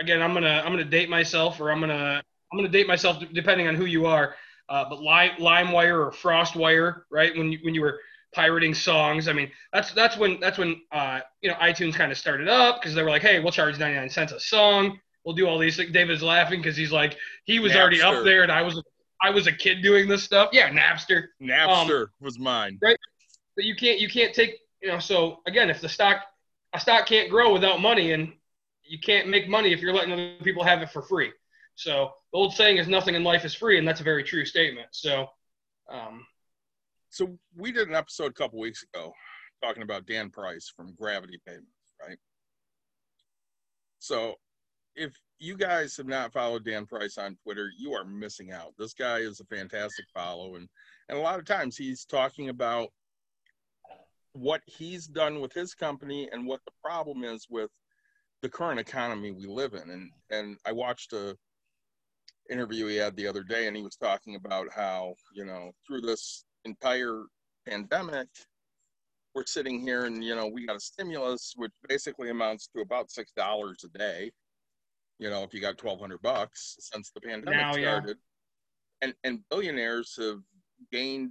again, 0.00 0.22
I'm 0.22 0.34
gonna 0.34 0.62
I'm 0.64 0.72
gonna 0.72 0.84
date 0.84 1.08
myself, 1.08 1.60
or 1.60 1.70
I'm 1.70 1.80
gonna 1.80 2.22
I'm 2.52 2.58
gonna 2.58 2.68
date 2.68 2.86
myself 2.86 3.22
depending 3.32 3.68
on 3.68 3.74
who 3.74 3.84
you 3.84 4.06
are. 4.06 4.34
Uh, 4.68 4.88
but 4.88 5.02
Lime, 5.02 5.32
LimeWire 5.38 6.06
or 6.06 6.10
FrostWire, 6.10 7.02
right? 7.10 7.36
When 7.36 7.52
you, 7.52 7.58
when 7.62 7.74
you 7.74 7.82
were 7.82 8.00
pirating 8.34 8.74
songs, 8.74 9.28
I 9.28 9.32
mean, 9.32 9.50
that's 9.72 9.92
that's 9.92 10.16
when 10.16 10.40
that's 10.40 10.58
when 10.58 10.80
uh, 10.92 11.20
you 11.40 11.50
know 11.50 11.56
iTunes 11.56 11.94
kind 11.94 12.10
of 12.10 12.18
started 12.18 12.48
up 12.48 12.80
because 12.80 12.94
they 12.94 13.02
were 13.02 13.10
like, 13.10 13.22
hey, 13.22 13.40
we'll 13.40 13.52
charge 13.52 13.78
99 13.78 14.08
cents 14.10 14.32
a 14.32 14.40
song. 14.40 14.98
We'll 15.24 15.34
do 15.34 15.46
all 15.46 15.58
these. 15.58 15.76
things. 15.76 15.92
David's 15.92 16.22
laughing 16.22 16.60
because 16.60 16.76
he's 16.76 16.90
like, 16.90 17.16
he 17.44 17.60
was 17.60 17.72
Napster. 17.72 17.80
already 17.80 18.02
up 18.02 18.24
there, 18.24 18.42
and 18.42 18.50
I 18.50 18.62
was 18.62 18.82
I 19.22 19.30
was 19.30 19.46
a 19.46 19.52
kid 19.52 19.82
doing 19.82 20.08
this 20.08 20.24
stuff. 20.24 20.50
Yeah, 20.52 20.70
Napster. 20.70 21.26
Napster 21.40 22.02
um, 22.02 22.10
was 22.20 22.38
mine. 22.38 22.78
Right. 22.82 22.96
But 23.56 23.64
you 23.64 23.76
can't 23.76 24.00
you 24.00 24.08
can't 24.08 24.34
take 24.34 24.58
you 24.82 24.88
know. 24.88 24.98
So 24.98 25.38
again, 25.46 25.70
if 25.70 25.80
the 25.80 25.88
stock 25.88 26.22
a 26.72 26.80
stock 26.80 27.06
can't 27.06 27.30
grow 27.30 27.52
without 27.52 27.80
money, 27.80 28.12
and 28.12 28.32
you 28.82 28.98
can't 28.98 29.28
make 29.28 29.48
money 29.48 29.72
if 29.72 29.80
you're 29.80 29.94
letting 29.94 30.12
other 30.12 30.34
people 30.42 30.64
have 30.64 30.82
it 30.82 30.90
for 30.90 31.02
free. 31.02 31.32
So 31.74 32.12
the 32.32 32.38
old 32.38 32.54
saying 32.54 32.78
is 32.78 32.88
nothing 32.88 33.14
in 33.14 33.24
life 33.24 33.44
is 33.44 33.54
free, 33.54 33.78
and 33.78 33.86
that's 33.86 34.00
a 34.00 34.04
very 34.04 34.24
true 34.24 34.44
statement. 34.44 34.88
So, 34.92 35.26
um, 35.90 36.26
so 37.10 37.38
we 37.56 37.72
did 37.72 37.88
an 37.88 37.94
episode 37.94 38.30
a 38.30 38.34
couple 38.34 38.58
weeks 38.58 38.84
ago 38.84 39.12
talking 39.62 39.82
about 39.82 40.06
Dan 40.06 40.30
Price 40.30 40.72
from 40.74 40.94
Gravity 40.94 41.40
Payments, 41.46 41.68
right? 42.00 42.18
So 43.98 44.34
if 44.96 45.12
you 45.38 45.56
guys 45.56 45.96
have 45.96 46.06
not 46.06 46.32
followed 46.32 46.64
Dan 46.64 46.86
Price 46.86 47.18
on 47.18 47.36
Twitter, 47.42 47.70
you 47.78 47.92
are 47.92 48.04
missing 48.04 48.52
out. 48.52 48.74
This 48.78 48.94
guy 48.94 49.18
is 49.18 49.40
a 49.40 49.44
fantastic 49.44 50.06
follow, 50.14 50.56
and 50.56 50.68
and 51.08 51.18
a 51.18 51.20
lot 51.20 51.38
of 51.38 51.44
times 51.44 51.76
he's 51.76 52.04
talking 52.04 52.48
about 52.48 52.88
what 54.32 54.62
he's 54.66 55.06
done 55.06 55.40
with 55.40 55.52
his 55.52 55.74
company 55.74 56.28
and 56.32 56.46
what 56.46 56.60
the 56.64 56.72
problem 56.82 57.24
is 57.24 57.46
with 57.50 57.70
the 58.42 58.48
current 58.48 58.80
economy 58.80 59.30
we 59.30 59.46
live 59.46 59.74
in. 59.74 59.90
And 59.90 60.10
and 60.30 60.56
I 60.66 60.72
watched 60.72 61.12
a 61.12 61.36
interview 62.50 62.86
he 62.86 62.96
had 62.96 63.16
the 63.16 63.26
other 63.26 63.42
day, 63.42 63.66
and 63.66 63.76
he 63.76 63.82
was 63.82 63.96
talking 63.96 64.36
about 64.36 64.68
how 64.72 65.14
you 65.34 65.44
know 65.44 65.72
through 65.86 66.02
this 66.02 66.44
entire 66.64 67.24
pandemic, 67.68 68.28
we're 69.34 69.46
sitting 69.46 69.80
here 69.80 70.04
and 70.04 70.24
you 70.24 70.34
know 70.34 70.46
we 70.46 70.66
got 70.66 70.76
a 70.76 70.80
stimulus 70.80 71.54
which 71.56 71.72
basically 71.88 72.30
amounts 72.30 72.68
to 72.68 72.82
about 72.82 73.10
six 73.10 73.32
dollars 73.32 73.84
a 73.84 73.98
day. 73.98 74.30
You 75.18 75.30
know, 75.30 75.42
if 75.42 75.54
you 75.54 75.60
got 75.60 75.78
twelve 75.78 76.00
hundred 76.00 76.22
bucks 76.22 76.76
since 76.80 77.10
the 77.10 77.20
pandemic 77.20 77.60
now, 77.60 77.72
started, 77.72 78.16
yeah. 79.02 79.08
and 79.08 79.14
and 79.24 79.40
billionaires 79.50 80.16
have 80.18 80.40
gained 80.90 81.30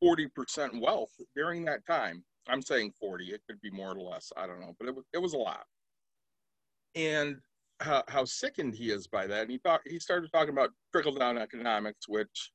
like 0.00 0.08
forty 0.08 0.28
percent 0.28 0.80
wealth 0.80 1.12
during 1.36 1.64
that 1.66 1.86
time. 1.86 2.24
I'm 2.48 2.62
saying 2.62 2.92
forty; 3.00 3.26
it 3.26 3.42
could 3.48 3.60
be 3.60 3.70
more 3.70 3.92
or 3.92 4.00
less. 4.00 4.32
I 4.36 4.46
don't 4.46 4.60
know, 4.60 4.74
but 4.78 4.88
it 4.88 4.94
was 4.94 5.04
it 5.12 5.18
was 5.18 5.34
a 5.34 5.38
lot. 5.38 5.64
And 6.94 7.36
how, 7.80 8.02
how 8.08 8.24
sickened 8.24 8.74
he 8.74 8.90
is 8.90 9.06
by 9.06 9.26
that. 9.26 9.42
And 9.42 9.50
he 9.50 9.58
thought 9.58 9.80
he 9.86 9.98
started 9.98 10.30
talking 10.32 10.50
about 10.50 10.70
trickle 10.92 11.14
down 11.14 11.38
economics, 11.38 12.08
which 12.08 12.50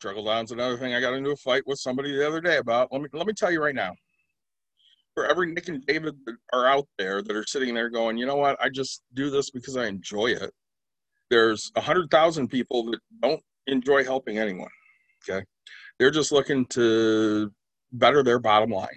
trickle 0.00 0.24
down's 0.24 0.52
another 0.52 0.76
thing 0.76 0.94
I 0.94 1.00
got 1.00 1.14
into 1.14 1.30
a 1.30 1.36
fight 1.36 1.62
with 1.66 1.78
somebody 1.78 2.12
the 2.12 2.26
other 2.26 2.40
day 2.40 2.56
about. 2.56 2.92
Let 2.92 3.02
me 3.02 3.08
let 3.12 3.26
me 3.26 3.32
tell 3.32 3.50
you 3.50 3.62
right 3.62 3.74
now. 3.74 3.94
For 5.14 5.26
every 5.26 5.52
Nick 5.52 5.68
and 5.68 5.84
David 5.86 6.14
that 6.24 6.36
are 6.52 6.66
out 6.66 6.86
there 6.96 7.20
that 7.20 7.36
are 7.36 7.44
sitting 7.46 7.74
there 7.74 7.90
going, 7.90 8.16
you 8.16 8.26
know 8.26 8.36
what, 8.36 8.56
I 8.60 8.68
just 8.68 9.02
do 9.14 9.28
this 9.28 9.50
because 9.50 9.76
I 9.76 9.86
enjoy 9.86 10.28
it. 10.28 10.52
There's 11.30 11.70
a 11.76 11.80
hundred 11.80 12.10
thousand 12.10 12.48
people 12.48 12.84
that 12.90 13.00
don't 13.20 13.42
enjoy 13.66 14.04
helping 14.04 14.38
anyone. 14.38 14.70
Okay. 15.28 15.44
They're 16.00 16.10
just 16.10 16.32
looking 16.32 16.64
to 16.70 17.52
better 17.92 18.22
their 18.22 18.38
bottom 18.38 18.70
line. 18.70 18.88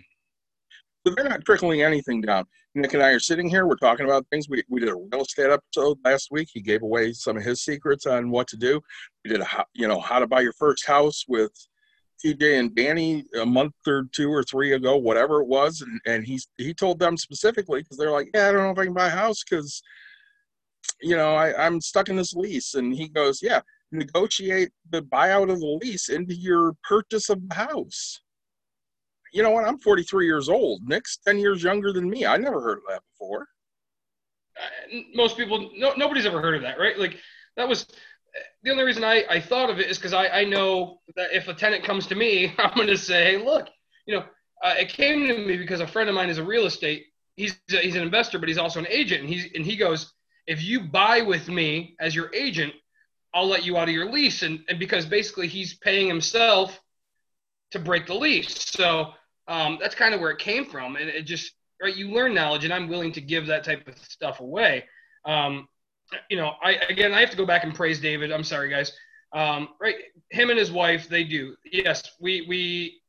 So 1.06 1.14
they're 1.14 1.28
not 1.28 1.44
trickling 1.44 1.82
anything 1.82 2.22
down. 2.22 2.46
Nick 2.76 2.94
and 2.94 3.04
I 3.04 3.10
are 3.10 3.20
sitting 3.20 3.50
here. 3.50 3.68
We're 3.68 3.76
talking 3.76 4.06
about 4.06 4.26
things. 4.32 4.48
We, 4.48 4.64
we 4.70 4.80
did 4.80 4.88
a 4.88 4.96
real 4.96 5.22
estate 5.22 5.52
episode 5.52 5.98
last 6.06 6.30
week. 6.32 6.48
He 6.54 6.62
gave 6.62 6.82
away 6.82 7.12
some 7.12 7.36
of 7.36 7.44
his 7.44 7.62
secrets 7.62 8.06
on 8.06 8.32
what 8.32 8.48
to 8.48 8.58
do. 8.58 8.80
We 9.24 9.32
did 9.32 9.42
a 9.42 9.66
you 9.74 9.86
know 9.86 10.00
how 10.00 10.20
to 10.20 10.28
buy 10.28 10.40
your 10.40 10.54
first 10.54 10.88
house 10.88 11.26
with 11.28 11.52
TJ 12.26 12.58
and 12.58 12.74
Danny 12.74 13.26
a 13.40 13.46
month 13.46 13.74
or 13.86 14.06
two 14.14 14.32
or 14.32 14.42
three 14.42 14.72
ago, 14.72 14.96
whatever 14.96 15.42
it 15.42 15.48
was, 15.48 15.82
and 15.82 16.00
and 16.06 16.26
he 16.26 16.40
he 16.58 16.74
told 16.74 17.00
them 17.00 17.18
specifically 17.18 17.82
because 17.82 17.98
they're 17.98 18.12
like, 18.12 18.30
yeah, 18.34 18.48
I 18.48 18.54
don't 18.54 18.64
know 18.64 18.72
if 18.72 18.80
I 18.80 18.86
can 18.86 18.94
buy 18.94 19.08
a 19.08 19.12
house 19.12 19.44
because 19.44 19.84
you 21.02 21.18
know 21.18 21.36
I, 21.36 21.66
I'm 21.66 21.82
stuck 21.82 22.08
in 22.08 22.16
this 22.16 22.34
lease, 22.34 22.76
and 22.76 22.96
he 22.96 23.10
goes, 23.10 23.42
yeah, 23.44 23.60
negotiate 23.94 24.72
the 24.90 25.02
buyout 25.02 25.52
of 25.52 25.60
the 25.60 25.80
lease 25.82 26.10
into 26.10 26.34
your 26.34 26.74
purchase 26.84 27.30
of 27.30 27.48
the 27.48 27.56
house 27.56 28.20
you 29.34 29.42
know 29.42 29.50
what? 29.50 29.66
I'm 29.66 29.80
43 29.80 30.26
years 30.26 30.48
old. 30.48 30.88
Nick's 30.88 31.18
10 31.18 31.40
years 31.40 31.64
younger 31.64 31.92
than 31.92 32.10
me. 32.10 32.26
I 32.26 32.38
never 32.38 32.62
heard 32.62 32.78
of 32.78 32.84
that 32.88 33.02
before. 33.12 33.48
Uh, 34.58 35.00
most 35.16 35.36
people, 35.36 35.72
no, 35.76 35.94
nobody's 35.98 36.28
ever 36.28 36.40
heard 36.40 36.56
of 36.56 36.62
that, 36.62 36.80
right? 36.80 36.98
Like 36.98 37.18
that 37.58 37.68
was 37.68 37.88
the 38.62 38.72
only 38.72 38.84
reason 38.84 39.04
I, 39.04 39.24
I 39.30 39.40
thought 39.42 39.72
of 39.72 39.80
it 39.80 39.90
is 39.90 39.98
because 39.98 40.14
I, 40.14 40.28
I 40.28 40.44
know 40.46 41.00
that 41.16 41.34
if 41.34 41.48
a 41.48 41.54
tenant 41.54 41.84
comes 41.84 42.06
to 42.08 42.16
me, 42.16 42.54
I'm 42.60 42.76
going 42.76 42.88
to 42.88 42.98
say, 42.98 43.26
hey, 43.26 43.44
look, 43.44 43.68
you 44.06 44.16
know, 44.16 44.24
uh, 44.64 44.76
it 44.78 44.90
came 44.90 45.28
to 45.28 45.38
me 45.38 45.58
because 45.58 45.82
a 45.82 45.88
friend 45.88 46.08
of 46.08 46.16
mine 46.16 46.30
is 46.30 46.38
a 46.38 46.44
real 46.44 46.66
estate. 46.66 47.08
He's 47.36 47.60
he's 47.68 47.96
an 47.96 48.04
investor, 48.04 48.38
but 48.38 48.48
he's 48.48 48.60
also 48.60 48.80
an 48.80 48.88
agent. 48.88 49.22
And 49.22 49.30
he's 49.30 49.48
and 49.56 49.66
he 49.66 49.76
goes, 49.76 50.14
if 50.46 50.64
you 50.64 50.82
buy 50.82 51.22
with 51.22 51.50
me 51.50 51.96
as 52.00 52.16
your 52.16 52.34
agent, 52.34 52.74
I'll 53.34 53.48
let 53.48 53.66
you 53.66 53.78
out 53.78 53.90
of 53.90 53.94
your 53.94 54.12
lease. 54.12 54.44
And 54.44 54.60
and 54.70 54.80
because 54.80 55.06
basically 55.06 55.48
he's 55.48 55.74
paying 55.74 56.08
himself 56.08 56.80
to 57.72 57.80
break 57.80 58.06
the 58.06 58.14
lease. 58.14 58.70
So 58.72 59.14
um, 59.48 59.78
that's 59.82 59.96
kind 59.96 60.14
of 60.14 60.22
where 60.22 60.32
it 60.32 60.40
came 60.40 60.66
from. 60.66 60.96
And 60.96 61.10
it 61.10 61.24
just, 61.24 61.54
right, 61.82 61.96
you 61.96 62.12
learn 62.12 62.34
knowledge, 62.34 62.64
and 62.64 62.74
I'm 62.74 62.88
willing 62.88 63.12
to 63.14 63.22
give 63.22 63.48
that 63.48 63.64
type 63.64 63.88
of 63.88 63.98
stuff 63.98 64.40
away. 64.40 64.86
Um, 65.26 65.68
you 66.30 66.38
know, 66.38 66.52
I, 66.64 66.74
again, 66.90 67.14
I 67.14 67.20
have 67.20 67.32
to 67.32 67.38
go 67.38 67.46
back 67.46 67.64
and 67.64 67.74
praise 67.74 68.00
David. 68.00 68.32
I'm 68.32 68.44
sorry, 68.44 68.70
guys. 68.70 68.92
Um, 69.34 69.70
right. 69.82 69.96
Him 70.30 70.52
and 70.52 70.60
his 70.60 70.72
wife, 70.72 71.10
they 71.10 71.24
do. 71.24 71.56
Yes. 71.72 72.12
We, 72.20 72.46
we, 72.48 73.02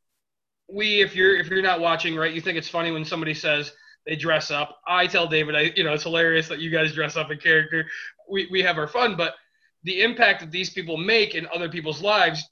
we, 0.72 1.02
if 1.02 1.14
you're, 1.14 1.37
if 1.37 1.48
you're 1.48 1.60
not 1.60 1.80
watching, 1.80 2.16
right, 2.16 2.32
you 2.32 2.40
think 2.40 2.56
it's 2.56 2.68
funny 2.68 2.90
when 2.90 3.04
somebody 3.04 3.34
says 3.34 3.72
they 4.06 4.16
dress 4.16 4.50
up. 4.50 4.78
I 4.88 5.06
tell 5.06 5.26
David, 5.26 5.54
I, 5.54 5.72
you 5.76 5.84
know, 5.84 5.92
it's 5.92 6.04
hilarious 6.04 6.48
that 6.48 6.60
you 6.60 6.70
guys 6.70 6.94
dress 6.94 7.16
up 7.16 7.30
in 7.30 7.37
character. 7.38 7.84
We, 8.30 8.48
we 8.50 8.62
have 8.62 8.78
our 8.78 8.88
fun, 8.88 9.16
but 9.16 9.34
the 9.85 10.03
impact 10.03 10.40
that 10.40 10.51
these 10.51 10.70
people 10.70 10.97
make 10.97 11.35
in 11.35 11.47
other 11.55 11.68
people's 11.68 12.03
lives, 12.03 12.49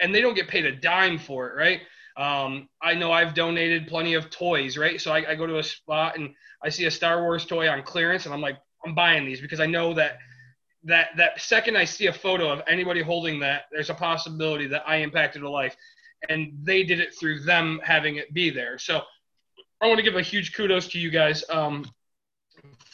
and 0.00 0.14
they 0.14 0.20
don't 0.20 0.34
get 0.34 0.48
paid 0.48 0.66
a 0.66 0.74
dime 0.74 1.18
for 1.18 1.48
it, 1.50 1.54
right? 1.56 1.80
Um, 2.16 2.68
I 2.82 2.94
know 2.94 3.12
I've 3.12 3.34
donated 3.34 3.88
plenty 3.88 4.14
of 4.14 4.30
toys, 4.30 4.78
right? 4.78 5.00
So 5.00 5.12
I, 5.12 5.32
I, 5.32 5.34
go 5.34 5.46
to 5.46 5.58
a 5.58 5.62
spot 5.62 6.16
and 6.16 6.34
I 6.62 6.70
see 6.70 6.86
a 6.86 6.90
Star 6.90 7.20
Wars 7.20 7.44
toy 7.44 7.68
on 7.68 7.82
clearance, 7.82 8.24
and 8.24 8.34
I'm 8.34 8.40
like, 8.40 8.56
I'm 8.84 8.94
buying 8.94 9.26
these 9.26 9.40
because 9.40 9.60
I 9.60 9.66
know 9.66 9.92
that 9.94 10.18
that 10.84 11.08
that 11.16 11.40
second 11.40 11.76
I 11.76 11.84
see 11.84 12.06
a 12.06 12.12
photo 12.12 12.50
of 12.50 12.62
anybody 12.66 13.02
holding 13.02 13.40
that, 13.40 13.64
there's 13.70 13.90
a 13.90 13.94
possibility 13.94 14.66
that 14.68 14.88
I 14.88 14.96
impacted 14.96 15.42
a 15.42 15.50
life, 15.50 15.76
and 16.28 16.52
they 16.62 16.84
did 16.84 17.00
it 17.00 17.14
through 17.18 17.40
them 17.40 17.80
having 17.84 18.16
it 18.16 18.32
be 18.32 18.48
there. 18.48 18.78
So 18.78 19.02
I 19.82 19.86
want 19.86 19.98
to 19.98 20.02
give 20.02 20.16
a 20.16 20.22
huge 20.22 20.54
kudos 20.54 20.88
to 20.88 20.98
you 20.98 21.10
guys 21.10 21.44
um, 21.50 21.84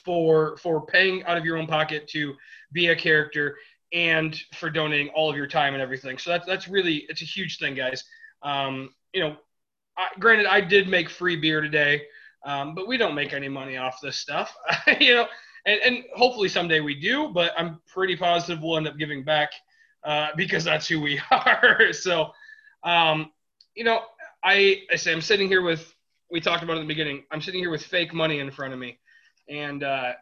for 0.05 0.57
for 0.57 0.85
paying 0.85 1.23
out 1.25 1.37
of 1.37 1.45
your 1.45 1.59
own 1.59 1.67
pocket 1.69 2.09
to 2.09 2.35
be 2.73 2.89
a 2.89 2.97
character 2.97 3.57
and 3.93 4.41
for 4.55 4.71
donating 4.71 5.09
all 5.11 5.31
of 5.31 5.37
your 5.37 5.47
time 5.47 5.75
and 5.75 5.83
everything. 5.83 6.19
So 6.19 6.31
that's 6.31 6.47
that's 6.47 6.69
really 6.69 7.05
it's 7.09 7.23
a 7.23 7.27
huge 7.27 7.59
thing, 7.59 7.75
guys. 7.75 8.05
Um, 8.43 8.91
you 9.13 9.21
know, 9.21 9.37
I, 9.97 10.09
granted, 10.19 10.47
I 10.47 10.61
did 10.61 10.89
make 10.89 11.11
free 11.11 11.37
beer 11.37 11.61
today, 11.61 12.03
um, 12.45 12.75
but 12.75 12.89
we 12.89 12.97
don't 12.97 13.15
make 13.15 13.33
any 13.33 13.49
money 13.49 13.77
off 13.77 14.01
this 14.01 14.17
stuff, 14.17 14.55
you 15.01 15.15
know, 15.15 15.27
and, 15.67 15.81
and 15.85 16.05
hopefully 16.15 16.49
someday 16.49 16.81
we 16.81 16.99
do, 16.99 17.29
but 17.29 17.53
I'm 17.57 17.81
pretty 17.87 18.17
positive 18.17 18.63
we'll 18.63 18.77
end 18.77 18.89
up 18.89 18.99
giving 18.99 19.23
back 19.23 19.51
uh, 20.05 20.29
because 20.37 20.65
that's 20.65 20.89
who 20.89 21.01
we 21.01 21.21
are. 21.31 21.93
so, 21.93 22.33
um, 22.83 23.31
you 23.75 23.85
know, 23.85 24.03
I, 24.43 24.83
I 24.91 24.97
say 24.97 25.13
I'm 25.13 25.21
sitting 25.21 25.49
here 25.49 25.63
with, 25.63 25.95
we 26.31 26.41
talked 26.41 26.63
about 26.63 26.77
in 26.77 26.83
the 26.83 26.89
beginning, 26.89 27.25
I'm 27.31 27.41
sitting 27.41 27.61
here 27.61 27.71
with 27.71 27.85
fake 27.85 28.13
money 28.13 28.41
in 28.41 28.51
front 28.51 28.73
of 28.73 28.81
me. 28.81 28.99
And, 29.49 29.83
uh, 29.83 30.13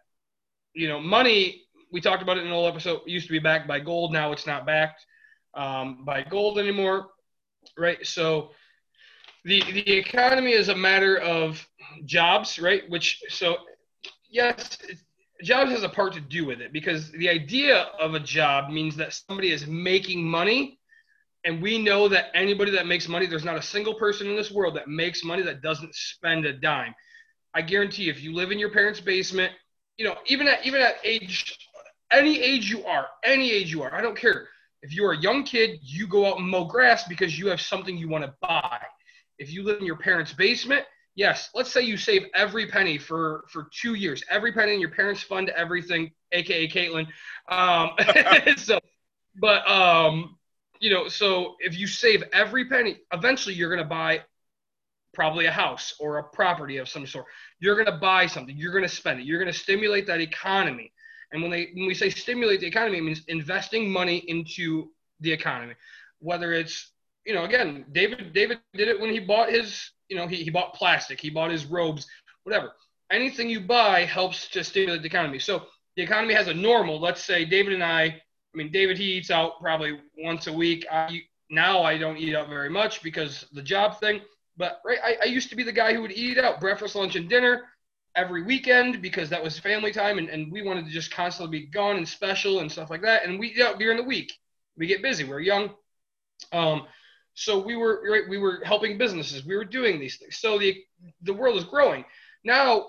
you 0.75 0.89
know, 0.89 1.01
money, 1.01 1.63
we 1.93 2.01
talked 2.01 2.23
about 2.23 2.37
it 2.39 2.41
in 2.43 2.47
an 2.49 2.53
old 2.53 2.71
episode, 2.71 3.01
It 3.07 3.11
used 3.11 3.27
to 3.27 3.33
be 3.33 3.39
backed 3.39 3.67
by 3.69 3.81
gold. 3.81 4.13
Now 4.13 4.33
it's 4.33 4.47
not 4.47 4.67
backed 4.67 5.05
um, 5.55 6.05
by 6.05 6.23
gold 6.23 6.59
anymore. 6.59 7.09
Right. 7.77 8.05
So, 8.07 8.51
the 9.45 9.63
the 9.73 9.93
economy 9.93 10.53
is 10.53 10.69
a 10.69 10.77
matter 10.77 11.19
of 11.19 11.67
jobs, 12.05 12.59
right? 12.59 12.89
Which 12.89 13.23
so 13.29 13.57
yes, 14.31 14.79
jobs 15.43 15.71
has 15.71 15.83
a 15.83 15.89
part 15.89 16.13
to 16.15 16.21
do 16.21 16.45
with 16.45 16.61
it 16.61 16.73
because 16.73 17.11
the 17.13 17.29
idea 17.29 17.89
of 17.99 18.15
a 18.15 18.21
job 18.21 18.71
means 18.71 18.97
that 18.97 19.13
somebody 19.13 19.53
is 19.53 19.67
making 19.67 20.23
money 20.25 20.79
and 21.45 21.63
we 21.63 21.79
know 21.79 22.09
that 22.09 22.27
anybody 22.35 22.71
that 22.73 22.87
makes 22.87 23.09
money 23.09 23.27
there's 23.27 23.45
not 23.45 23.57
a 23.57 23.63
single 23.63 23.95
person 23.95 24.27
in 24.29 24.37
this 24.37 24.51
world 24.51 24.77
that 24.77 24.89
makes 24.89 25.25
money 25.25 25.43
that 25.43 25.63
doesn't 25.63 25.95
spend 25.95 26.45
a 26.45 26.53
dime 26.53 26.95
i 27.55 27.63
guarantee 27.63 28.11
if 28.11 28.23
you 28.23 28.35
live 28.35 28.51
in 28.51 28.59
your 28.59 28.71
parents 28.71 29.01
basement 29.01 29.53
you 29.97 30.05
know 30.05 30.17
even 30.27 30.47
at 30.47 30.65
even 30.67 30.81
at 30.81 30.97
age 31.05 31.57
any 32.13 32.41
age 32.41 32.71
you 32.71 32.85
are 32.85 33.07
any 33.25 33.51
age 33.51 33.73
you 33.73 33.83
are 33.83 33.95
i 33.95 34.01
don't 34.01 34.17
care 34.17 34.49
if 34.83 34.93
you're 34.93 35.13
a 35.13 35.19
young 35.19 35.43
kid 35.45 35.79
you 35.83 36.07
go 36.07 36.27
out 36.27 36.39
and 36.39 36.49
mow 36.49 36.65
grass 36.65 37.05
because 37.09 37.39
you 37.39 37.49
have 37.49 37.61
something 37.61 37.97
you 37.97 38.09
want 38.09 38.25
to 38.25 38.35
buy 38.41 38.79
if 39.39 39.53
you 39.53 39.63
live 39.63 39.79
in 39.79 39.87
your 39.87 39.97
parents 39.97 40.33
basement 40.33 40.85
yes, 41.15 41.51
let's 41.55 41.71
say 41.71 41.83
you 41.83 41.97
save 41.97 42.27
every 42.35 42.67
penny 42.67 42.99
for 42.99 43.45
for 43.49 43.69
two 43.73 43.95
years, 43.95 44.23
every 44.31 44.53
penny 44.53 44.75
in 44.75 44.81
your 44.81 44.91
parents' 44.91 45.23
fund 45.23 45.51
everything, 45.51 46.11
aka 46.33 46.69
Caitlin. 46.69 47.07
Um, 47.49 47.91
so, 48.57 48.81
but 49.37 49.69
um, 49.69 50.39
you 50.81 50.91
know, 50.91 51.09
so 51.09 51.57
if 51.61 51.79
you 51.79 51.87
save 51.87 52.25
every 52.33 52.69
penny, 52.69 52.99
eventually 53.13 53.55
you're 53.55 53.71
gonna 53.71 53.89
buy 53.89 54.23
probably 55.13 55.47
a 55.47 55.51
house 55.51 55.95
or 55.99 56.19
a 56.19 56.25
property 56.25 56.79
of 56.79 56.89
some 56.89 57.07
sort. 57.07 57.27
You're 57.59 57.83
gonna 57.83 57.99
buy 57.99 58.27
something. 58.27 58.57
You're 58.57 58.73
gonna 58.73 58.89
spend 58.89 59.21
it. 59.21 59.27
You're 59.27 59.39
gonna 59.39 59.53
stimulate 59.53 60.07
that 60.07 60.21
economy. 60.21 60.93
And 61.33 61.43
when 61.43 61.51
they 61.51 61.71
when 61.75 61.87
we 61.87 61.95
say 61.95 62.11
stimulate 62.11 62.61
the 62.61 62.67
economy, 62.67 62.99
it 62.99 63.05
means 63.05 63.23
investing 63.29 63.91
money 63.91 64.19
into 64.29 64.91
the 65.21 65.33
economy, 65.33 65.75
whether 66.19 66.53
it's 66.53 66.93
you 67.25 67.35
know, 67.35 67.45
again, 67.45 67.85
David 67.93 68.33
David 68.33 68.59
did 68.75 68.89
it 68.89 69.01
when 69.01 69.11
he 69.11 69.21
bought 69.21 69.51
his 69.51 69.91
you 70.11 70.17
know, 70.17 70.27
he, 70.27 70.37
he 70.37 70.51
bought 70.51 70.75
plastic, 70.75 71.21
he 71.21 71.31
bought 71.31 71.51
his 71.51 71.65
robes, 71.65 72.07
whatever. 72.43 72.73
Anything 73.11 73.49
you 73.49 73.61
buy 73.61 74.05
helps 74.05 74.49
to 74.49 74.63
stimulate 74.63 75.03
the 75.03 75.07
economy. 75.07 75.39
So 75.39 75.67
the 75.97 76.03
economy 76.03 76.35
has 76.35 76.49
a 76.49 76.55
normal. 76.55 77.01
Let's 77.01 77.25
say 77.25 77.45
David 77.45 77.73
and 77.73 77.83
I, 77.83 78.05
I 78.05 78.23
mean, 78.55 78.71
David, 78.71 78.99
he 78.99 79.05
eats 79.05 79.31
out 79.31 79.61
probably 79.61 79.99
once 80.19 80.47
a 80.49 80.53
week. 80.53 80.85
I, 80.91 81.23
now 81.49 81.83
I 81.83 81.97
don't 81.97 82.17
eat 82.17 82.35
out 82.35 82.49
very 82.49 82.71
much 82.71 83.03
because 83.03 83.47
the 83.53 83.63
job 83.63 83.99
thing. 84.01 84.21
But 84.57 84.81
right, 84.85 84.99
I, 85.03 85.17
I 85.23 85.25
used 85.27 85.49
to 85.51 85.57
be 85.57 85.63
the 85.63 85.73
guy 85.73 85.95
who 85.95 86.03
would 86.03 86.13
eat 86.13 86.39
out 86.39 86.61
breakfast, 86.61 86.95
lunch, 86.95 87.17
and 87.17 87.29
dinner 87.29 87.65
every 88.17 88.43
weekend 88.43 89.03
because 89.03 89.31
that 89.31 89.43
was 89.43 89.59
family 89.59 89.93
time 89.93 90.19
and, 90.19 90.29
and 90.29 90.51
we 90.51 90.63
wanted 90.63 90.85
to 90.85 90.91
just 90.91 91.13
constantly 91.13 91.61
be 91.61 91.67
gone 91.67 91.97
and 91.97 92.09
special 92.09 92.61
and 92.61 92.71
stuff 92.71 92.91
like 92.91 93.03
that. 93.03 93.25
And 93.25 93.39
we 93.39 93.63
out 93.63 93.79
during 93.79 93.97
the 93.97 94.03
week. 94.03 94.33
We 94.77 94.87
get 94.87 95.03
busy. 95.03 95.25
We're 95.25 95.41
young. 95.41 95.71
Um, 96.53 96.87
so 97.35 97.59
we 97.59 97.77
were 97.77 98.27
we 98.29 98.39
were 98.39 98.61
helping 98.65 98.99
businesses. 98.99 99.45
We 99.45 99.57
were 99.57 99.65
doing 99.65 100.01
these 100.01 100.17
things. 100.17 100.39
So 100.39 100.59
the 100.59 100.77
the 101.23 101.33
world 101.33 101.57
is 101.57 101.65
growing. 101.65 102.05
Now, 102.45 102.87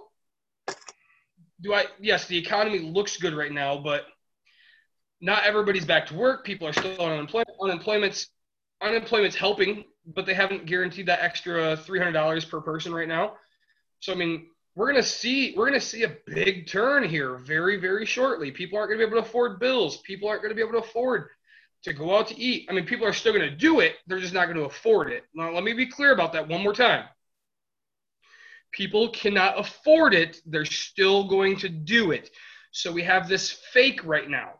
do 1.61 1.73
I? 1.73 1.85
Yes, 1.99 2.25
the 2.27 2.37
economy 2.37 2.79
looks 2.79 3.17
good 3.17 3.33
right 3.33 3.51
now, 3.51 3.77
but 3.77 4.05
not 5.21 5.43
everybody's 5.43 5.85
back 5.85 6.07
to 6.07 6.15
work. 6.15 6.43
People 6.43 6.67
are 6.67 6.73
still 6.73 6.99
on 7.01 7.11
unemployment. 7.11 7.49
Unemployment's 7.61 8.27
unemployment's 8.81 9.35
helping, 9.35 9.85
but 10.05 10.25
they 10.25 10.33
haven't 10.33 10.65
guaranteed 10.65 11.05
that 11.05 11.21
extra 11.21 11.77
three 11.77 11.99
hundred 11.99 12.13
dollars 12.13 12.43
per 12.43 12.61
person 12.61 12.93
right 12.93 13.07
now. 13.07 13.33
So 13.99 14.11
I 14.11 14.15
mean, 14.15 14.47
we're 14.75 14.87
gonna 14.87 15.03
see 15.03 15.53
we're 15.55 15.65
gonna 15.65 15.81
see 15.81 16.03
a 16.03 16.15
big 16.27 16.67
turn 16.67 17.03
here 17.03 17.35
very 17.35 17.77
very 17.77 18.05
shortly. 18.05 18.51
People 18.51 18.77
aren't 18.77 18.89
gonna 18.89 18.99
be 18.99 19.05
able 19.05 19.21
to 19.21 19.27
afford 19.27 19.59
bills. 19.59 19.97
People 19.97 20.29
aren't 20.29 20.41
gonna 20.41 20.55
be 20.55 20.61
able 20.61 20.73
to 20.73 20.87
afford 20.87 21.29
to 21.83 21.93
go 21.93 22.15
out 22.15 22.27
to 22.27 22.39
eat. 22.39 22.67
I 22.69 22.73
mean, 22.73 22.85
people 22.85 23.07
are 23.07 23.13
still 23.13 23.33
to 23.33 23.49
do 23.49 23.79
it, 23.79 23.95
they're 24.07 24.19
just 24.19 24.33
not 24.33 24.45
to 24.45 24.63
afford 24.65 25.11
it. 25.11 25.23
Now, 25.33 25.51
let 25.51 25.63
me 25.63 25.73
be 25.73 25.87
clear 25.87 26.13
about 26.13 26.33
that 26.33 26.47
one 26.47 26.61
more 26.61 26.73
time. 26.73 27.05
People 28.71 29.09
cannot 29.09 29.59
afford 29.59 30.13
it, 30.13 30.41
they're 30.45 30.65
still 30.65 31.27
going 31.27 31.57
to 31.57 31.69
do 31.69 32.11
it. 32.11 32.29
So 32.71 32.91
we 32.91 33.03
have 33.03 33.27
this 33.27 33.51
fake 33.51 34.01
right 34.05 34.29
now. 34.29 34.53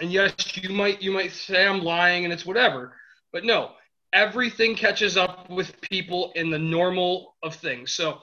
And 0.00 0.12
yes, 0.12 0.34
you 0.56 0.68
might 0.70 1.02
you 1.02 1.10
might 1.10 1.32
say 1.32 1.66
I'm 1.66 1.82
lying 1.82 2.24
and 2.24 2.32
it's 2.32 2.46
whatever, 2.46 2.94
but 3.32 3.44
no, 3.44 3.72
everything 4.12 4.76
catches 4.76 5.16
up 5.16 5.50
with 5.50 5.80
people 5.80 6.32
in 6.36 6.50
the 6.50 6.58
normal 6.58 7.36
of 7.42 7.54
things. 7.56 7.92
So, 7.92 8.20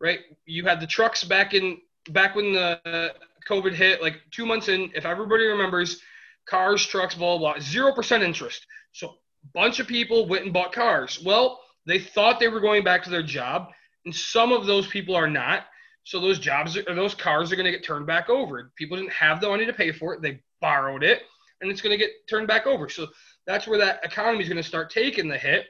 right, 0.00 0.20
you 0.46 0.64
had 0.64 0.80
the 0.80 0.86
trucks 0.86 1.24
back 1.24 1.54
in 1.54 1.78
back 2.10 2.34
when 2.34 2.52
the 2.52 3.12
COVID 3.48 3.74
hit, 3.74 4.02
like 4.02 4.16
two 4.30 4.46
months 4.46 4.68
in. 4.68 4.90
If 4.94 5.04
everybody 5.04 5.44
remembers, 5.44 6.00
cars, 6.48 6.84
trucks, 6.84 7.14
blah, 7.14 7.38
blah, 7.38 7.54
blah. 7.54 7.62
0% 7.62 8.22
interest. 8.22 8.66
So 8.92 9.08
a 9.08 9.12
bunch 9.54 9.80
of 9.80 9.86
people 9.86 10.26
went 10.26 10.44
and 10.44 10.52
bought 10.52 10.72
cars. 10.72 11.22
Well, 11.24 11.60
they 11.86 11.98
thought 11.98 12.40
they 12.40 12.48
were 12.48 12.60
going 12.60 12.84
back 12.84 13.02
to 13.04 13.10
their 13.10 13.22
job, 13.22 13.70
and 14.04 14.14
some 14.14 14.52
of 14.52 14.66
those 14.66 14.86
people 14.88 15.14
are 15.14 15.28
not. 15.28 15.64
So 16.04 16.18
those 16.18 16.38
jobs 16.38 16.76
or 16.76 16.94
those 16.94 17.14
cars 17.14 17.52
are 17.52 17.56
going 17.56 17.66
to 17.66 17.72
get 17.72 17.84
turned 17.84 18.06
back 18.06 18.30
over. 18.30 18.72
People 18.76 18.96
didn't 18.96 19.12
have 19.12 19.40
the 19.40 19.48
money 19.48 19.66
to 19.66 19.72
pay 19.72 19.92
for 19.92 20.14
it. 20.14 20.22
They 20.22 20.40
borrowed 20.60 21.02
it, 21.04 21.22
and 21.60 21.70
it's 21.70 21.80
going 21.80 21.96
to 21.96 22.02
get 22.02 22.10
turned 22.28 22.48
back 22.48 22.66
over. 22.66 22.88
So 22.88 23.08
that's 23.46 23.66
where 23.66 23.78
that 23.78 24.00
economy 24.04 24.42
is 24.42 24.48
going 24.48 24.62
to 24.62 24.68
start 24.68 24.90
taking 24.90 25.28
the 25.28 25.38
hit. 25.38 25.66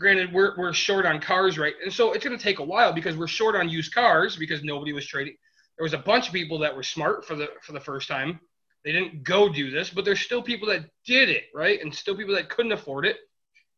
Granted, 0.00 0.32
we're, 0.32 0.56
we're 0.56 0.72
short 0.72 1.06
on 1.06 1.20
cars, 1.20 1.58
right? 1.58 1.74
And 1.82 1.92
so 1.92 2.12
it's 2.12 2.24
going 2.24 2.36
to 2.36 2.42
take 2.42 2.58
a 2.58 2.64
while 2.64 2.92
because 2.92 3.16
we're 3.16 3.28
short 3.28 3.54
on 3.54 3.68
used 3.68 3.94
cars 3.94 4.36
because 4.36 4.64
nobody 4.64 4.92
was 4.92 5.06
trading. 5.06 5.36
There 5.78 5.84
was 5.84 5.94
a 5.94 5.98
bunch 5.98 6.26
of 6.26 6.32
people 6.32 6.58
that 6.60 6.74
were 6.74 6.82
smart 6.82 7.24
for 7.24 7.34
the 7.34 7.48
for 7.62 7.72
the 7.72 7.80
first 7.80 8.08
time 8.08 8.40
they 8.84 8.92
didn't 8.92 9.22
go 9.22 9.48
do 9.48 9.70
this, 9.70 9.90
but 9.90 10.04
there's 10.04 10.20
still 10.20 10.42
people 10.42 10.68
that 10.68 10.84
did 11.06 11.28
it, 11.28 11.44
right? 11.54 11.80
And 11.80 11.94
still 11.94 12.16
people 12.16 12.34
that 12.34 12.48
couldn't 12.48 12.72
afford 12.72 13.06
it. 13.06 13.16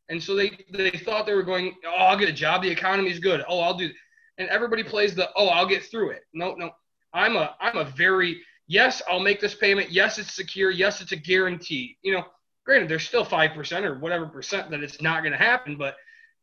And 0.08 0.22
so 0.22 0.34
they, 0.34 0.58
they 0.70 0.90
thought 0.90 1.26
they 1.26 1.34
were 1.34 1.42
going, 1.42 1.74
oh, 1.86 1.94
I'll 1.96 2.18
get 2.18 2.28
a 2.28 2.32
job. 2.32 2.62
The 2.62 2.70
economy's 2.70 3.18
good. 3.18 3.44
Oh, 3.48 3.60
I'll 3.60 3.76
do. 3.76 3.90
And 4.38 4.48
everybody 4.48 4.82
plays 4.82 5.14
the, 5.14 5.30
oh, 5.36 5.48
I'll 5.48 5.66
get 5.68 5.84
through 5.84 6.10
it. 6.10 6.22
No, 6.32 6.54
no. 6.54 6.70
I'm 7.12 7.36
a, 7.36 7.54
I'm 7.60 7.76
a 7.76 7.84
very, 7.84 8.40
yes, 8.66 9.00
I'll 9.08 9.20
make 9.20 9.40
this 9.40 9.54
payment. 9.54 9.90
Yes, 9.90 10.18
it's 10.18 10.34
secure. 10.34 10.70
Yes, 10.70 11.00
it's 11.00 11.12
a 11.12 11.16
guarantee. 11.16 11.96
You 12.02 12.14
know, 12.14 12.24
granted, 12.66 12.88
there's 12.88 13.06
still 13.06 13.24
5% 13.24 13.84
or 13.84 13.98
whatever 13.98 14.26
percent 14.26 14.70
that 14.70 14.82
it's 14.82 15.00
not 15.00 15.22
going 15.22 15.32
to 15.32 15.38
happen. 15.38 15.76
But 15.76 15.96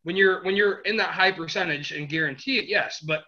when 0.04 0.16
you're, 0.16 0.44
when 0.44 0.56
you're 0.56 0.80
in 0.82 0.98
that 0.98 1.10
high 1.10 1.32
percentage 1.32 1.92
and 1.92 2.10
guarantee 2.10 2.58
it, 2.58 2.66
yes. 2.66 3.00
But 3.02 3.24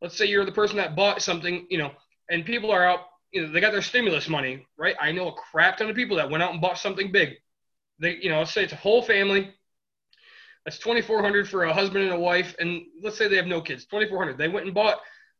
let's 0.00 0.16
say 0.16 0.26
you're 0.26 0.44
the 0.44 0.52
person 0.52 0.76
that 0.78 0.96
bought 0.96 1.22
something, 1.22 1.66
you 1.70 1.78
know, 1.78 1.92
and 2.30 2.44
people 2.44 2.70
are 2.70 2.86
out 2.86 3.00
you 3.32 3.42
know, 3.42 3.52
they 3.52 3.60
got 3.60 3.72
their 3.72 3.82
stimulus 3.82 4.28
money, 4.28 4.66
right? 4.76 4.96
I 5.00 5.12
know 5.12 5.28
a 5.28 5.32
crap 5.32 5.78
ton 5.78 5.88
of 5.88 5.96
people 5.96 6.16
that 6.16 6.30
went 6.30 6.42
out 6.42 6.52
and 6.52 6.60
bought 6.60 6.78
something 6.78 7.12
big. 7.12 7.34
They, 8.00 8.16
you 8.16 8.30
know, 8.30 8.38
let's 8.38 8.52
say 8.52 8.64
it's 8.64 8.72
a 8.72 8.76
whole 8.76 9.02
family. 9.02 9.52
That's 10.64 10.78
twenty 10.78 11.00
four 11.00 11.22
hundred 11.22 11.48
for 11.48 11.64
a 11.64 11.72
husband 11.72 12.04
and 12.04 12.14
a 12.14 12.18
wife, 12.18 12.54
and 12.58 12.82
let's 13.02 13.16
say 13.16 13.28
they 13.28 13.36
have 13.36 13.46
no 13.46 13.60
kids. 13.60 13.86
Twenty 13.86 14.08
four 14.08 14.18
hundred. 14.18 14.38
They 14.38 14.48
went 14.48 14.66
and 14.66 14.74
bought 14.74 14.98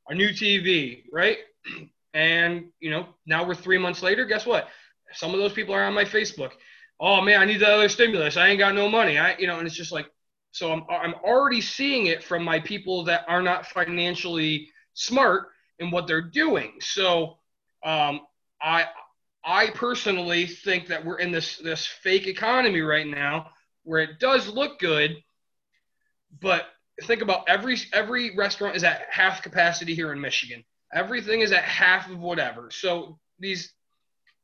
a 0.08 0.14
new 0.14 0.30
TV, 0.30 1.04
right? 1.12 1.38
And 2.12 2.72
you 2.80 2.90
know, 2.90 3.06
now 3.24 3.46
we're 3.46 3.54
three 3.54 3.78
months 3.78 4.02
later. 4.02 4.24
Guess 4.24 4.44
what? 4.44 4.66
Some 5.12 5.32
of 5.32 5.38
those 5.38 5.52
people 5.52 5.76
are 5.76 5.84
on 5.84 5.94
my 5.94 6.04
Facebook. 6.04 6.50
Oh 6.98 7.20
man, 7.20 7.40
I 7.40 7.44
need 7.44 7.60
the 7.60 7.68
other 7.68 7.88
stimulus. 7.88 8.36
I 8.36 8.48
ain't 8.48 8.58
got 8.58 8.74
no 8.74 8.88
money. 8.88 9.16
I, 9.16 9.36
you 9.36 9.46
know, 9.46 9.58
and 9.58 9.66
it's 9.68 9.76
just 9.76 9.92
like, 9.92 10.10
so 10.52 10.72
I'm 10.72 10.84
I'm 10.90 11.14
already 11.24 11.60
seeing 11.60 12.06
it 12.06 12.24
from 12.24 12.42
my 12.42 12.60
people 12.60 13.04
that 13.04 13.24
are 13.28 13.42
not 13.42 13.66
financially 13.66 14.68
smart 14.94 15.48
in 15.78 15.90
what 15.90 16.06
they're 16.06 16.20
doing. 16.20 16.72
So 16.80 17.38
um, 17.84 18.20
I 18.60 18.86
I 19.44 19.70
personally 19.70 20.46
think 20.46 20.88
that 20.88 21.04
we're 21.04 21.18
in 21.18 21.32
this 21.32 21.58
this 21.58 21.86
fake 21.86 22.26
economy 22.26 22.80
right 22.80 23.06
now 23.06 23.50
where 23.84 24.00
it 24.00 24.18
does 24.18 24.48
look 24.48 24.78
good, 24.78 25.16
but 26.40 26.66
think 27.04 27.22
about 27.22 27.48
every 27.48 27.78
every 27.92 28.36
restaurant 28.36 28.76
is 28.76 28.84
at 28.84 29.02
half 29.10 29.42
capacity 29.42 29.94
here 29.94 30.12
in 30.12 30.20
Michigan. 30.20 30.64
Everything 30.92 31.40
is 31.40 31.52
at 31.52 31.62
half 31.62 32.10
of 32.10 32.18
whatever. 32.18 32.70
So 32.70 33.18
these 33.38 33.72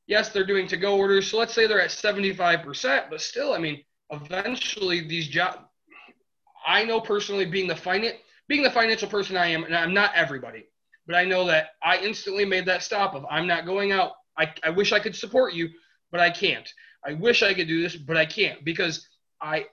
yes, 0.06 0.30
they're 0.30 0.46
doing 0.46 0.68
to 0.68 0.76
go 0.76 0.96
orders. 0.96 1.28
So 1.28 1.38
let's 1.38 1.52
say 1.52 1.66
they're 1.66 1.80
at 1.80 1.90
75%, 1.90 3.10
but 3.10 3.20
still, 3.20 3.52
I 3.52 3.58
mean, 3.58 3.82
eventually 4.10 5.00
these 5.00 5.26
jobs 5.26 5.58
I 6.66 6.84
know 6.84 7.00
personally 7.00 7.46
being 7.46 7.68
the 7.68 7.76
finance 7.76 8.16
being 8.48 8.62
the 8.62 8.70
financial 8.70 9.08
person 9.08 9.36
I 9.36 9.46
am, 9.48 9.64
and 9.64 9.74
I'm 9.74 9.94
not 9.94 10.12
everybody 10.14 10.66
but 11.06 11.14
I 11.14 11.24
know 11.24 11.46
that 11.46 11.70
I 11.82 11.98
instantly 11.98 12.44
made 12.44 12.66
that 12.66 12.82
stop 12.82 13.14
of 13.14 13.24
I'm 13.30 13.46
not 13.46 13.64
going 13.64 13.92
out. 13.92 14.12
I, 14.36 14.52
I 14.64 14.70
wish 14.70 14.92
I 14.92 14.98
could 14.98 15.14
support 15.14 15.54
you, 15.54 15.68
but 16.10 16.20
I 16.20 16.30
can't. 16.30 16.68
I 17.04 17.14
wish 17.14 17.42
I 17.42 17.54
could 17.54 17.68
do 17.68 17.80
this, 17.80 17.96
but 17.96 18.16
I 18.16 18.26
can't 18.26 18.64
because 18.64 19.06
I, 19.40 19.66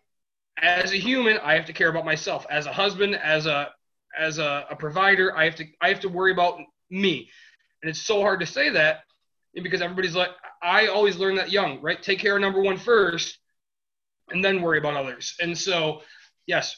as 0.61 0.91
a 0.91 0.97
human, 0.97 1.37
I 1.39 1.55
have 1.55 1.65
to 1.65 1.73
care 1.73 1.89
about 1.89 2.05
myself. 2.05 2.45
As 2.49 2.67
a 2.67 2.73
husband, 2.73 3.15
as 3.15 3.47
a 3.47 3.69
as 4.17 4.37
a, 4.37 4.67
a 4.69 4.75
provider, 4.75 5.35
I 5.35 5.45
have 5.45 5.55
to 5.55 5.65
I 5.81 5.89
have 5.89 6.01
to 6.01 6.09
worry 6.09 6.31
about 6.31 6.59
me, 6.91 7.29
and 7.81 7.89
it's 7.89 8.01
so 8.01 8.21
hard 8.21 8.39
to 8.41 8.45
say 8.45 8.69
that 8.69 9.01
because 9.55 9.81
everybody's 9.81 10.15
like 10.15 10.29
I 10.61 10.87
always 10.87 11.17
learned 11.17 11.39
that 11.39 11.51
young, 11.51 11.81
right? 11.81 12.01
Take 12.01 12.19
care 12.19 12.35
of 12.35 12.41
number 12.41 12.61
one 12.61 12.77
first, 12.77 13.39
and 14.29 14.45
then 14.45 14.61
worry 14.61 14.77
about 14.77 14.95
others. 14.95 15.35
And 15.41 15.57
so, 15.57 16.03
yes, 16.45 16.75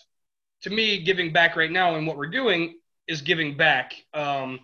to 0.66 0.72
me, 0.72 1.03
giving 1.03 1.32
back 1.32 1.55
right 1.55 1.72
now 1.72 1.93
and 1.93 2.07
what 2.07 2.18
we're 2.18 2.26
doing 2.26 2.80
is 3.07 3.22
giving 3.22 3.55
back. 3.55 3.93
Um, 4.16 4.59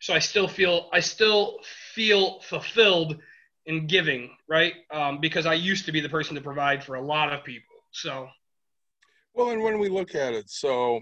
so 0.00 0.12
I 0.12 0.18
still 0.18 0.48
feel 0.48 0.88
I 0.92 0.98
still 0.98 1.58
feel 1.94 2.40
fulfilled 2.40 3.18
in 3.64 3.86
giving, 3.86 4.30
right? 4.48 4.74
Um, 4.90 5.20
because 5.20 5.46
I 5.46 5.54
used 5.54 5.86
to 5.86 5.92
be 5.92 6.00
the 6.00 6.08
person 6.08 6.34
to 6.34 6.40
provide 6.40 6.82
for 6.82 6.96
a 6.96 7.00
lot 7.00 7.32
of 7.32 7.44
people. 7.44 7.76
So, 7.92 8.28
well, 9.34 9.50
and 9.50 9.62
when 9.62 9.78
we 9.78 9.88
look 9.88 10.16
at 10.16 10.34
it, 10.34 10.50
so 10.50 11.00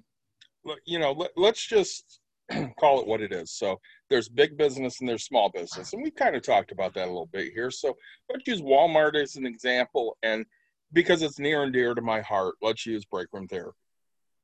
you 0.85 0.99
know, 0.99 1.13
let, 1.13 1.31
let's 1.39 1.67
just 1.67 2.21
call 2.79 3.01
it 3.01 3.07
what 3.07 3.23
it 3.23 3.33
is. 3.33 3.51
So 3.51 3.81
there's 4.11 4.29
big 4.29 4.59
business 4.59 5.01
and 5.01 5.09
there's 5.09 5.25
small 5.25 5.51
business, 5.51 5.95
and 5.95 6.03
we 6.03 6.11
kind 6.11 6.37
of 6.37 6.43
talked 6.43 6.71
about 6.71 6.93
that 6.95 7.07
a 7.07 7.11
little 7.11 7.31
bit 7.33 7.55
here. 7.55 7.71
So 7.71 7.97
let's 8.31 8.47
use 8.47 8.61
Walmart 8.61 9.17
as 9.17 9.37
an 9.37 9.47
example, 9.47 10.19
and 10.23 10.45
because 10.93 11.23
it's 11.23 11.39
near 11.39 11.63
and 11.63 11.73
dear 11.73 11.95
to 11.95 12.03
my 12.03 12.21
heart, 12.21 12.57
let's 12.61 12.85
use 12.85 13.07
break 13.07 13.29
room 13.33 13.49
therapy. 13.49 13.79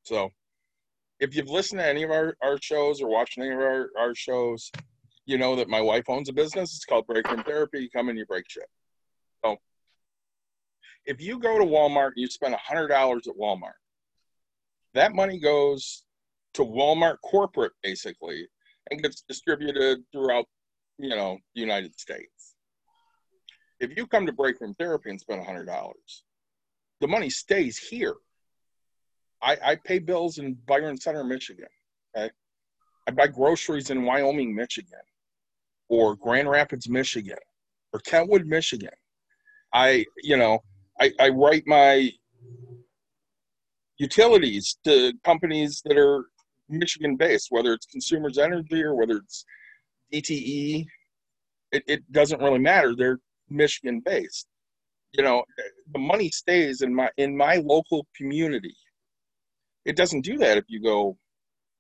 So 0.03 0.31
if 1.21 1.37
you've 1.37 1.49
listened 1.49 1.81
to 1.81 1.87
any 1.87 2.03
of 2.03 2.11
our, 2.11 2.35
our 2.43 2.59
shows 2.61 3.01
or 3.01 3.09
watched 3.09 3.39
any 3.39 3.51
of 3.51 3.59
our, 3.59 3.91
our 3.99 4.15
shows, 4.15 4.71
you 5.27 5.39
know 5.39 5.55
that 5.57 5.69
my 5.69 5.81
wife 5.81 6.05
owns 6.09 6.29
a 6.29 6.33
business. 6.33 6.75
It's 6.75 6.85
called 6.85 7.07
Break 7.07 7.31
Room 7.31 7.43
Therapy. 7.45 7.81
You 7.81 7.91
come 7.91 8.09
in, 8.09 8.17
you 8.17 8.27
break 8.27 8.45
shit. 8.49 8.69
So 9.45 9.57
if 11.07 11.21
you 11.21 11.39
go 11.39 11.59
to 11.59 11.65
Walmart 11.65 12.09
and 12.09 12.17
you 12.17 12.29
spend 12.29 12.55
$100 12.55 12.91
at 12.91 13.37
Walmart, 13.39 13.79
that 14.95 15.15
money 15.15 15.39
goes 15.39 16.05
to 16.55 16.63
Walmart 16.65 17.17
corporate 17.23 17.73
basically 17.83 18.49
and 18.91 19.03
gets 19.03 19.23
distributed 19.29 20.01
throughout, 20.13 20.47
you 20.99 21.11
know, 21.11 21.39
the 21.55 21.61
United 21.61 21.99
States. 21.99 22.55
If 23.79 23.97
you 23.97 24.07
come 24.07 24.27
to 24.27 24.33
break 24.33 24.61
room 24.61 24.75
therapy 24.79 25.11
and 25.11 25.21
spend 25.21 25.45
$100, 25.45 25.67
the 27.01 27.09
money 27.09 27.31
stays 27.31 27.79
here. 27.79 28.17
I, 29.43 29.57
I 29.63 29.75
pay 29.77 29.99
bills 29.99 30.39
in 30.39 30.55
Byron 30.67 31.01
Center, 31.01 31.25
Michigan. 31.25 31.69
Okay. 32.17 32.31
I 33.07 33.11
buy 33.13 33.27
groceries 33.27 33.91
in 33.91 34.05
Wyoming, 34.05 34.55
Michigan, 34.55 35.01
or 35.89 36.15
Grand 36.17 36.49
Rapids, 36.49 36.89
Michigan, 36.89 37.39
or 37.93 38.01
Kentwood, 38.01 38.47
Michigan. 38.47 38.91
I, 39.73 40.05
you 40.23 40.37
know, 40.37 40.61
I, 41.01 41.13
I 41.19 41.29
write 41.31 41.65
my 41.67 42.11
utilities 43.99 44.79
to 44.85 45.13
companies 45.25 45.83
that 45.85 45.97
are 45.97 46.27
Michigan 46.69 47.17
based, 47.17 47.49
whether 47.51 47.73
it's 47.73 47.87
Consumers 47.87 48.39
Energy 48.39 48.83
or 48.83 48.95
whether 48.95 49.17
it's 49.17 49.45
DTE. 50.13 50.87
It, 51.73 51.85
it 51.87 52.13
doesn't 52.13 52.41
really 52.41 52.59
matter. 52.59 52.95
They're 52.95 53.19
Michigan 53.49 54.01
based. 54.01 54.47
You 55.13 55.25
know, 55.25 55.45
the 55.93 55.99
money 55.99 56.31
stays 56.31 56.83
in 56.83 56.95
my 56.95 57.11
in 57.17 57.37
my 57.37 57.57
local 57.57 58.07
community. 58.17 58.77
It 59.85 59.97
doesn't 59.97 60.23
do 60.23 60.39
that 60.39 60.59
if 60.59 60.65
you 60.69 60.83
go 60.83 61.17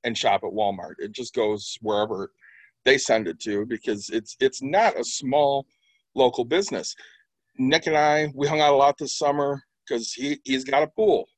and 0.05 0.17
shop 0.17 0.43
at 0.45 0.53
Walmart. 0.53 0.95
It 0.99 1.13
just 1.13 1.35
goes 1.35 1.77
wherever 1.81 2.33
they 2.85 2.97
send 2.99 3.29
it 3.29 3.41
to 3.41 3.67
because 3.67 4.09
it's 4.11 4.37
it's 4.41 4.63
not 4.63 4.99
a 4.99 5.05
small 5.05 5.67
local 6.15 6.45
business. 6.45 6.95
Nick 7.59 7.87
and 7.87 7.97
I 7.97 8.33
we 8.35 8.47
hung 8.47 8.61
out 8.61 8.73
a 8.73 8.77
lot 8.77 8.97
this 8.99 9.17
summer 9.17 9.63
because 9.87 10.13
he 10.13 10.41
he's 10.45 10.65
got 10.65 10.83
a 10.83 10.87
pool 10.87 11.29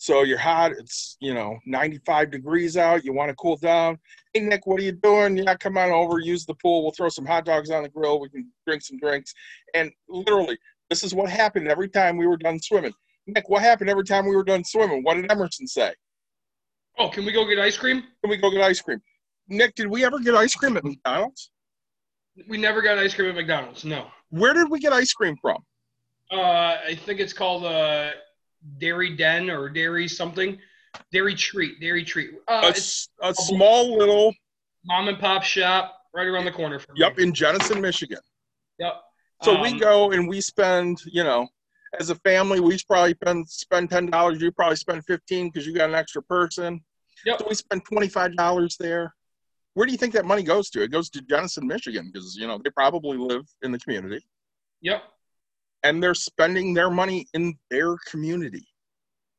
so 0.00 0.22
you're 0.22 0.38
hot. 0.38 0.72
It's 0.72 1.18
you 1.20 1.34
know 1.34 1.58
95 1.66 2.30
degrees 2.30 2.78
out. 2.78 3.04
You 3.04 3.12
want 3.12 3.28
to 3.28 3.34
cool 3.34 3.58
down. 3.58 3.98
Hey 4.32 4.40
Nick, 4.40 4.66
what 4.66 4.80
are 4.80 4.82
you 4.82 4.92
doing? 4.92 5.36
Yeah, 5.36 5.54
come 5.56 5.76
on 5.76 5.90
over. 5.90 6.18
Use 6.20 6.46
the 6.46 6.54
pool. 6.54 6.82
We'll 6.82 6.92
throw 6.92 7.10
some 7.10 7.26
hot 7.26 7.44
dogs 7.44 7.70
on 7.70 7.82
the 7.82 7.90
grill. 7.90 8.18
We 8.18 8.30
can 8.30 8.50
drink 8.66 8.80
some 8.80 8.98
drinks. 8.98 9.34
And 9.74 9.92
literally, 10.08 10.56
this 10.88 11.04
is 11.04 11.14
what 11.14 11.28
happened 11.28 11.68
every 11.68 11.90
time 11.90 12.16
we 12.16 12.26
were 12.26 12.38
done 12.38 12.58
swimming. 12.58 12.94
Nick, 13.26 13.48
what 13.48 13.62
happened 13.62 13.90
every 13.90 14.04
time 14.04 14.26
we 14.26 14.34
were 14.34 14.44
done 14.44 14.64
swimming? 14.64 15.02
What 15.02 15.14
did 15.14 15.30
Emerson 15.30 15.66
say? 15.66 15.92
Oh, 16.98 17.08
can 17.08 17.24
we 17.24 17.32
go 17.32 17.46
get 17.48 17.58
ice 17.58 17.76
cream? 17.76 18.02
Can 18.22 18.30
we 18.30 18.36
go 18.36 18.50
get 18.50 18.60
ice 18.62 18.80
cream? 18.80 19.00
Nick, 19.48 19.74
did 19.74 19.86
we 19.86 20.04
ever 20.04 20.18
get 20.18 20.34
ice 20.34 20.54
cream 20.54 20.76
at 20.76 20.84
McDonald's? 20.84 21.50
We 22.48 22.56
never 22.58 22.82
got 22.82 22.98
ice 22.98 23.14
cream 23.14 23.28
at 23.30 23.34
McDonald's. 23.34 23.84
No. 23.84 24.06
Where 24.30 24.54
did 24.54 24.70
we 24.70 24.80
get 24.80 24.92
ice 24.92 25.12
cream 25.12 25.36
from? 25.40 25.58
Uh, 26.30 26.76
I 26.86 26.98
think 27.04 27.20
it's 27.20 27.32
called 27.32 27.64
uh, 27.64 28.10
Dairy 28.78 29.16
Den 29.16 29.50
or 29.50 29.68
Dairy 29.68 30.06
something. 30.08 30.58
Dairy 31.12 31.34
Treat, 31.34 31.80
Dairy 31.80 32.04
Treat. 32.04 32.30
Uh, 32.48 32.72
a, 33.22 33.28
a 33.28 33.34
small 33.34 33.96
little 33.98 34.32
mom 34.84 35.08
and 35.08 35.18
pop 35.18 35.42
shop 35.42 35.96
right 36.14 36.26
around 36.26 36.44
the 36.44 36.52
corner 36.52 36.78
from 36.78 36.96
Yep, 36.96 37.16
me. 37.16 37.22
in 37.24 37.34
Jenison, 37.34 37.80
Michigan. 37.80 38.18
Yep. 38.78 38.94
So 39.42 39.56
um, 39.56 39.62
we 39.62 39.78
go 39.78 40.10
and 40.12 40.28
we 40.28 40.40
spend, 40.40 41.00
you 41.06 41.24
know, 41.24 41.48
as 41.98 42.10
a 42.10 42.14
family, 42.16 42.60
we 42.60 42.78
probably 42.86 43.14
spend 43.14 43.48
spend 43.48 43.90
ten 43.90 44.06
dollars. 44.06 44.40
You 44.40 44.52
probably 44.52 44.76
spend 44.76 45.04
fifteen 45.06 45.50
because 45.50 45.66
you 45.66 45.74
got 45.74 45.88
an 45.88 45.94
extra 45.94 46.22
person. 46.22 46.80
Yep. 47.26 47.40
So 47.40 47.46
we 47.48 47.54
spend 47.54 47.84
twenty 47.84 48.08
five 48.08 48.36
dollars 48.36 48.76
there. 48.78 49.14
Where 49.74 49.86
do 49.86 49.92
you 49.92 49.98
think 49.98 50.14
that 50.14 50.24
money 50.24 50.42
goes 50.42 50.70
to? 50.70 50.82
It 50.82 50.90
goes 50.90 51.10
to 51.10 51.22
Jenison, 51.22 51.66
Michigan, 51.66 52.10
because 52.12 52.36
you 52.36 52.46
know 52.46 52.58
they 52.62 52.70
probably 52.70 53.16
live 53.18 53.46
in 53.62 53.72
the 53.72 53.78
community. 53.78 54.24
Yep 54.82 55.02
and 55.82 56.02
they're 56.02 56.14
spending 56.14 56.74
their 56.74 56.90
money 56.90 57.26
in 57.34 57.54
their 57.70 57.96
community. 58.06 58.66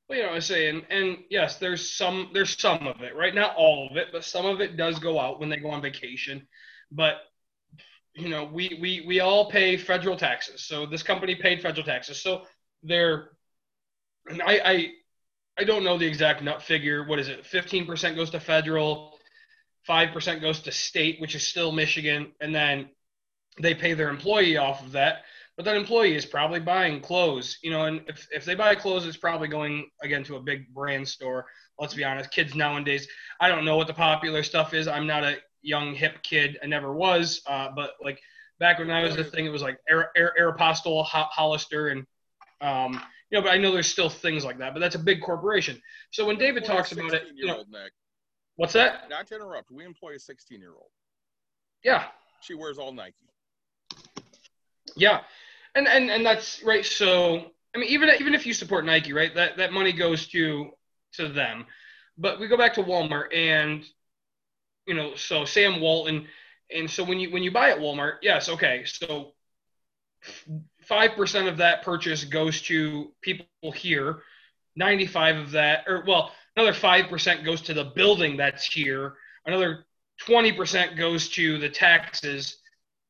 Well, 0.10 0.18
you 0.18 0.26
know, 0.26 0.34
I 0.34 0.40
say, 0.40 0.70
and, 0.70 0.84
and 0.90 1.20
yes, 1.30 1.58
there's 1.58 1.96
some 1.96 2.32
there's 2.34 2.60
some 2.60 2.88
of 2.88 3.02
it, 3.02 3.16
right? 3.16 3.34
Not 3.34 3.56
all 3.56 3.88
of 3.90 3.98
it, 3.98 4.08
but 4.12 4.26
some 4.26 4.46
of 4.46 4.60
it 4.60 4.76
does 4.76 5.00
go 5.00 5.20
out 5.20 5.40
when 5.40 5.50
they 5.50 5.58
go 5.58 5.70
on 5.70 5.82
vacation. 5.82 6.48
But 6.92 7.16
you 8.16 8.30
know, 8.30 8.44
we 8.44 8.78
we 8.82 9.04
we 9.08 9.20
all 9.20 9.50
pay 9.50 9.78
federal 9.78 10.18
taxes. 10.18 10.64
So 10.64 10.86
this 10.86 11.04
company 11.04 11.36
paid 11.36 11.62
federal 11.62 11.86
taxes. 11.86 12.22
So 12.22 12.44
they're, 12.84 13.30
and 14.28 14.42
I 14.42 14.62
I 14.64 14.92
I 15.58 15.64
don't 15.64 15.84
know 15.84 15.98
the 15.98 16.08
exact 16.08 16.44
nut 16.44 16.62
figure. 16.62 17.06
What 17.08 17.20
is 17.20 17.30
it? 17.30 17.46
Fifteen 17.46 17.86
percent 17.86 18.16
goes 18.16 18.30
to 18.32 18.40
federal, 18.40 19.18
five 19.86 20.12
percent 20.12 20.42
goes 20.42 20.60
to 20.62 20.72
state, 20.72 21.22
which 21.22 21.36
is 21.36 21.48
still 21.48 21.72
Michigan, 21.72 22.34
and 22.42 22.54
then 22.54 22.90
they 23.60 23.74
pay 23.74 23.94
their 23.94 24.10
employee 24.10 24.58
off 24.58 24.84
of 24.86 24.94
that 24.94 25.24
but 25.58 25.66
that 25.66 25.76
employee 25.76 26.16
is 26.16 26.26
probably 26.26 26.60
buying 26.60 27.02
clothes, 27.02 27.60
you 27.62 27.72
know, 27.72 27.86
and 27.86 28.02
if, 28.08 28.28
if 28.32 28.46
they 28.46 28.56
buy 28.56 28.74
clothes, 28.74 29.06
it's 29.06 29.18
probably 29.18 29.48
going 29.48 29.90
again 30.02 30.24
to 30.24 30.38
a 30.38 30.42
big 30.42 30.74
brand 30.74 31.08
store. 31.08 31.46
Let's 31.78 31.94
be 31.94 32.04
honest, 32.04 32.32
kids 32.32 32.56
nowadays, 32.56 33.08
I 33.40 33.50
don't 33.50 33.66
know 33.66 33.78
what 33.78 33.88
the 33.88 33.94
popular 33.94 34.44
stuff 34.44 34.74
is. 34.74 34.88
I'm 34.88 35.08
not 35.08 35.24
a 35.24 35.38
young 35.62 35.94
hip 35.94 36.22
kid. 36.24 36.58
I 36.64 36.68
never 36.68 36.94
was. 36.94 37.42
Uh, 37.46 37.70
but 37.76 37.92
like 38.04 38.22
back 38.60 38.80
when 38.80 38.92
I 38.92 39.04
was 39.04 39.18
a 39.18 39.24
thing, 39.24 39.46
it 39.46 39.50
was 39.50 39.62
like 39.62 39.78
Air, 39.90 40.12
Air, 40.16 40.34
Aeropostale, 40.40 41.06
Hollister, 41.06 41.90
and 41.90 42.06
um, 42.62 43.02
you 43.30 43.38
know, 43.38 43.44
but 43.44 43.52
I 43.52 43.58
know 43.58 43.72
there's 43.72 43.92
still 43.92 44.10
things 44.10 44.44
like 44.46 44.58
that. 44.60 44.74
But 44.74 44.80
that's 44.80 44.96
a 44.96 45.00
big 45.00 45.22
corporation. 45.22 45.82
So 46.12 46.26
when 46.26 46.38
David 46.38 46.66
talks 46.66 46.92
about 46.92 47.14
it, 47.14 47.24
you 47.34 47.48
know, 47.48 47.64
Nick. 47.70 47.92
what's 48.56 48.74
that? 48.74 49.10
Not 49.10 49.28
to 49.28 49.36
interrupt, 49.36 49.72
we 49.72 49.86
employ 49.86 50.16
a 50.16 50.20
16 50.20 50.60
year 50.60 50.74
old. 50.76 50.92
Yeah. 51.84 52.06
She 52.42 52.56
wears 52.56 52.78
all 52.78 52.92
Nike. 52.92 53.16
Yeah, 54.96 55.22
and 55.76 55.88
and 55.88 56.10
and 56.10 56.26
that's 56.26 56.62
right. 56.64 56.86
So 56.86 57.52
I 57.76 57.78
mean, 57.78 57.90
even 57.90 58.10
even 58.20 58.34
if 58.34 58.46
you 58.46 58.54
support 58.54 58.86
Nike, 58.86 59.14
right, 59.14 59.34
that 59.36 59.58
that 59.58 59.72
money 59.72 59.94
goes 59.94 60.28
to 60.30 60.72
to 61.14 61.28
them. 61.30 61.66
But 62.18 62.40
we 62.40 62.48
go 62.48 62.58
back 62.58 62.74
to 62.76 62.84
Walmart, 62.84 63.36
and 63.36 63.86
you 64.86 64.94
know, 64.94 65.16
so 65.16 65.46
Sam 65.46 65.80
Walton, 65.80 66.28
and 66.74 66.90
so 66.90 67.04
when 67.04 67.20
you 67.20 67.32
when 67.32 67.44
you 67.44 67.52
buy 67.52 67.72
at 67.72 67.80
Walmart, 67.80 68.16
yes, 68.22 68.50
okay, 68.50 68.84
so 68.86 69.34
five 70.84 71.12
percent 71.12 71.48
of 71.48 71.58
that 71.58 71.84
purchase 71.84 72.24
goes 72.24 72.62
to 72.64 73.12
people 73.22 73.46
here. 73.74 74.24
Ninety-five 74.76 75.38
of 75.38 75.52
that, 75.52 75.84
or 75.88 76.04
well, 76.08 76.32
another 76.56 76.74
five 76.74 77.10
percent 77.10 77.44
goes 77.44 77.62
to 77.64 77.74
the 77.74 77.86
building 77.86 78.38
that's 78.38 78.66
here. 78.66 79.16
Another 79.46 79.86
twenty 80.26 80.52
percent 80.52 80.98
goes 80.98 81.30
to 81.30 81.58
the 81.58 81.70
taxes 81.70 82.58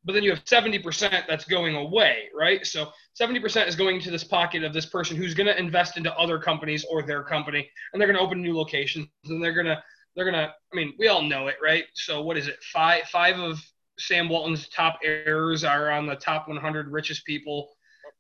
but 0.04 0.14
then 0.14 0.24
you 0.24 0.32
have 0.32 0.44
70% 0.46 1.28
that's 1.28 1.46
going 1.46 1.76
away, 1.76 2.30
right? 2.36 2.66
So 2.66 2.92
70% 3.20 3.68
is 3.68 3.76
going 3.76 4.02
to 4.02 4.12
this 4.12 4.24
pocket 4.24 4.64
of 4.64 4.74
this 4.74 4.86
person 4.86 5.16
who's 5.16 5.34
going 5.34 5.48
to 5.48 5.58
invest 5.58 5.98
into 5.98 6.14
other 6.16 6.40
companies 6.40 6.86
or 6.90 7.04
their 7.04 7.24
company, 7.24 7.70
and 7.94 8.02
they're 8.02 8.08
going 8.08 8.18
to 8.18 8.24
open 8.24 8.42
new 8.42 8.56
locations, 8.56 9.08
and 9.26 9.44
they're 9.44 9.54
going 9.54 9.68
to 9.68 9.82
they're 10.16 10.30
to. 10.32 10.54
I 10.72 10.76
mean, 10.76 10.94
we 10.98 11.08
all 11.08 11.22
know 11.22 11.48
it, 11.48 11.56
right? 11.64 11.86
So 11.94 12.22
what 12.22 12.38
is 12.38 12.48
it? 12.48 12.58
Five 12.64 13.04
five 13.04 13.40
of 13.40 13.64
Sam 13.98 14.30
Walton's 14.30 14.68
top 14.70 15.00
heirs 15.04 15.64
are 15.64 15.92
on 15.92 16.06
the 16.08 16.16
top 16.16 16.48
100 16.48 16.90
richest 16.90 17.26
people, 17.26 17.70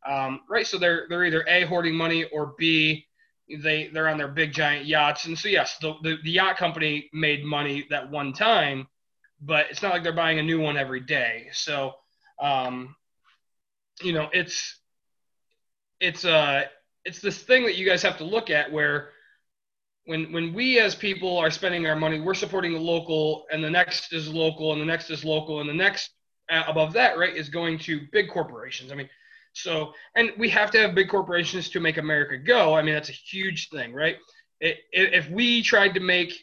um, 0.07 0.41
right? 0.49 0.67
So 0.67 0.77
they're 0.77 1.05
they're 1.09 1.25
either 1.25 1.45
a 1.47 1.65
hoarding 1.65 1.95
money 1.95 2.25
or 2.25 2.53
b 2.57 3.05
they 3.61 3.89
they're 3.93 4.07
on 4.07 4.17
their 4.17 4.29
big 4.29 4.53
giant 4.53 4.85
yachts, 4.85 5.25
and 5.25 5.37
so 5.37 5.49
yes, 5.49 5.77
the, 5.81 5.93
the, 6.03 6.17
the 6.23 6.31
yacht 6.31 6.57
company 6.57 7.09
made 7.13 7.43
money 7.43 7.85
that 7.89 8.09
one 8.09 8.31
time 8.31 8.87
but 9.41 9.67
it's 9.71 9.81
not 9.81 9.91
like 9.91 10.03
they're 10.03 10.13
buying 10.13 10.39
a 10.39 10.43
new 10.43 10.59
one 10.59 10.77
every 10.77 10.99
day. 10.99 11.49
So, 11.51 11.93
um, 12.39 12.95
you 14.01 14.13
know, 14.13 14.29
it's 14.31 14.79
it's 15.99 16.25
uh 16.25 16.63
it's 17.05 17.19
this 17.19 17.41
thing 17.41 17.63
that 17.65 17.75
you 17.75 17.85
guys 17.85 18.03
have 18.03 18.17
to 18.17 18.23
look 18.23 18.49
at 18.49 18.71
where 18.71 19.09
when 20.05 20.31
when 20.31 20.53
we 20.53 20.79
as 20.79 20.95
people 20.95 21.37
are 21.37 21.51
spending 21.51 21.85
our 21.85 21.95
money, 21.95 22.19
we're 22.19 22.33
supporting 22.33 22.73
the 22.73 22.79
local, 22.79 23.45
and 23.51 23.63
the 23.63 23.69
next 23.69 24.13
is 24.13 24.27
local, 24.33 24.73
and 24.73 24.81
the 24.81 24.85
next 24.85 25.09
is 25.09 25.23
local, 25.23 25.61
and 25.61 25.69
the 25.69 25.73
next 25.73 26.11
uh, 26.49 26.63
above 26.67 26.93
that, 26.93 27.17
right, 27.17 27.35
is 27.35 27.49
going 27.49 27.77
to 27.79 28.01
big 28.11 28.29
corporations. 28.29 28.91
I 28.91 28.95
mean, 28.95 29.09
so 29.53 29.93
and 30.15 30.31
we 30.37 30.49
have 30.49 30.71
to 30.71 30.79
have 30.79 30.95
big 30.95 31.09
corporations 31.09 31.69
to 31.69 31.79
make 31.79 31.97
America 31.97 32.37
go. 32.37 32.73
I 32.73 32.81
mean, 32.81 32.93
that's 32.93 33.09
a 33.09 33.13
huge 33.13 33.69
thing, 33.69 33.93
right? 33.93 34.17
It, 34.59 34.77
if 34.91 35.29
we 35.29 35.61
tried 35.61 35.93
to 35.95 35.99
make 35.99 36.33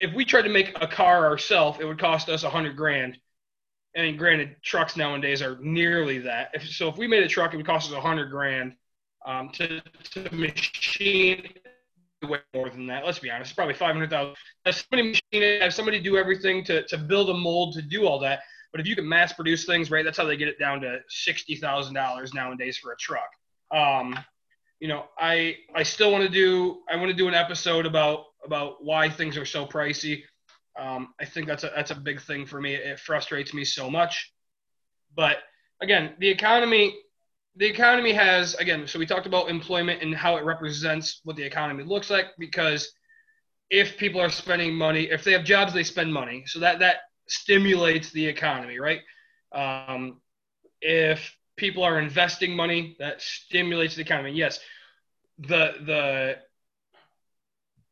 if 0.00 0.12
we 0.14 0.24
tried 0.24 0.42
to 0.42 0.48
make 0.50 0.76
a 0.80 0.86
car 0.86 1.26
ourselves, 1.26 1.78
it 1.80 1.84
would 1.84 1.98
cost 1.98 2.28
us 2.28 2.42
a 2.42 2.50
hundred 2.50 2.76
grand. 2.76 3.18
And 3.94 4.18
granted, 4.18 4.56
trucks 4.62 4.96
nowadays 4.96 5.42
are 5.42 5.58
nearly 5.60 6.18
that. 6.20 6.48
If, 6.54 6.66
so 6.66 6.88
if 6.88 6.96
we 6.96 7.06
made 7.06 7.22
a 7.22 7.28
truck, 7.28 7.52
it 7.52 7.58
would 7.58 7.66
cost 7.66 7.90
us 7.90 7.96
a 7.96 8.00
hundred 8.00 8.30
grand 8.30 8.74
um, 9.26 9.50
to, 9.50 9.82
to 10.12 10.34
machine 10.34 11.46
way 12.28 12.38
more 12.54 12.70
than 12.70 12.86
that. 12.86 13.04
Let's 13.04 13.18
be 13.18 13.30
honest. 13.30 13.54
Probably 13.54 13.74
500,000. 13.74 14.34
Have 14.64 14.74
somebody 14.74 15.08
machine 15.08 15.42
it, 15.42 15.62
have 15.62 15.74
somebody 15.74 16.00
do 16.00 16.16
everything 16.16 16.64
to, 16.64 16.86
to 16.86 16.98
build 16.98 17.30
a 17.30 17.34
mold 17.34 17.74
to 17.74 17.82
do 17.82 18.06
all 18.06 18.18
that. 18.20 18.40
But 18.72 18.80
if 18.80 18.86
you 18.86 18.96
can 18.96 19.08
mass 19.08 19.32
produce 19.32 19.66
things, 19.66 19.90
right, 19.90 20.04
that's 20.04 20.16
how 20.16 20.24
they 20.24 20.36
get 20.36 20.48
it 20.48 20.58
down 20.58 20.80
to 20.80 21.00
$60,000 21.28 22.34
nowadays 22.34 22.78
for 22.78 22.92
a 22.92 22.96
truck. 22.96 23.28
Um, 23.70 24.18
you 24.80 24.88
know, 24.88 25.04
I 25.16 25.58
I 25.76 25.84
still 25.84 26.10
want 26.10 26.24
to 26.24 26.28
do 26.28 26.80
I 26.90 26.96
want 26.96 27.08
to 27.08 27.16
do 27.16 27.28
an 27.28 27.34
episode 27.34 27.86
about 27.86 28.24
about 28.44 28.84
why 28.84 29.08
things 29.08 29.36
are 29.36 29.44
so 29.44 29.64
pricey. 29.64 30.24
Um, 30.76 31.14
I 31.20 31.24
think 31.24 31.46
that's 31.46 31.62
a 31.62 31.70
that's 31.74 31.92
a 31.92 31.94
big 31.94 32.20
thing 32.20 32.46
for 32.46 32.60
me. 32.60 32.74
It 32.74 32.98
frustrates 32.98 33.54
me 33.54 33.64
so 33.64 33.88
much. 33.88 34.32
But 35.14 35.36
again, 35.80 36.14
the 36.18 36.28
economy 36.28 36.96
the 37.56 37.66
economy 37.66 38.12
has 38.12 38.54
again 38.54 38.86
so 38.86 38.98
we 38.98 39.06
talked 39.06 39.26
about 39.26 39.48
employment 39.48 40.02
and 40.02 40.14
how 40.14 40.36
it 40.36 40.44
represents 40.44 41.20
what 41.24 41.36
the 41.36 41.42
economy 41.42 41.84
looks 41.84 42.10
like 42.10 42.26
because 42.38 42.92
if 43.70 43.96
people 43.96 44.20
are 44.20 44.30
spending 44.30 44.74
money 44.74 45.10
if 45.10 45.24
they 45.24 45.32
have 45.32 45.44
jobs 45.44 45.72
they 45.72 45.82
spend 45.84 46.12
money. 46.12 46.44
So 46.46 46.60
that 46.60 46.78
that 46.78 46.96
stimulates 47.28 48.10
the 48.10 48.26
economy 48.26 48.78
right? 48.78 49.00
Um, 49.52 50.20
if 50.80 51.36
people 51.56 51.82
are 51.84 52.00
investing 52.00 52.56
money 52.56 52.96
that 52.98 53.20
stimulates 53.20 53.94
the 53.94 54.02
economy. 54.02 54.32
Yes 54.32 54.58
the 55.38 56.36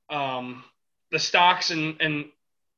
the 0.08 0.14
um, 0.14 0.64
the 1.10 1.18
stocks 1.18 1.70
and 1.70 1.96
and 2.00 2.26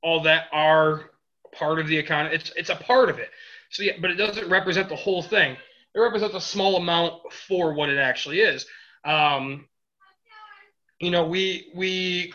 all 0.03 0.23
that 0.23 0.47
are 0.53 1.11
part 1.53 1.79
of 1.79 1.87
the 1.87 1.97
economy. 1.97 2.35
It's 2.35 2.53
it's 2.57 2.71
a 2.71 2.77
part 2.77 3.09
of 3.09 3.19
it. 3.19 3.31
So 3.71 3.85
yeah 3.85 3.93
but 4.01 4.11
it 4.11 4.15
doesn't 4.15 4.49
represent 4.49 4.89
the 4.89 4.97
whole 4.97 5.23
thing 5.23 5.57
it 5.95 6.01
represents 6.01 6.35
a 6.35 6.41
small 6.41 6.77
amount 6.77 7.33
for 7.47 7.75
what 7.75 7.89
it 7.89 7.99
actually 7.99 8.41
is. 8.41 8.67
Um, 9.05 9.69
you 11.01 11.11
know, 11.11 11.27
we 11.27 11.71
we 11.75 12.33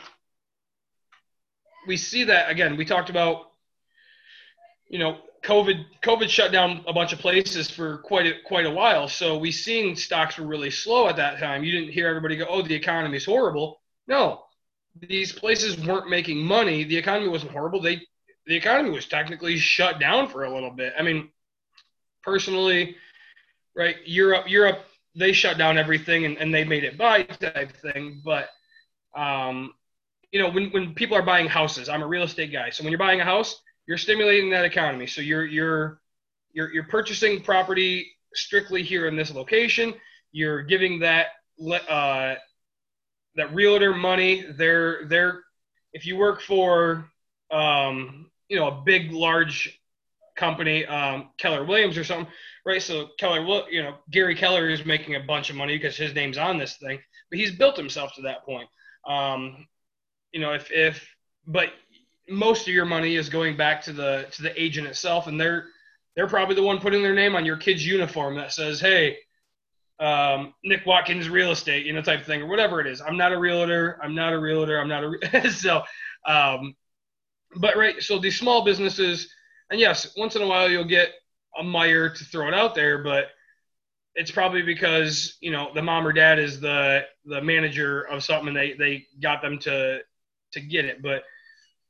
we 1.87 1.97
see 1.97 2.25
that 2.25 2.51
again. 2.51 2.77
We 2.77 2.85
talked 2.85 3.09
about, 3.09 3.51
you 4.89 4.99
know, 4.99 5.19
COVID 5.43 5.85
COVID 6.03 6.29
shut 6.29 6.51
down 6.51 6.83
a 6.87 6.93
bunch 6.93 7.13
of 7.13 7.19
places 7.19 7.69
for 7.69 7.99
quite 7.99 8.25
a, 8.25 8.33
quite 8.45 8.65
a 8.65 8.71
while. 8.71 9.07
So 9.07 9.37
we 9.37 9.51
seen 9.51 9.95
stocks 9.95 10.37
were 10.37 10.45
really 10.45 10.69
slow 10.69 11.07
at 11.07 11.15
that 11.15 11.39
time. 11.39 11.63
You 11.63 11.71
didn't 11.71 11.93
hear 11.93 12.07
everybody 12.07 12.35
go, 12.35 12.45
"Oh, 12.49 12.61
the 12.61 12.75
economy 12.75 13.17
is 13.17 13.25
horrible." 13.25 13.81
No, 14.07 14.43
these 14.99 15.31
places 15.31 15.77
weren't 15.77 16.09
making 16.09 16.43
money. 16.43 16.83
The 16.83 16.97
economy 16.97 17.29
wasn't 17.29 17.51
horrible. 17.51 17.81
They 17.81 18.01
the 18.45 18.55
economy 18.55 18.89
was 18.89 19.07
technically 19.07 19.57
shut 19.57 19.99
down 19.99 20.27
for 20.27 20.43
a 20.43 20.53
little 20.53 20.71
bit. 20.71 20.93
I 20.97 21.03
mean, 21.03 21.29
personally, 22.23 22.95
right? 23.77 23.95
Europe, 24.05 24.45
Europe, 24.49 24.79
they 25.15 25.31
shut 25.31 25.57
down 25.57 25.77
everything 25.77 26.25
and, 26.25 26.37
and 26.37 26.53
they 26.53 26.63
made 26.63 26.83
it 26.83 26.97
buy 26.97 27.23
type 27.23 27.71
thing. 27.77 28.21
But, 28.25 28.49
um, 29.15 29.73
you 30.31 30.41
know, 30.41 30.49
when, 30.49 30.69
when 30.71 30.93
people 30.93 31.15
are 31.15 31.21
buying 31.21 31.47
houses, 31.47 31.87
I'm 31.87 32.01
a 32.01 32.07
real 32.07 32.23
estate 32.23 32.51
guy. 32.51 32.71
So 32.71 32.83
when 32.83 32.91
you're 32.91 32.99
buying 32.99 33.21
a 33.21 33.25
house, 33.25 33.61
you're 33.85 33.97
stimulating 33.97 34.49
that 34.49 34.65
economy. 34.65 35.07
So 35.07 35.21
you're, 35.21 35.45
you're, 35.45 36.01
you're, 36.51 36.73
you're 36.73 36.83
purchasing 36.83 37.41
property 37.41 38.11
strictly 38.33 38.83
here 38.83 39.07
in 39.07 39.15
this 39.15 39.33
location. 39.33 39.93
You're 40.31 40.63
giving 40.63 40.99
that, 40.99 41.27
uh, 41.89 42.35
that 43.35 43.53
realtor 43.53 43.93
money. 43.93 44.45
They're, 44.57 45.05
they're, 45.05 45.43
if 45.93 46.05
you 46.05 46.17
work 46.17 46.41
for, 46.41 47.09
um, 47.51 48.29
you 48.49 48.59
know, 48.59 48.67
a 48.67 48.81
big, 48.85 49.11
large 49.11 49.76
company, 50.37 50.85
um, 50.85 51.29
Keller 51.37 51.65
Williams 51.65 51.97
or 51.97 52.03
something, 52.03 52.31
right? 52.65 52.81
So 52.81 53.09
Keller, 53.19 53.41
you 53.69 53.83
know, 53.83 53.95
Gary 54.11 54.35
Keller 54.35 54.69
is 54.69 54.85
making 54.85 55.15
a 55.15 55.19
bunch 55.19 55.49
of 55.49 55.55
money 55.55 55.77
because 55.77 55.97
his 55.97 56.13
name's 56.13 56.37
on 56.37 56.57
this 56.57 56.77
thing, 56.77 56.99
but 57.29 57.39
he's 57.39 57.51
built 57.51 57.75
himself 57.75 58.13
to 58.15 58.21
that 58.21 58.45
point. 58.45 58.69
Um, 59.05 59.67
you 60.31 60.39
know, 60.39 60.53
if 60.53 60.71
if 60.71 61.07
but 61.45 61.69
most 62.29 62.67
of 62.67 62.73
your 62.73 62.85
money 62.85 63.15
is 63.15 63.29
going 63.29 63.57
back 63.57 63.81
to 63.83 63.93
the 63.93 64.27
to 64.31 64.43
the 64.43 64.61
agent 64.61 64.87
itself, 64.87 65.27
and 65.27 65.39
they're 65.39 65.65
they're 66.15 66.27
probably 66.27 66.55
the 66.55 66.63
one 66.63 66.79
putting 66.79 67.03
their 67.03 67.13
name 67.15 67.35
on 67.35 67.45
your 67.45 67.57
kid's 67.57 67.85
uniform 67.85 68.35
that 68.35 68.51
says, 68.51 68.79
"Hey, 68.79 69.17
um, 69.99 70.53
Nick 70.63 70.85
Watkins 70.85 71.29
Real 71.29 71.51
Estate," 71.51 71.85
you 71.85 71.93
know, 71.93 72.01
type 72.01 72.25
thing, 72.25 72.41
or 72.41 72.47
whatever 72.47 72.81
it 72.81 72.87
is. 72.87 73.01
I'm 73.01 73.17
not 73.17 73.31
a 73.31 73.39
realtor. 73.39 73.99
I'm 74.03 74.15
not 74.15 74.33
a 74.33 74.39
realtor. 74.39 74.79
I'm 74.79 74.89
not 74.89 75.03
a 75.03 75.09
re- 75.09 75.49
so. 75.51 75.83
Um, 76.25 76.75
but 77.55 77.77
right, 77.77 78.01
so 78.01 78.19
these 78.19 78.37
small 78.37 78.65
businesses, 78.65 79.31
and 79.69 79.79
yes, 79.79 80.13
once 80.17 80.35
in 80.35 80.41
a 80.41 80.47
while 80.47 80.69
you'll 80.69 80.83
get 80.83 81.11
a 81.57 81.63
Meijer 81.63 82.15
to 82.15 82.25
throw 82.25 82.47
it 82.47 82.53
out 82.53 82.75
there, 82.75 83.03
but 83.03 83.27
it's 84.15 84.31
probably 84.31 84.63
because 84.63 85.37
you 85.41 85.51
know 85.51 85.69
the 85.73 85.81
mom 85.81 86.05
or 86.05 86.11
dad 86.11 86.39
is 86.39 86.59
the 86.59 87.05
the 87.25 87.41
manager 87.41 88.01
of 88.01 88.23
something 88.23 88.49
and 88.49 88.57
they 88.57 88.73
they 88.73 89.05
got 89.21 89.41
them 89.41 89.59
to 89.59 89.99
to 90.53 90.61
get 90.61 90.85
it. 90.85 91.01
But 91.01 91.23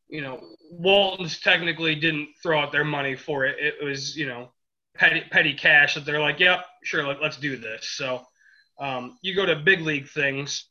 you 0.10 0.22
know 0.22 0.42
walton's 0.70 1.40
technically 1.40 1.96
didn't 1.96 2.30
throw 2.42 2.60
out 2.60 2.72
their 2.72 2.84
money 2.84 3.16
for 3.16 3.46
it. 3.46 3.58
It 3.60 3.84
was 3.84 4.16
you 4.16 4.28
know 4.28 4.52
petty 4.94 5.24
petty 5.32 5.54
cash 5.54 5.96
that 5.96 6.06
they're 6.06 6.20
like 6.20 6.40
yep 6.40 6.66
sure 6.84 7.08
let, 7.08 7.22
us 7.22 7.38
do 7.38 7.56
this. 7.56 7.90
So 7.92 8.26
um, 8.80 9.18
you 9.22 9.36
go 9.36 9.46
to 9.46 9.56
big 9.56 9.82
league 9.82 10.08
things 10.10 10.66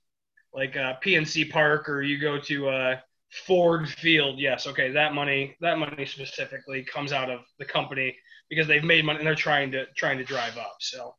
like 0.55 0.77
uh, 0.77 0.95
pnc 1.05 1.51
park 1.51 1.89
or 1.89 2.03
you 2.03 2.19
go 2.19 2.39
to 2.39 2.69
uh, 2.69 2.97
ford 3.45 3.89
field 3.89 4.39
yes 4.39 4.67
okay 4.67 4.91
that 4.91 5.13
money 5.13 5.57
that 5.61 5.79
money 5.79 6.07
specifically 6.07 6.85
comes 6.85 7.13
out 7.13 7.29
of 7.31 7.41
the 7.59 7.65
company 7.65 8.17
because 8.49 8.67
they've 8.67 8.85
made 8.85 9.05
money 9.05 9.19
and 9.19 9.27
they're 9.27 9.35
trying 9.35 9.71
to 9.73 9.87
trying 9.97 10.19
to 10.19 10.25
drive 10.25 10.57
up. 10.57 10.77
So, 10.81 11.15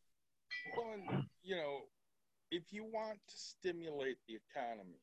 well, 0.76 0.94
and, 0.94 1.24
you 1.44 1.56
know, 1.56 1.82
if 2.52 2.64
you 2.72 2.84
want 2.84 3.20
to 3.28 3.36
stimulate 3.36 4.18
the 4.28 4.36
economy, 4.36 5.00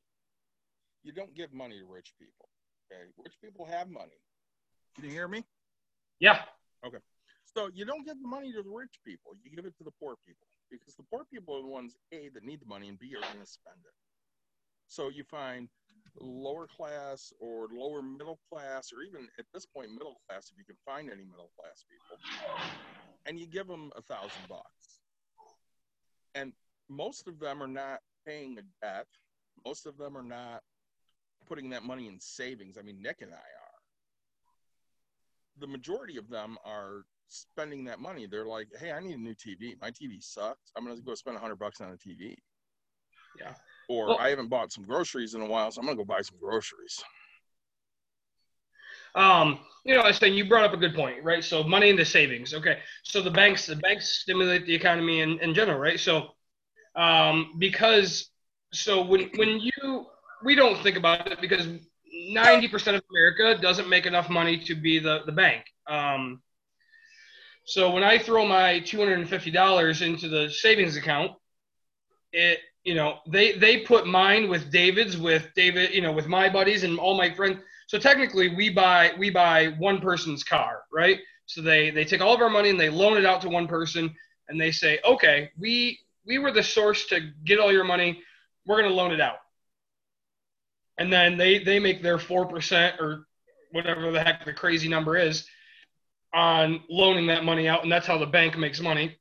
you 1.02 1.12
don't 1.12 1.34
give 1.34 1.52
money 1.52 1.78
to 1.78 1.86
rich 1.86 2.14
people. 2.18 2.48
Okay, 2.90 3.02
rich 3.22 3.34
people 3.42 3.66
have 3.66 3.90
money. 3.90 4.18
Can 4.94 5.04
you 5.04 5.10
hear 5.10 5.28
me? 5.28 5.44
Yeah. 6.20 6.40
Okay. 6.86 6.98
So 7.44 7.70
you 7.72 7.84
don't 7.84 8.04
give 8.04 8.20
the 8.20 8.28
money 8.28 8.52
to 8.52 8.62
the 8.62 8.70
rich 8.70 8.98
people. 9.04 9.32
You 9.42 9.54
give 9.54 9.64
it 9.64 9.76
to 9.78 9.84
the 9.84 9.92
poor 10.00 10.16
people 10.26 10.46
because 10.70 10.94
the 10.96 11.04
poor 11.04 11.24
people 11.32 11.56
are 11.56 11.62
the 11.62 11.68
ones 11.68 11.96
a 12.12 12.30
that 12.34 12.44
need 12.44 12.60
the 12.60 12.66
money 12.66 12.88
and 12.88 12.98
b 12.98 13.12
are 13.14 13.20
going 13.20 13.44
to 13.44 13.50
spend 13.50 13.78
it. 13.84 13.94
So 14.88 15.08
you 15.08 15.24
find 15.24 15.68
lower 16.20 16.66
class 16.66 17.32
or 17.40 17.68
lower 17.72 18.02
middle 18.02 18.38
class, 18.50 18.92
or 18.92 19.02
even 19.02 19.28
at 19.38 19.46
this 19.52 19.66
point, 19.66 19.90
middle 19.90 20.20
class, 20.28 20.50
if 20.50 20.58
you 20.58 20.64
can 20.64 20.76
find 20.84 21.10
any 21.10 21.24
middle 21.24 21.50
class 21.58 21.84
people, 21.90 22.18
and 23.26 23.38
you 23.38 23.46
give 23.46 23.66
them 23.66 23.90
a 23.96 24.02
thousand 24.02 24.42
bucks. 24.48 25.00
And 26.34 26.52
most 26.88 27.28
of 27.28 27.38
them 27.38 27.62
are 27.62 27.68
not 27.68 28.00
paying 28.26 28.58
a 28.58 28.62
debt. 28.84 29.06
Most 29.64 29.86
of 29.86 29.96
them 29.96 30.16
are 30.16 30.22
not 30.22 30.62
putting 31.46 31.70
that 31.70 31.82
money 31.82 32.08
in 32.08 32.18
savings. 32.20 32.76
I 32.78 32.82
mean, 32.82 33.00
Nick 33.02 33.18
and 33.20 33.32
I 33.32 33.36
are. 33.36 33.80
The 35.58 35.66
majority 35.66 36.16
of 36.16 36.28
them 36.28 36.58
are 36.64 37.02
spending 37.28 37.84
that 37.84 38.00
money. 38.00 38.26
They're 38.26 38.46
like, 38.46 38.68
hey, 38.78 38.92
I 38.92 39.00
need 39.00 39.14
a 39.14 39.20
new 39.20 39.34
TV. 39.34 39.80
My 39.80 39.90
TV 39.90 40.22
sucks. 40.22 40.72
I'm 40.76 40.84
going 40.84 40.96
to 40.96 41.02
go 41.02 41.14
spend 41.14 41.36
a 41.36 41.40
100 41.40 41.56
bucks 41.56 41.80
on 41.80 41.90
a 41.92 41.96
TV. 41.96 42.36
Yeah 43.38 43.54
or 43.88 44.08
well, 44.08 44.18
I 44.18 44.30
haven't 44.30 44.48
bought 44.48 44.72
some 44.72 44.84
groceries 44.84 45.34
in 45.34 45.40
a 45.40 45.46
while, 45.46 45.70
so 45.70 45.80
I'm 45.80 45.86
gonna 45.86 45.96
go 45.96 46.04
buy 46.04 46.22
some 46.22 46.38
groceries. 46.40 47.02
Um, 49.14 49.60
you 49.84 49.94
know, 49.94 50.02
I 50.02 50.12
saying 50.12 50.34
you 50.34 50.48
brought 50.48 50.64
up 50.64 50.72
a 50.72 50.76
good 50.76 50.94
point, 50.94 51.22
right? 51.22 51.44
So 51.44 51.62
money 51.62 51.90
into 51.90 52.04
savings. 52.04 52.52
Okay. 52.52 52.78
So 53.04 53.22
the 53.22 53.30
banks, 53.30 53.66
the 53.66 53.76
banks 53.76 54.20
stimulate 54.20 54.66
the 54.66 54.74
economy 54.74 55.20
in, 55.20 55.38
in 55.40 55.54
general, 55.54 55.78
right? 55.78 56.00
So 56.00 56.30
um, 56.96 57.54
because 57.58 58.30
so 58.72 59.04
when 59.04 59.30
when 59.36 59.60
you 59.60 60.06
we 60.44 60.54
don't 60.54 60.78
think 60.82 60.96
about 60.96 61.30
it 61.30 61.40
because 61.40 61.66
90% 61.66 62.94
of 62.94 63.02
America 63.10 63.60
doesn't 63.60 63.88
make 63.88 64.06
enough 64.06 64.28
money 64.28 64.58
to 64.64 64.74
be 64.74 64.98
the, 64.98 65.20
the 65.26 65.32
bank. 65.32 65.64
Um, 65.88 66.42
so 67.64 67.90
when 67.90 68.04
I 68.04 68.18
throw 68.18 68.46
my 68.46 68.80
$250 68.80 70.02
into 70.02 70.28
the 70.28 70.50
savings 70.50 70.96
account, 70.96 71.32
it 72.32 72.58
you 72.84 72.94
know, 72.94 73.18
they 73.26 73.52
they 73.52 73.78
put 73.78 74.06
mine 74.06 74.48
with 74.48 74.70
David's, 74.70 75.16
with 75.16 75.48
David, 75.54 75.94
you 75.94 76.02
know, 76.02 76.12
with 76.12 76.26
my 76.26 76.48
buddies 76.48 76.84
and 76.84 76.98
all 76.98 77.16
my 77.16 77.32
friends. 77.32 77.58
So 77.86 77.98
technically, 77.98 78.54
we 78.54 78.70
buy 78.70 79.12
we 79.18 79.30
buy 79.30 79.68
one 79.78 80.00
person's 80.00 80.44
car, 80.44 80.82
right? 80.92 81.18
So 81.46 81.62
they 81.62 81.90
they 81.90 82.04
take 82.04 82.20
all 82.20 82.34
of 82.34 82.40
our 82.40 82.50
money 82.50 82.70
and 82.70 82.78
they 82.78 82.90
loan 82.90 83.16
it 83.16 83.24
out 83.24 83.40
to 83.42 83.48
one 83.48 83.66
person, 83.66 84.14
and 84.48 84.60
they 84.60 84.70
say, 84.70 85.00
okay, 85.04 85.50
we 85.58 85.98
we 86.26 86.38
were 86.38 86.52
the 86.52 86.62
source 86.62 87.06
to 87.06 87.20
get 87.44 87.58
all 87.58 87.72
your 87.72 87.84
money. 87.84 88.22
We're 88.66 88.80
going 88.80 88.90
to 88.90 88.94
loan 88.94 89.12
it 89.12 89.20
out, 89.20 89.38
and 90.98 91.12
then 91.12 91.36
they 91.38 91.58
they 91.58 91.78
make 91.78 92.02
their 92.02 92.18
four 92.18 92.46
percent 92.46 93.00
or 93.00 93.26
whatever 93.72 94.10
the 94.12 94.22
heck 94.22 94.44
the 94.44 94.52
crazy 94.52 94.88
number 94.88 95.16
is 95.16 95.46
on 96.34 96.82
loaning 96.90 97.26
that 97.28 97.44
money 97.44 97.68
out, 97.68 97.82
and 97.82 97.90
that's 97.92 98.06
how 98.06 98.18
the 98.18 98.26
bank 98.26 98.58
makes 98.58 98.80
money 98.80 99.16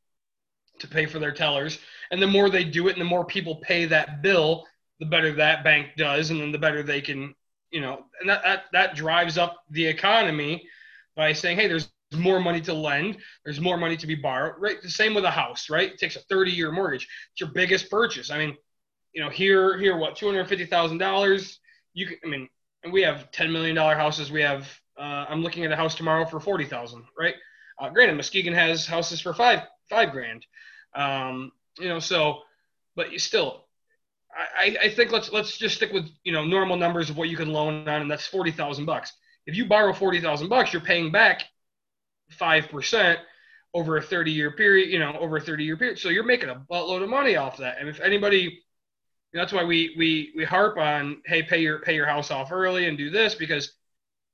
to 0.79 0.87
pay 0.87 1.05
for 1.05 1.19
their 1.19 1.31
tellers. 1.31 1.79
And 2.13 2.21
the 2.21 2.27
more 2.27 2.47
they 2.47 2.63
do 2.63 2.89
it 2.89 2.91
and 2.91 3.01
the 3.01 3.05
more 3.05 3.25
people 3.25 3.55
pay 3.55 3.85
that 3.85 4.21
bill, 4.21 4.67
the 4.99 5.05
better 5.07 5.33
that 5.33 5.63
bank 5.63 5.87
does. 5.97 6.29
And 6.29 6.39
then 6.39 6.51
the 6.51 6.59
better 6.59 6.83
they 6.83 7.01
can, 7.01 7.33
you 7.71 7.81
know, 7.81 8.05
and 8.21 8.29
that, 8.29 8.43
that, 8.43 8.65
that 8.71 8.95
drives 8.95 9.39
up 9.39 9.63
the 9.71 9.83
economy 9.83 10.69
by 11.15 11.33
saying, 11.33 11.57
hey, 11.57 11.67
there's 11.67 11.89
more 12.15 12.39
money 12.39 12.61
to 12.61 12.73
lend. 12.73 13.17
There's 13.43 13.59
more 13.59 13.77
money 13.77 13.97
to 13.97 14.05
be 14.05 14.13
borrowed, 14.13 14.61
right? 14.61 14.79
The 14.79 14.91
same 14.91 15.15
with 15.15 15.25
a 15.25 15.31
house, 15.31 15.71
right? 15.71 15.91
It 15.91 15.97
takes 15.97 16.15
a 16.15 16.19
30 16.19 16.51
year 16.51 16.71
mortgage. 16.71 17.07
It's 17.31 17.41
your 17.41 17.49
biggest 17.49 17.89
purchase. 17.89 18.29
I 18.29 18.37
mean, 18.37 18.55
you 19.13 19.23
know, 19.23 19.31
here, 19.31 19.79
here, 19.79 19.97
what, 19.97 20.15
two 20.15 20.27
hundred 20.27 20.47
fifty 20.47 20.67
thousand 20.67 20.99
dollars. 20.99 21.59
You 21.95 22.05
can, 22.05 22.17
I 22.23 22.27
mean, 22.27 22.47
and 22.83 22.93
we 22.93 23.01
have 23.01 23.31
ten 23.31 23.51
million 23.51 23.75
dollar 23.75 23.95
houses. 23.95 24.31
We 24.31 24.41
have, 24.41 24.69
uh, 24.99 25.25
I'm 25.27 25.41
looking 25.41 25.65
at 25.65 25.71
a 25.71 25.75
house 25.75 25.95
tomorrow 25.95 26.25
for 26.25 26.39
forty 26.39 26.65
thousand, 26.65 27.05
right? 27.17 27.35
Uh, 27.79 27.89
granted, 27.89 28.17
Muskegon 28.17 28.53
has 28.53 28.85
houses 28.85 29.19
for 29.19 29.33
five, 29.33 29.61
five 29.89 30.11
grand. 30.11 30.45
Um, 30.95 31.51
you 31.79 31.89
know, 31.89 31.99
so, 31.99 32.39
but 32.95 33.11
you 33.11 33.19
still, 33.19 33.65
I, 34.35 34.77
I 34.83 34.89
think 34.89 35.11
let's 35.11 35.31
let's 35.31 35.57
just 35.57 35.75
stick 35.75 35.91
with 35.91 36.09
you 36.23 36.31
know 36.31 36.43
normal 36.45 36.75
numbers 36.75 37.09
of 37.09 37.17
what 37.17 37.29
you 37.29 37.37
can 37.37 37.51
loan 37.51 37.87
on, 37.87 38.01
and 38.01 38.09
that's 38.11 38.25
forty 38.25 38.51
thousand 38.51 38.85
bucks. 38.85 39.13
If 39.45 39.55
you 39.55 39.65
borrow 39.65 39.93
forty 39.93 40.19
thousand 40.19 40.49
bucks, 40.49 40.73
you're 40.73 40.81
paying 40.81 41.11
back 41.11 41.43
five 42.29 42.69
percent 42.69 43.19
over 43.73 43.97
a 43.97 44.01
30 44.01 44.31
year 44.31 44.51
period, 44.51 44.89
you 44.89 44.99
know, 44.99 45.17
over 45.19 45.37
a 45.37 45.41
30 45.41 45.63
year 45.63 45.77
period. 45.77 45.97
So 45.97 46.09
you're 46.09 46.23
making 46.23 46.49
a 46.49 46.63
buttload 46.71 47.03
of 47.03 47.09
money 47.09 47.35
off 47.35 47.57
that. 47.57 47.77
And 47.79 47.89
if 47.89 47.99
anybody, 47.99 48.61
that's 49.33 49.51
why 49.51 49.63
we 49.63 49.95
we 49.97 50.31
we 50.35 50.43
harp 50.43 50.77
on, 50.77 51.21
hey, 51.25 51.43
pay 51.43 51.61
your 51.61 51.79
pay 51.79 51.95
your 51.95 52.05
house 52.05 52.29
off 52.29 52.51
early 52.51 52.87
and 52.87 52.97
do 52.97 53.09
this 53.09 53.35
because 53.35 53.73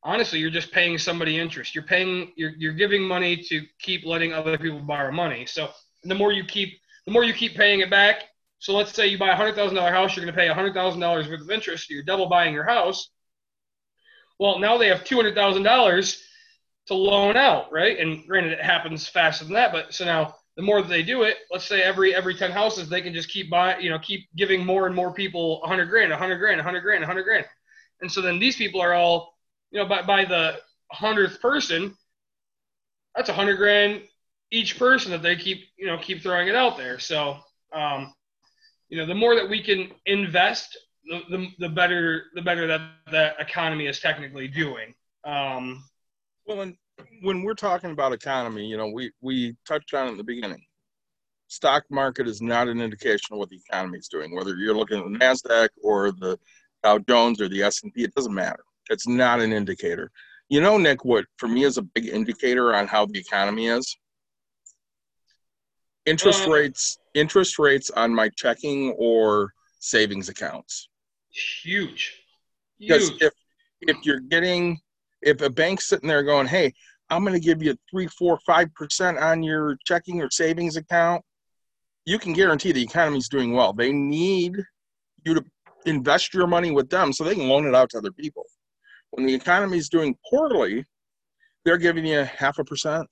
honestly, 0.03 0.39
you're 0.39 0.49
just 0.49 0.71
paying 0.71 0.97
somebody 0.97 1.37
interest. 1.37 1.73
You're 1.73 1.85
paying 1.85 2.33
you're 2.35 2.51
you're 2.57 2.73
giving 2.73 3.03
money 3.03 3.37
to 3.37 3.65
keep 3.79 4.05
letting 4.05 4.33
other 4.33 4.57
people 4.57 4.79
borrow 4.79 5.11
money. 5.11 5.45
So 5.45 5.69
the 6.03 6.15
more 6.15 6.33
you 6.33 6.43
keep 6.43 6.79
the 7.09 7.13
more 7.13 7.23
you 7.23 7.33
keep 7.33 7.55
paying 7.55 7.79
it 7.79 7.89
back. 7.89 8.21
So 8.59 8.75
let's 8.75 8.93
say 8.93 9.07
you 9.07 9.17
buy 9.17 9.29
a 9.29 9.35
hundred 9.35 9.55
thousand 9.55 9.77
dollar 9.77 9.91
house, 9.91 10.15
you're 10.15 10.23
going 10.23 10.35
to 10.35 10.39
pay 10.39 10.47
a 10.47 10.53
hundred 10.53 10.75
thousand 10.75 10.99
dollars 10.99 11.27
worth 11.27 11.41
of 11.41 11.49
interest. 11.49 11.87
So 11.87 11.95
you're 11.95 12.03
double 12.03 12.27
buying 12.27 12.53
your 12.53 12.65
house. 12.65 13.09
Well, 14.37 14.59
now 14.59 14.77
they 14.77 14.89
have 14.89 15.03
two 15.03 15.15
hundred 15.15 15.33
thousand 15.33 15.63
dollars 15.63 16.21
to 16.85 16.93
loan 16.93 17.35
out, 17.35 17.71
right? 17.71 17.97
And 17.97 18.27
granted, 18.27 18.53
it 18.53 18.61
happens 18.61 19.07
faster 19.07 19.43
than 19.43 19.55
that, 19.55 19.71
but 19.71 19.91
so 19.91 20.05
now 20.05 20.35
the 20.55 20.61
more 20.61 20.83
that 20.83 20.87
they 20.87 21.01
do 21.01 21.23
it, 21.23 21.37
let's 21.51 21.65
say 21.65 21.81
every 21.81 22.13
every 22.13 22.35
ten 22.35 22.51
houses, 22.51 22.89
they 22.89 23.01
can 23.01 23.13
just 23.13 23.29
keep 23.29 23.49
buying, 23.49 23.81
you 23.81 23.89
know, 23.89 23.97
keep 23.97 24.27
giving 24.35 24.63
more 24.63 24.85
and 24.85 24.95
more 24.95 25.11
people 25.11 25.63
a 25.63 25.67
hundred 25.67 25.87
grand, 25.87 26.11
a 26.11 26.17
hundred 26.17 26.37
grand, 26.37 26.59
a 26.59 26.63
hundred 26.63 26.81
grand, 26.81 27.03
a 27.03 27.07
hundred 27.07 27.23
grand, 27.23 27.45
and 28.01 28.11
so 28.11 28.21
then 28.21 28.37
these 28.37 28.55
people 28.55 28.81
are 28.81 28.93
all, 28.93 29.33
you 29.71 29.79
know, 29.79 29.87
by 29.87 30.03
by 30.03 30.25
the 30.25 30.57
hundredth 30.91 31.41
person, 31.41 31.95
that's 33.15 33.29
a 33.29 33.33
hundred 33.33 33.57
grand 33.57 34.03
each 34.51 34.77
person 34.79 35.11
that 35.11 35.21
they 35.21 35.35
keep, 35.35 35.63
you 35.77 35.87
know, 35.87 35.97
keep 35.97 36.21
throwing 36.21 36.47
it 36.47 36.55
out 36.55 36.77
there. 36.77 36.99
So, 36.99 37.37
um, 37.73 38.13
you 38.89 38.97
know, 38.97 39.05
the 39.05 39.15
more 39.15 39.35
that 39.35 39.49
we 39.49 39.61
can 39.61 39.91
invest, 40.05 40.77
the, 41.05 41.21
the, 41.29 41.47
the 41.59 41.69
better 41.69 42.23
the 42.35 42.41
better 42.41 42.67
that 42.67 42.81
the 43.09 43.33
economy 43.39 43.87
is 43.87 43.99
technically 43.99 44.47
doing. 44.47 44.93
Um, 45.23 45.83
well, 46.45 46.61
and 46.61 46.75
when 47.21 47.43
we're 47.43 47.53
talking 47.53 47.91
about 47.91 48.13
economy, 48.13 48.65
you 48.65 48.77
know, 48.77 48.87
we 48.87 49.11
we 49.21 49.55
touched 49.67 49.93
on 49.93 50.07
it 50.07 50.11
in 50.11 50.17
the 50.17 50.23
beginning. 50.23 50.63
Stock 51.47 51.83
market 51.89 52.27
is 52.27 52.41
not 52.41 52.67
an 52.67 52.79
indication 52.79 53.33
of 53.33 53.39
what 53.39 53.49
the 53.49 53.59
economy 53.67 53.97
is 53.97 54.07
doing. 54.07 54.35
Whether 54.35 54.55
you're 54.55 54.75
looking 54.75 54.99
at 54.99 55.05
the 55.05 55.17
Nasdaq 55.17 55.69
or 55.83 56.11
the 56.11 56.37
Dow 56.83 56.99
Jones 56.99 57.41
or 57.41 57.49
the 57.49 57.63
S 57.63 57.83
and 57.83 57.93
P, 57.93 58.03
it 58.03 58.13
doesn't 58.13 58.33
matter. 58.33 58.63
It's 58.89 59.07
not 59.07 59.41
an 59.41 59.51
indicator. 59.51 60.11
You 60.49 60.61
know, 60.61 60.77
Nick, 60.77 61.05
what 61.05 61.25
for 61.37 61.47
me 61.47 61.63
is 61.63 61.77
a 61.77 61.83
big 61.83 62.07
indicator 62.07 62.75
on 62.75 62.87
how 62.87 63.05
the 63.05 63.19
economy 63.19 63.67
is. 63.67 63.97
Interest 66.09 66.47
uh, 66.47 66.51
rates, 66.51 66.97
interest 67.13 67.59
rates 67.59 67.89
on 67.91 68.13
my 68.13 68.29
checking 68.35 68.91
or 68.97 69.53
savings 69.79 70.27
accounts. 70.29 70.89
Huge. 71.29 72.19
Huge. 72.77 72.89
Because 72.89 73.11
if 73.21 73.33
if 73.81 73.97
you're 74.05 74.19
getting 74.19 74.79
if 75.21 75.41
a 75.41 75.49
bank's 75.49 75.87
sitting 75.87 76.09
there 76.09 76.23
going, 76.23 76.47
hey, 76.47 76.73
I'm 77.09 77.23
going 77.23 77.33
to 77.33 77.39
give 77.39 77.61
you 77.61 77.75
three, 77.89 78.07
four, 78.07 78.39
five 78.45 78.73
percent 78.73 79.17
on 79.17 79.43
your 79.43 79.77
checking 79.85 80.21
or 80.21 80.29
savings 80.31 80.77
account, 80.77 81.23
you 82.05 82.17
can 82.17 82.33
guarantee 82.33 82.71
the 82.71 82.83
economy's 82.83 83.29
doing 83.29 83.53
well. 83.53 83.73
They 83.73 83.91
need 83.91 84.57
you 85.25 85.33
to 85.35 85.43
invest 85.85 86.33
your 86.33 86.47
money 86.47 86.71
with 86.71 86.89
them 86.89 87.13
so 87.13 87.23
they 87.23 87.35
can 87.35 87.47
loan 87.47 87.67
it 87.67 87.75
out 87.75 87.89
to 87.91 87.97
other 87.97 88.11
people. 88.11 88.43
When 89.11 89.25
the 89.25 89.33
economy's 89.33 89.89
doing 89.89 90.15
poorly, 90.29 90.85
they're 91.65 91.77
giving 91.77 92.05
you 92.05 92.19
half 92.23 92.59
a 92.59 92.63
percent, 92.63 93.07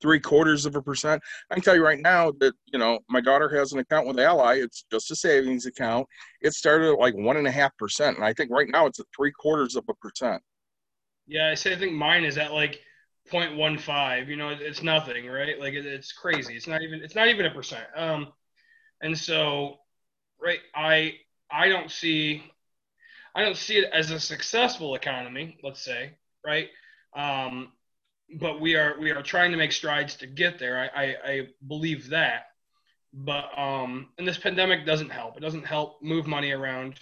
three 0.00 0.20
quarters 0.20 0.66
of 0.66 0.76
a 0.76 0.82
percent. 0.82 1.22
I 1.50 1.54
can 1.54 1.62
tell 1.62 1.74
you 1.74 1.84
right 1.84 2.00
now 2.00 2.32
that 2.40 2.54
you 2.72 2.78
know 2.78 3.00
my 3.08 3.20
daughter 3.20 3.48
has 3.56 3.72
an 3.72 3.78
account 3.78 4.06
with 4.06 4.18
Ally. 4.18 4.56
It's 4.56 4.84
just 4.90 5.10
a 5.10 5.16
savings 5.16 5.66
account. 5.66 6.06
It 6.40 6.54
started 6.54 6.92
at 6.92 6.98
like 6.98 7.14
one 7.14 7.36
and 7.36 7.46
a 7.46 7.50
half 7.50 7.76
percent, 7.76 8.16
and 8.16 8.24
I 8.24 8.32
think 8.32 8.50
right 8.50 8.68
now 8.68 8.86
it's 8.86 9.00
at 9.00 9.06
three 9.16 9.32
quarters 9.32 9.76
of 9.76 9.84
a 9.88 9.94
percent. 9.94 10.42
Yeah, 11.26 11.50
I 11.50 11.54
say 11.54 11.72
I 11.72 11.76
think 11.76 11.92
mine 11.92 12.24
is 12.24 12.38
at 12.38 12.52
like 12.52 12.80
0.15. 13.30 14.26
You 14.28 14.36
know, 14.36 14.48
it's 14.48 14.82
nothing, 14.82 15.26
right? 15.26 15.58
Like 15.58 15.74
it, 15.74 15.86
it's 15.86 16.12
crazy. 16.12 16.56
It's 16.56 16.66
not 16.66 16.82
even 16.82 17.00
it's 17.02 17.14
not 17.14 17.28
even 17.28 17.46
a 17.46 17.50
percent. 17.50 17.84
Um, 17.94 18.32
and 19.02 19.16
so, 19.16 19.76
right, 20.40 20.60
I 20.74 21.14
I 21.50 21.68
don't 21.68 21.90
see 21.90 22.42
I 23.34 23.42
don't 23.42 23.56
see 23.56 23.78
it 23.78 23.90
as 23.92 24.10
a 24.10 24.18
successful 24.18 24.94
economy. 24.94 25.58
Let's 25.62 25.84
say, 25.84 26.12
right? 26.44 26.68
Um, 27.14 27.72
but 28.40 28.60
we 28.60 28.76
are 28.76 28.98
we 29.00 29.10
are 29.10 29.22
trying 29.22 29.50
to 29.52 29.56
make 29.56 29.72
strides 29.72 30.16
to 30.16 30.26
get 30.26 30.58
there. 30.58 30.78
I 30.78 31.02
I, 31.02 31.16
I 31.24 31.46
believe 31.66 32.10
that. 32.10 32.46
But 33.12 33.46
um, 33.58 34.08
and 34.18 34.28
this 34.28 34.38
pandemic 34.38 34.84
doesn't 34.84 35.10
help. 35.10 35.36
It 35.36 35.40
doesn't 35.40 35.66
help 35.66 36.02
move 36.02 36.26
money 36.26 36.52
around. 36.52 36.98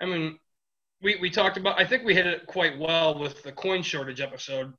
I 0.00 0.06
mean, 0.06 0.38
we, 1.02 1.16
we 1.16 1.30
talked 1.30 1.56
about, 1.56 1.80
I 1.80 1.86
think 1.86 2.04
we 2.04 2.14
hit 2.14 2.26
it 2.26 2.46
quite 2.46 2.78
well 2.78 3.18
with 3.18 3.42
the 3.42 3.52
coin 3.52 3.82
shortage 3.82 4.20
episode 4.20 4.72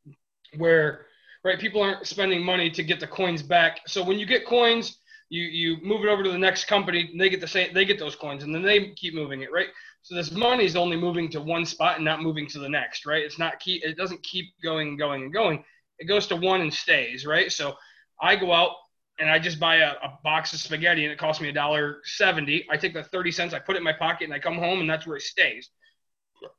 where, 0.58 1.06
right, 1.44 1.60
people 1.60 1.82
aren't 1.82 2.06
spending 2.08 2.44
money 2.44 2.70
to 2.72 2.84
get 2.84 3.00
the 3.00 3.08
coins 3.08 3.42
back. 3.42 3.82
So 3.88 4.04
when 4.04 4.20
you 4.20 4.26
get 4.26 4.46
coins, 4.46 4.98
you, 5.30 5.44
you 5.44 5.78
move 5.84 6.04
it 6.04 6.10
over 6.10 6.24
to 6.24 6.32
the 6.32 6.38
next 6.38 6.66
company 6.66 7.10
and 7.12 7.20
they 7.20 7.30
get 7.30 7.42
the 7.42 7.48
same, 7.48 7.74
they 7.74 7.86
get 7.86 8.00
those 8.00 8.16
coins 8.16 8.44
and 8.44 8.54
then 8.54 8.62
they 8.62 8.92
keep 8.92 9.14
moving 9.14 9.42
it, 9.42 9.52
right? 9.52 9.68
So 10.04 10.16
this 10.16 10.32
money 10.32 10.66
is 10.66 10.76
only 10.76 10.98
moving 10.98 11.30
to 11.32 11.42
one 11.42 11.66
spot 11.66 11.98
and 11.98 12.06
not 12.06 12.22
moving 12.22 12.48
to 12.48 12.60
the 12.60 12.70
next, 12.70 13.06
right? 13.06 13.24
It's 13.24 13.38
not 13.38 13.60
keep, 13.60 13.84
it 13.84 13.98
doesn't 13.98 14.24
keep 14.24 14.54
going 14.64 14.90
and 14.90 14.98
going 14.98 15.24
and 15.24 15.34
going. 15.34 15.64
It 16.00 16.06
goes 16.06 16.28
to 16.28 16.36
one 16.36 16.62
and 16.62 16.74
stays, 16.74 17.26
right? 17.26 17.52
So 17.52 17.76
I 18.20 18.36
go 18.36 18.52
out 18.52 18.72
and 19.20 19.30
I 19.30 19.38
just 19.38 19.60
buy 19.60 19.78
a, 19.78 19.92
a 19.92 20.18
box 20.24 20.54
of 20.54 20.60
spaghetti 20.60 21.04
and 21.04 21.12
it 21.12 21.20
costs 21.20 21.42
me 21.42 21.50
a 21.50 21.54
dollar 21.54 22.02
seventy. 22.04 22.66
I 22.72 22.78
take 22.78 22.94
the 22.94 23.04
thirty 23.04 23.32
cents, 23.32 23.54
I 23.54 23.60
put 23.60 23.76
it 23.76 23.80
in 23.80 23.84
my 23.84 23.94
pocket, 23.94 24.26
and 24.26 24.34
I 24.34 24.40
come 24.40 24.58
home 24.58 24.80
and 24.80 24.90
that's 24.90 25.06
where 25.06 25.18
it 25.18 25.22
stays. 25.22 25.70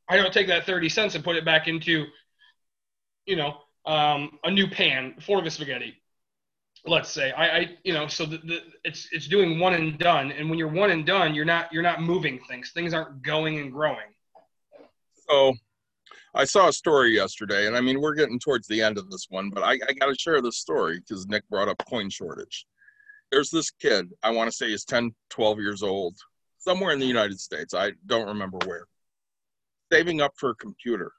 I 0.09 0.17
don't 0.17 0.33
take 0.33 0.49
that 0.49 0.67
30 0.67 0.89
cents 0.89 1.15
and 1.15 1.25
put 1.25 1.37
it 1.37 1.45
back 1.45 1.69
into, 1.69 2.07
you 3.27 3.37
know, 3.37 3.57
um, 3.87 4.39
a 4.45 4.51
new 4.51 4.69
pan 4.69 5.15
for 5.21 5.43
the 5.43 5.51
spaghetti. 5.51 6.02
Let's 6.85 7.11
say 7.11 7.31
I, 7.33 7.59
I 7.59 7.77
you 7.85 7.93
know, 7.93 8.09
so 8.09 8.27
the, 8.27 8.39
the, 8.39 8.61
it's 8.85 9.09
it's 9.13 9.29
doing 9.29 9.59
one 9.59 9.75
and 9.75 9.99
done, 9.99 10.33
and 10.33 10.51
when 10.51 10.59
you're 10.59 10.69
one 10.69 10.91
and 10.91 11.07
done, 11.07 11.35
you're 11.35 11.45
not 11.45 11.73
you're 11.73 11.83
not 11.83 12.03
moving 12.03 12.41
things. 12.49 12.73
Things 12.73 12.93
aren't 12.93 13.23
going 13.23 13.59
and 13.59 13.73
growing. 13.73 14.09
So, 15.31 15.55
I 16.35 16.45
saw 16.45 16.69
a 16.69 16.73
story 16.73 17.15
yesterday, 17.15 17.67
and 17.69 17.77
I 17.77 17.81
mean 17.81 18.01
we're 18.01 18.15
getting 18.15 18.41
towards 18.41 18.67
the 18.67 18.83
end 18.83 18.99
of 18.99 19.11
this 19.11 19.27
one, 19.29 19.51
but 19.51 19.63
I, 19.63 19.73
I 19.89 19.93
got 19.93 20.07
to 20.07 20.17
share 20.19 20.43
this 20.43 20.59
story 20.59 20.99
because 20.99 21.27
Nick 21.29 21.49
brought 21.49 21.69
up 21.69 21.83
coin 21.89 22.11
shortage. 22.11 22.67
There's 23.31 23.51
this 23.51 23.71
kid, 23.71 24.11
I 24.23 24.31
want 24.31 24.51
to 24.51 24.57
say 24.57 24.69
he's 24.69 24.85
10, 24.85 25.15
12 25.31 25.59
years 25.59 25.83
old, 25.83 26.17
somewhere 26.59 26.93
in 26.93 26.99
the 26.99 27.07
United 27.07 27.41
States. 27.41 27.73
I 27.73 27.93
don't 28.07 28.27
remember 28.27 28.59
where 28.67 28.87
saving 29.93 30.23
up 30.23 30.33
for 30.37 30.51
a 30.51 30.55
computer. 30.55 31.13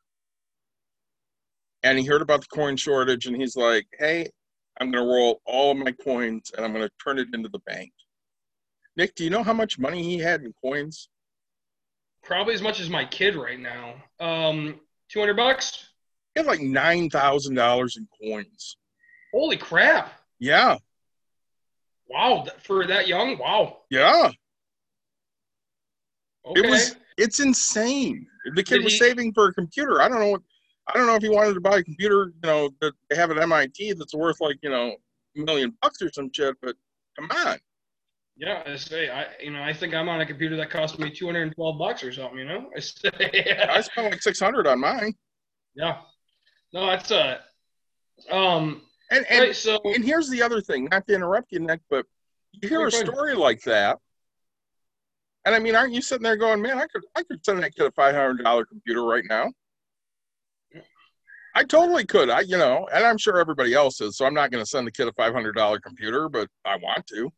And 1.84 2.00
he 2.00 2.06
heard 2.06 2.24
about 2.24 2.42
the 2.42 2.48
coin 2.48 2.76
shortage 2.76 3.28
and 3.28 3.36
he's 3.36 3.56
like, 3.56 3.86
hey, 4.00 4.30
I'm 4.80 4.92
going 4.92 5.04
to 5.04 5.10
roll 5.12 5.42
all 5.46 5.72
of 5.72 5.78
my 5.78 5.92
coins 5.92 6.52
and 6.56 6.66
I'm 6.66 6.74
going 6.74 6.88
to 6.88 6.92
turn 7.04 7.20
it 7.20 7.28
into 7.34 7.50
the 7.50 7.60
bank. 7.60 7.92
Nick, 8.96 9.16
do 9.16 9.24
you 9.24 9.30
know 9.30 9.44
how 9.44 9.54
much 9.54 9.80
money 9.80 10.04
he 10.04 10.18
had 10.18 10.42
in 10.42 10.54
coins? 10.64 11.10
Probably 12.24 12.54
as 12.54 12.62
much 12.62 12.80
as 12.80 12.90
my 12.90 13.06
kid 13.06 13.36
right 13.36 13.60
now. 13.60 13.96
Um, 14.20 14.80
200 15.10 15.36
bucks? 15.36 15.90
He 16.34 16.40
had 16.40 16.48
like 16.48 16.60
$9,000 16.60 17.98
in 17.98 18.08
coins. 18.22 18.78
Holy 19.34 19.58
crap. 19.58 20.14
Yeah. 20.40 20.78
Wow. 22.08 22.46
For 22.64 22.86
that 22.88 23.08
young? 23.08 23.38
Wow. 23.38 23.80
Yeah. 23.90 24.32
Okay. 26.46 26.62
It 26.62 26.70
was, 26.70 26.96
it's 27.18 27.40
insane. 27.40 28.28
The 28.56 28.64
kid 28.64 28.84
was 28.84 28.98
saving 28.98 29.34
for 29.34 29.48
a 29.48 29.54
computer. 29.54 30.02
I 30.02 30.10
don't 30.10 30.20
know 30.20 30.32
what. 30.32 30.42
I 30.88 30.98
don't 30.98 31.08
know 31.08 31.16
if 31.16 31.24
he 31.24 31.30
wanted 31.30 31.54
to 31.54 31.62
buy 31.62 31.78
a 31.78 31.84
computer, 31.84 32.32
you 32.44 32.50
know, 32.50 32.70
that 32.82 32.94
they 33.10 33.16
have 33.16 33.32
at 33.32 33.38
MIT 33.38 33.94
that's 33.94 34.14
worth 34.14 34.42
like 34.42 34.58
you 34.62 34.70
know 34.70 34.96
a 35.36 35.40
million 35.40 35.74
bucks 35.82 36.02
or 36.02 36.12
some 36.12 36.30
shit. 36.34 36.56
But 36.62 36.76
come 37.18 37.30
on. 37.32 37.58
Yeah, 38.36 38.64
I 38.66 38.76
say 38.76 39.10
I 39.10 39.28
you 39.42 39.52
know 39.52 39.62
I 39.62 39.74
think 39.74 39.94
I'm 39.94 40.10
on 40.10 40.22
a 40.22 40.26
computer 40.26 40.56
that 40.58 40.70
cost 40.70 41.00
me 41.00 41.10
212 41.10 41.78
bucks 41.78 42.04
or 42.04 42.12
something. 42.12 42.40
You 42.40 42.46
know, 42.46 42.70
I, 42.76 42.80
say, 42.80 43.12
I 43.70 43.82
spent 43.82 44.12
like 44.12 44.22
600 44.22 44.68
on 44.68 44.80
mine. 44.80 45.14
Yeah. 45.76 45.98
No, 46.74 46.88
that's 46.88 47.12
a. 47.12 47.40
Uh, 48.32 48.36
um. 48.36 48.82
And 49.12 49.26
and, 49.30 49.42
right, 49.42 49.56
so, 49.56 49.80
and 49.84 50.04
here's 50.04 50.30
the 50.30 50.42
other 50.42 50.60
thing. 50.60 50.86
Not 50.86 51.06
to 51.08 51.14
interrupt 51.14 51.52
you, 51.52 51.60
Nick, 51.60 51.82
but 51.90 52.06
you 52.52 52.68
hear 52.68 52.88
a 52.88 52.92
story 52.92 53.36
like 53.36 53.62
that, 53.64 54.00
and 55.46 55.54
I 55.54 55.60
mean, 55.60 55.76
aren't 55.76 55.94
you 55.94 56.02
sitting 56.02 56.24
there 56.24 56.38
going, 56.38 56.62
man, 56.62 56.78
I 56.78 56.88
could 56.88 57.04
I 57.16 57.24
could 57.24 57.44
send 57.46 57.62
that 57.62 57.76
kid 57.76 57.86
a 57.86 57.92
five 57.92 58.16
hundred 58.16 58.44
dollar 58.44 58.66
computer 58.66 59.04
right 59.04 59.24
now. 59.28 59.52
I 61.56 61.64
totally 61.64 62.06
could. 62.06 62.30
I 62.30 62.42
you 62.42 62.58
know, 62.58 62.88
and 62.94 63.06
I'm 63.06 63.18
sure 63.18 63.38
everybody 63.38 63.74
else 63.74 64.02
is. 64.02 64.18
So 64.18 64.26
I'm 64.26 64.34
not 64.34 64.52
going 64.52 64.64
to 64.64 64.70
send 64.70 64.88
the 64.88 64.92
kid 64.92 65.08
a 65.08 65.14
five 65.14 65.34
hundred 65.34 65.54
dollar 65.54 65.80
computer, 65.80 66.30
but 66.30 66.48
I 66.66 66.78
want 66.78 67.06
to. 67.08 67.32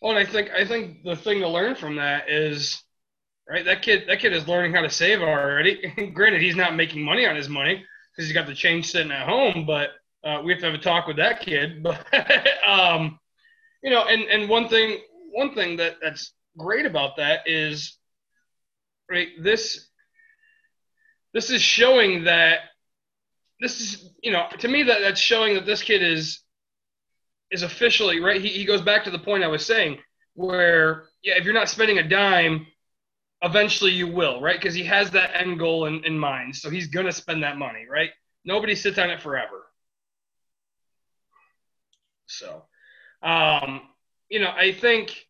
Well, 0.00 0.16
and 0.16 0.26
I 0.26 0.30
think 0.30 0.50
I 0.50 0.66
think 0.66 1.02
the 1.04 1.16
thing 1.16 1.40
to 1.40 1.48
learn 1.48 1.74
from 1.74 1.96
that 1.96 2.30
is, 2.30 2.82
right? 3.48 3.64
That 3.64 3.82
kid 3.82 4.04
that 4.08 4.20
kid 4.20 4.32
is 4.32 4.48
learning 4.48 4.74
how 4.74 4.82
to 4.82 4.90
save 4.90 5.20
already. 5.20 6.10
Granted, 6.14 6.42
he's 6.42 6.56
not 6.56 6.76
making 6.76 7.02
money 7.02 7.26
on 7.26 7.36
his 7.36 7.48
money 7.48 7.84
because 8.12 8.28
he's 8.28 8.34
got 8.34 8.46
the 8.46 8.54
change 8.54 8.90
sitting 8.90 9.12
at 9.12 9.28
home, 9.28 9.66
but 9.66 9.90
uh, 10.24 10.40
we 10.42 10.52
have 10.52 10.60
to 10.60 10.66
have 10.66 10.74
a 10.74 10.82
talk 10.82 11.06
with 11.06 11.16
that 11.16 11.40
kid. 11.40 11.82
But 11.82 12.06
um, 12.66 13.18
you 13.82 13.90
know, 13.90 14.04
and 14.04 14.22
and 14.22 14.48
one 14.48 14.68
thing 14.68 15.00
one 15.32 15.54
thing 15.54 15.76
that 15.76 15.96
that's 16.02 16.32
great 16.56 16.86
about 16.86 17.16
that 17.16 17.40
is, 17.46 17.98
right? 19.10 19.28
This 19.40 19.88
this 21.34 21.50
is 21.50 21.60
showing 21.60 22.24
that 22.24 22.60
this 23.60 23.80
is 23.80 24.10
you 24.22 24.32
know 24.32 24.46
to 24.58 24.68
me 24.68 24.82
that 24.84 25.00
that's 25.00 25.20
showing 25.20 25.54
that 25.54 25.66
this 25.66 25.82
kid 25.82 26.02
is 26.02 26.40
is 27.50 27.62
officially 27.62 28.20
right. 28.20 28.40
He, 28.40 28.48
he 28.48 28.64
goes 28.64 28.82
back 28.82 29.04
to 29.04 29.10
the 29.10 29.18
point 29.18 29.44
I 29.44 29.48
was 29.48 29.64
saying 29.64 29.98
where 30.34 31.06
yeah, 31.22 31.34
if 31.36 31.44
you're 31.44 31.54
not 31.54 31.68
spending 31.68 31.98
a 31.98 32.08
dime, 32.08 32.66
eventually 33.42 33.92
you 33.92 34.08
will, 34.08 34.40
right? 34.40 34.58
Because 34.58 34.74
he 34.74 34.84
has 34.84 35.10
that 35.12 35.30
end 35.34 35.58
goal 35.58 35.86
in, 35.86 36.04
in 36.04 36.18
mind, 36.18 36.56
so 36.56 36.70
he's 36.70 36.88
gonna 36.88 37.12
spend 37.12 37.42
that 37.42 37.56
money, 37.56 37.86
right? 37.90 38.10
Nobody 38.44 38.74
sits 38.74 38.98
on 38.98 39.10
it 39.10 39.20
forever. 39.20 39.66
So, 42.26 42.64
um, 43.22 43.82
you 44.28 44.40
know, 44.40 44.50
I 44.50 44.72
think 44.72 45.26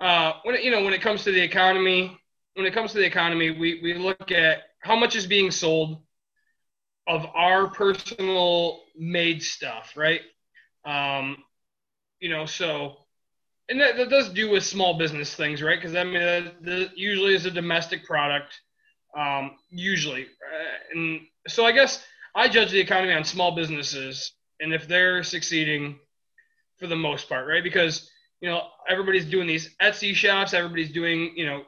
uh, 0.00 0.32
when 0.42 0.60
you 0.62 0.70
know 0.70 0.82
when 0.82 0.94
it 0.94 1.02
comes 1.02 1.24
to 1.24 1.32
the 1.32 1.40
economy, 1.40 2.18
when 2.54 2.66
it 2.66 2.72
comes 2.72 2.92
to 2.92 2.98
the 2.98 3.04
economy, 3.04 3.50
we 3.50 3.80
we 3.82 3.94
look 3.94 4.32
at 4.32 4.62
how 4.80 4.96
much 4.96 5.14
is 5.14 5.26
being 5.26 5.50
sold 5.50 6.02
of 7.10 7.26
our 7.34 7.66
personal 7.66 8.82
made 8.96 9.42
stuff, 9.42 9.94
right? 9.96 10.20
Um, 10.84 11.38
you 12.20 12.28
know, 12.28 12.46
so 12.46 12.98
and 13.68 13.80
that, 13.80 13.96
that 13.96 14.10
does 14.10 14.28
do 14.28 14.48
with 14.50 14.64
small 14.64 14.96
business 14.96 15.34
things, 15.34 15.60
right? 15.60 15.76
Because 15.76 15.96
I 15.96 16.04
mean, 16.04 16.14
that, 16.62 16.90
usually 16.96 17.34
is 17.34 17.46
a 17.46 17.50
domestic 17.50 18.04
product, 18.04 18.60
um, 19.18 19.56
usually, 19.70 20.22
uh, 20.22 20.94
and 20.94 21.20
so 21.48 21.64
I 21.64 21.72
guess 21.72 22.04
I 22.34 22.48
judge 22.48 22.70
the 22.70 22.78
economy 22.78 23.12
on 23.12 23.24
small 23.24 23.56
businesses 23.56 24.32
and 24.60 24.72
if 24.72 24.86
they're 24.86 25.24
succeeding 25.24 25.98
for 26.78 26.86
the 26.86 26.96
most 26.96 27.28
part, 27.28 27.48
right? 27.48 27.64
Because 27.64 28.08
you 28.40 28.48
know 28.48 28.68
everybody's 28.88 29.24
doing 29.24 29.48
these 29.48 29.74
Etsy 29.82 30.14
shops, 30.14 30.54
everybody's 30.54 30.92
doing 30.92 31.32
you 31.34 31.46
know 31.46 31.62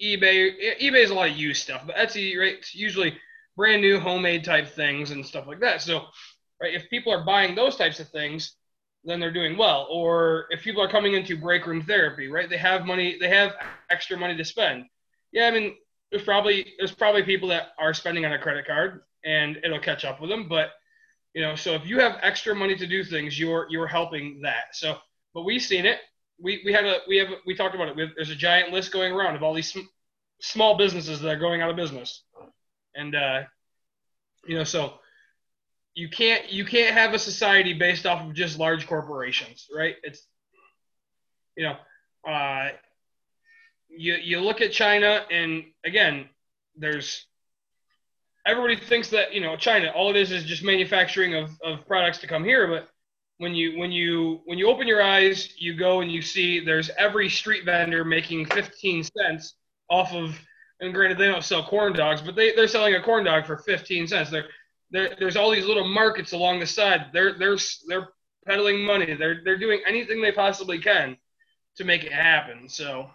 eBay. 0.00 0.52
eBay 0.80 1.02
is 1.02 1.10
a 1.10 1.14
lot 1.14 1.30
of 1.30 1.36
used 1.36 1.64
stuff, 1.64 1.82
but 1.84 1.96
Etsy, 1.96 2.38
right? 2.38 2.54
It's 2.58 2.76
usually 2.76 3.18
brand 3.58 3.82
new 3.82 3.98
homemade 3.98 4.44
type 4.44 4.68
things 4.68 5.10
and 5.10 5.26
stuff 5.26 5.48
like 5.48 5.58
that. 5.60 5.82
So, 5.82 6.04
right, 6.62 6.72
if 6.72 6.88
people 6.88 7.12
are 7.12 7.24
buying 7.24 7.56
those 7.56 7.76
types 7.76 7.98
of 7.98 8.08
things, 8.08 8.54
then 9.04 9.18
they're 9.18 9.32
doing 9.32 9.58
well. 9.58 9.88
Or 9.90 10.46
if 10.50 10.62
people 10.62 10.80
are 10.80 10.88
coming 10.88 11.14
into 11.14 11.36
break 11.36 11.66
room 11.66 11.82
therapy, 11.82 12.28
right, 12.28 12.48
they 12.48 12.56
have 12.56 12.86
money, 12.86 13.18
they 13.20 13.28
have 13.28 13.54
extra 13.90 14.16
money 14.16 14.36
to 14.36 14.44
spend. 14.44 14.84
Yeah, 15.32 15.48
I 15.48 15.50
mean, 15.50 15.74
there's 16.10 16.22
probably 16.22 16.74
there's 16.78 16.92
probably 16.92 17.24
people 17.24 17.48
that 17.48 17.72
are 17.78 17.92
spending 17.92 18.24
on 18.24 18.32
a 18.32 18.38
credit 18.38 18.66
card 18.66 19.02
and 19.24 19.58
it'll 19.64 19.80
catch 19.80 20.04
up 20.04 20.20
with 20.20 20.30
them, 20.30 20.48
but 20.48 20.70
you 21.34 21.42
know, 21.42 21.54
so 21.54 21.74
if 21.74 21.86
you 21.86 22.00
have 22.00 22.18
extra 22.22 22.54
money 22.54 22.76
to 22.76 22.86
do 22.86 23.04
things, 23.04 23.38
you're 23.38 23.66
you're 23.70 23.86
helping 23.86 24.40
that. 24.42 24.74
So, 24.74 24.96
but 25.34 25.42
we've 25.42 25.62
seen 25.62 25.84
it. 25.84 25.98
We, 26.40 26.62
we 26.64 26.72
had 26.72 26.84
a 26.86 26.98
we 27.08 27.18
have 27.18 27.28
we 27.44 27.54
talked 27.54 27.74
about 27.74 27.88
it. 27.88 27.98
Have, 27.98 28.10
there's 28.14 28.30
a 28.30 28.36
giant 28.36 28.72
list 28.72 28.92
going 28.92 29.12
around 29.12 29.36
of 29.36 29.42
all 29.42 29.52
these 29.52 29.72
sm- 29.72 29.90
small 30.40 30.78
businesses 30.78 31.20
that 31.20 31.28
are 31.28 31.38
going 31.38 31.60
out 31.60 31.70
of 31.70 31.76
business 31.76 32.22
and 32.98 33.14
uh, 33.14 33.42
you 34.46 34.56
know 34.56 34.64
so 34.64 34.94
you 35.94 36.08
can't 36.08 36.50
you 36.50 36.64
can't 36.64 36.92
have 36.92 37.14
a 37.14 37.18
society 37.18 37.72
based 37.72 38.04
off 38.04 38.26
of 38.26 38.34
just 38.34 38.58
large 38.58 38.86
corporations 38.86 39.68
right? 39.74 39.96
It's 40.02 40.26
you 41.56 41.64
know 41.64 41.76
uh, 42.30 42.70
you 43.88 44.14
you 44.14 44.40
look 44.40 44.60
at 44.60 44.72
china 44.72 45.24
and 45.30 45.64
again 45.84 46.28
there's 46.76 47.26
everybody 48.46 48.76
thinks 48.76 49.10
that 49.10 49.32
you 49.32 49.40
know 49.40 49.56
china 49.56 49.90
all 49.94 50.10
it 50.10 50.16
is 50.16 50.30
is 50.30 50.44
just 50.44 50.62
manufacturing 50.62 51.34
of, 51.34 51.50
of 51.64 51.86
products 51.86 52.18
to 52.18 52.26
come 52.26 52.44
here. 52.44 52.66
But 52.66 52.88
when 53.38 53.54
you 53.54 53.78
when 53.78 53.92
you 53.92 54.40
when 54.44 54.58
you 54.58 54.68
open 54.68 54.86
your 54.88 55.02
eyes 55.02 55.54
you 55.56 55.74
go 55.76 56.00
and 56.00 56.10
you 56.10 56.22
see 56.22 56.60
there's 56.60 56.90
every 56.98 57.28
street 57.28 57.64
vendor 57.64 58.04
making 58.04 58.46
15 58.46 59.04
cents 59.04 59.54
off 59.88 60.12
of 60.12 60.38
and 60.80 60.94
granted, 60.94 61.18
they 61.18 61.26
don't 61.26 61.44
sell 61.44 61.64
corn 61.64 61.92
dogs, 61.92 62.22
but 62.22 62.36
they, 62.36 62.54
they're 62.54 62.68
selling 62.68 62.94
a 62.94 63.02
corn 63.02 63.24
dog 63.24 63.46
for 63.46 63.58
15 63.58 64.06
cents. 64.06 64.30
They're, 64.30 64.46
they're, 64.90 65.16
there's 65.18 65.36
all 65.36 65.50
these 65.50 65.66
little 65.66 65.86
markets 65.86 66.32
along 66.32 66.60
the 66.60 66.66
side. 66.66 67.06
They're, 67.12 67.36
they're, 67.38 67.56
they're 67.88 68.08
peddling 68.46 68.84
money. 68.84 69.14
They're, 69.14 69.40
they're 69.44 69.58
doing 69.58 69.80
anything 69.86 70.22
they 70.22 70.32
possibly 70.32 70.78
can 70.78 71.16
to 71.76 71.84
make 71.84 72.04
it 72.04 72.12
happen. 72.12 72.68
So 72.68 73.10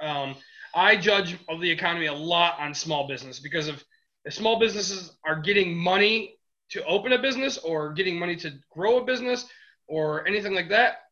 um, 0.00 0.34
I 0.74 0.96
judge 0.96 1.36
of 1.48 1.60
the 1.60 1.70
economy 1.70 2.06
a 2.06 2.12
lot 2.12 2.58
on 2.58 2.74
small 2.74 3.06
business 3.06 3.38
because 3.38 3.68
of 3.68 3.82
if 4.24 4.34
small 4.34 4.58
businesses 4.58 5.16
are 5.24 5.40
getting 5.40 5.76
money 5.76 6.36
to 6.70 6.84
open 6.84 7.12
a 7.12 7.18
business 7.20 7.58
or 7.58 7.92
getting 7.92 8.18
money 8.18 8.36
to 8.36 8.52
grow 8.70 8.98
a 8.98 9.04
business 9.04 9.46
or 9.88 10.26
anything 10.26 10.54
like 10.54 10.68
that, 10.70 11.02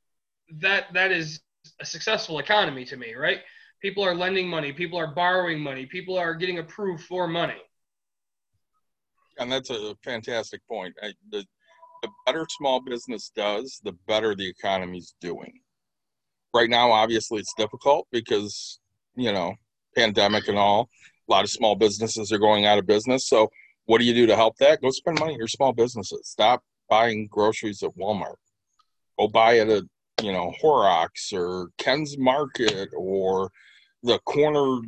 that 0.58 0.86
that 0.94 1.10
is 1.12 1.40
a 1.80 1.84
successful 1.84 2.38
economy 2.38 2.84
to 2.84 2.96
me, 2.96 3.14
right? 3.14 3.40
People 3.80 4.04
are 4.04 4.14
lending 4.14 4.48
money. 4.48 4.72
People 4.72 4.98
are 4.98 5.14
borrowing 5.14 5.60
money. 5.60 5.86
People 5.86 6.18
are 6.18 6.34
getting 6.34 6.58
approved 6.58 7.04
for 7.04 7.26
money. 7.26 7.60
And 9.38 9.50
that's 9.50 9.70
a 9.70 9.94
fantastic 10.04 10.60
point. 10.68 10.94
I, 11.02 11.12
the, 11.30 11.44
the 12.02 12.08
better 12.26 12.46
small 12.50 12.80
business 12.80 13.32
does, 13.34 13.80
the 13.82 13.92
better 14.06 14.34
the 14.34 14.48
economy's 14.48 15.14
doing. 15.20 15.60
Right 16.52 16.68
now, 16.68 16.92
obviously, 16.92 17.38
it's 17.38 17.54
difficult 17.56 18.06
because, 18.10 18.80
you 19.14 19.32
know, 19.32 19.54
pandemic 19.96 20.48
and 20.48 20.58
all. 20.58 20.90
A 21.28 21.32
lot 21.32 21.44
of 21.44 21.50
small 21.50 21.74
businesses 21.74 22.32
are 22.32 22.38
going 22.38 22.66
out 22.66 22.78
of 22.78 22.86
business. 22.86 23.28
So, 23.28 23.50
what 23.86 23.98
do 23.98 24.04
you 24.04 24.14
do 24.14 24.26
to 24.26 24.36
help 24.36 24.56
that? 24.58 24.82
Go 24.82 24.90
spend 24.90 25.18
money 25.18 25.34
at 25.34 25.38
your 25.38 25.48
small 25.48 25.72
businesses. 25.72 26.28
Stop 26.28 26.62
buying 26.88 27.28
groceries 27.30 27.82
at 27.82 27.96
Walmart. 27.96 28.36
Go 29.18 29.28
buy 29.28 29.58
at 29.58 29.68
a, 29.68 29.86
you 30.22 30.32
know, 30.32 30.52
Horrocks 30.60 31.32
or 31.32 31.68
Ken's 31.78 32.18
Market 32.18 32.90
or 32.96 33.50
the 34.02 34.18
corner 34.20 34.80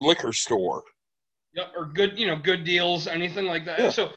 liquor 0.00 0.32
store. 0.32 0.82
Yep, 1.54 1.72
or 1.76 1.86
good, 1.86 2.18
you 2.18 2.26
know, 2.26 2.36
good 2.36 2.64
deals, 2.64 3.06
anything 3.06 3.46
like 3.46 3.64
that. 3.64 3.78
Yeah. 3.78 3.90
So 3.90 4.10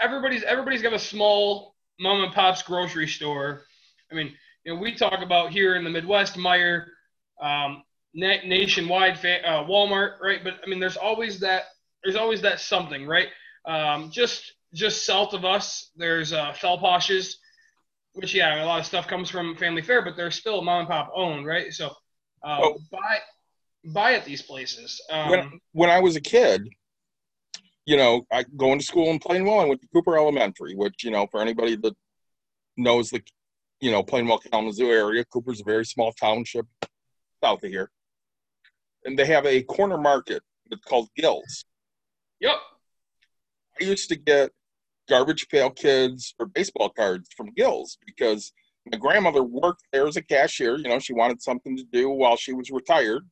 everybody's 0.00 0.42
everybody's 0.44 0.82
got 0.82 0.92
a 0.92 0.98
small 0.98 1.74
mom 2.00 2.22
and 2.22 2.32
pop's 2.32 2.62
grocery 2.62 3.08
store. 3.08 3.64
I 4.10 4.14
mean, 4.14 4.32
you 4.64 4.74
know, 4.74 4.80
we 4.80 4.94
talk 4.94 5.20
about 5.22 5.50
here 5.50 5.74
in 5.76 5.84
the 5.84 5.90
Midwest, 5.90 6.36
Meijer, 6.36 6.86
um, 7.42 7.82
nationwide, 8.14 9.18
uh, 9.18 9.64
Walmart, 9.64 10.20
right? 10.20 10.42
But 10.42 10.54
I 10.64 10.68
mean, 10.68 10.80
there's 10.80 10.96
always 10.96 11.40
that. 11.40 11.64
There's 12.04 12.16
always 12.16 12.42
that 12.42 12.60
something, 12.60 13.06
right? 13.06 13.28
Um, 13.66 14.10
just 14.10 14.54
just 14.72 15.04
south 15.04 15.32
of 15.32 15.44
us, 15.44 15.90
there's 15.96 16.32
uh, 16.32 16.52
Felpausch's, 16.52 17.38
which 18.12 18.34
yeah, 18.34 18.62
a 18.62 18.66
lot 18.66 18.80
of 18.80 18.86
stuff 18.86 19.08
comes 19.08 19.30
from 19.30 19.56
Family 19.56 19.82
Fair, 19.82 20.02
but 20.02 20.16
they're 20.16 20.30
still 20.30 20.62
mom 20.62 20.80
and 20.80 20.88
pop 20.88 21.10
owned, 21.14 21.46
right? 21.46 21.72
So 21.72 21.88
uh, 22.44 22.60
oh. 22.62 22.78
buy 22.92 23.18
buy 23.84 24.14
at 24.14 24.24
these 24.24 24.42
places. 24.42 25.00
Um, 25.10 25.30
when, 25.30 25.60
when 25.72 25.90
I 25.90 26.00
was 26.00 26.16
a 26.16 26.20
kid, 26.20 26.68
you 27.86 27.96
know, 27.96 28.26
I 28.30 28.44
going 28.56 28.78
to 28.78 28.84
school 28.84 29.08
in 29.10 29.18
Plainwell. 29.18 29.62
I 29.62 29.64
went 29.64 29.80
to 29.80 29.88
Cooper 29.88 30.16
Elementary, 30.16 30.74
which 30.74 31.04
you 31.04 31.10
know, 31.10 31.26
for 31.30 31.40
anybody 31.40 31.76
that 31.76 31.94
knows 32.76 33.10
the, 33.10 33.22
you 33.80 33.90
know, 33.90 34.02
Plainwell 34.02 34.42
Kalamazoo 34.50 34.90
area, 34.90 35.24
Cooper's 35.24 35.60
a 35.60 35.64
very 35.64 35.86
small 35.86 36.12
township 36.12 36.66
south 37.42 37.64
of 37.64 37.70
here, 37.70 37.90
and 39.04 39.18
they 39.18 39.26
have 39.26 39.46
a 39.46 39.62
corner 39.62 39.98
market 39.98 40.42
that's 40.68 40.84
called 40.84 41.08
Gills. 41.16 41.64
Yep. 42.40 42.56
I 43.80 43.84
used 43.84 44.08
to 44.10 44.16
get 44.16 44.50
garbage 45.08 45.48
pail 45.48 45.70
kids 45.70 46.34
or 46.38 46.46
baseball 46.46 46.90
cards 46.90 47.28
from 47.36 47.52
Gills 47.54 47.96
because 48.06 48.52
my 48.90 48.98
grandmother 48.98 49.42
worked 49.42 49.84
there 49.92 50.06
as 50.06 50.16
a 50.16 50.22
cashier. 50.22 50.76
You 50.76 50.88
know, 50.88 50.98
she 50.98 51.12
wanted 51.12 51.42
something 51.42 51.76
to 51.76 51.84
do 51.84 52.10
while 52.10 52.36
she 52.36 52.52
was 52.52 52.70
retired. 52.70 53.22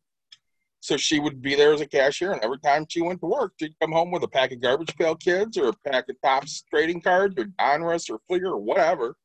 So 0.80 0.96
she 0.96 1.18
would 1.18 1.42
be 1.42 1.54
there 1.54 1.72
as 1.72 1.80
a 1.80 1.86
cashier, 1.86 2.32
and 2.32 2.42
every 2.42 2.58
time 2.60 2.86
she 2.88 3.00
went 3.00 3.20
to 3.20 3.26
work, 3.26 3.54
she'd 3.58 3.78
come 3.80 3.92
home 3.92 4.10
with 4.10 4.22
a 4.22 4.28
pack 4.28 4.52
of 4.52 4.60
garbage 4.60 4.94
pail 4.96 5.16
kids 5.16 5.56
or 5.56 5.68
a 5.68 5.90
pack 5.90 6.08
of 6.08 6.16
Topps 6.22 6.62
trading 6.70 7.00
cards 7.00 7.34
or 7.38 7.46
Donruss 7.58 8.10
or 8.10 8.20
Fleer 8.28 8.48
or 8.48 8.58
whatever. 8.58 9.16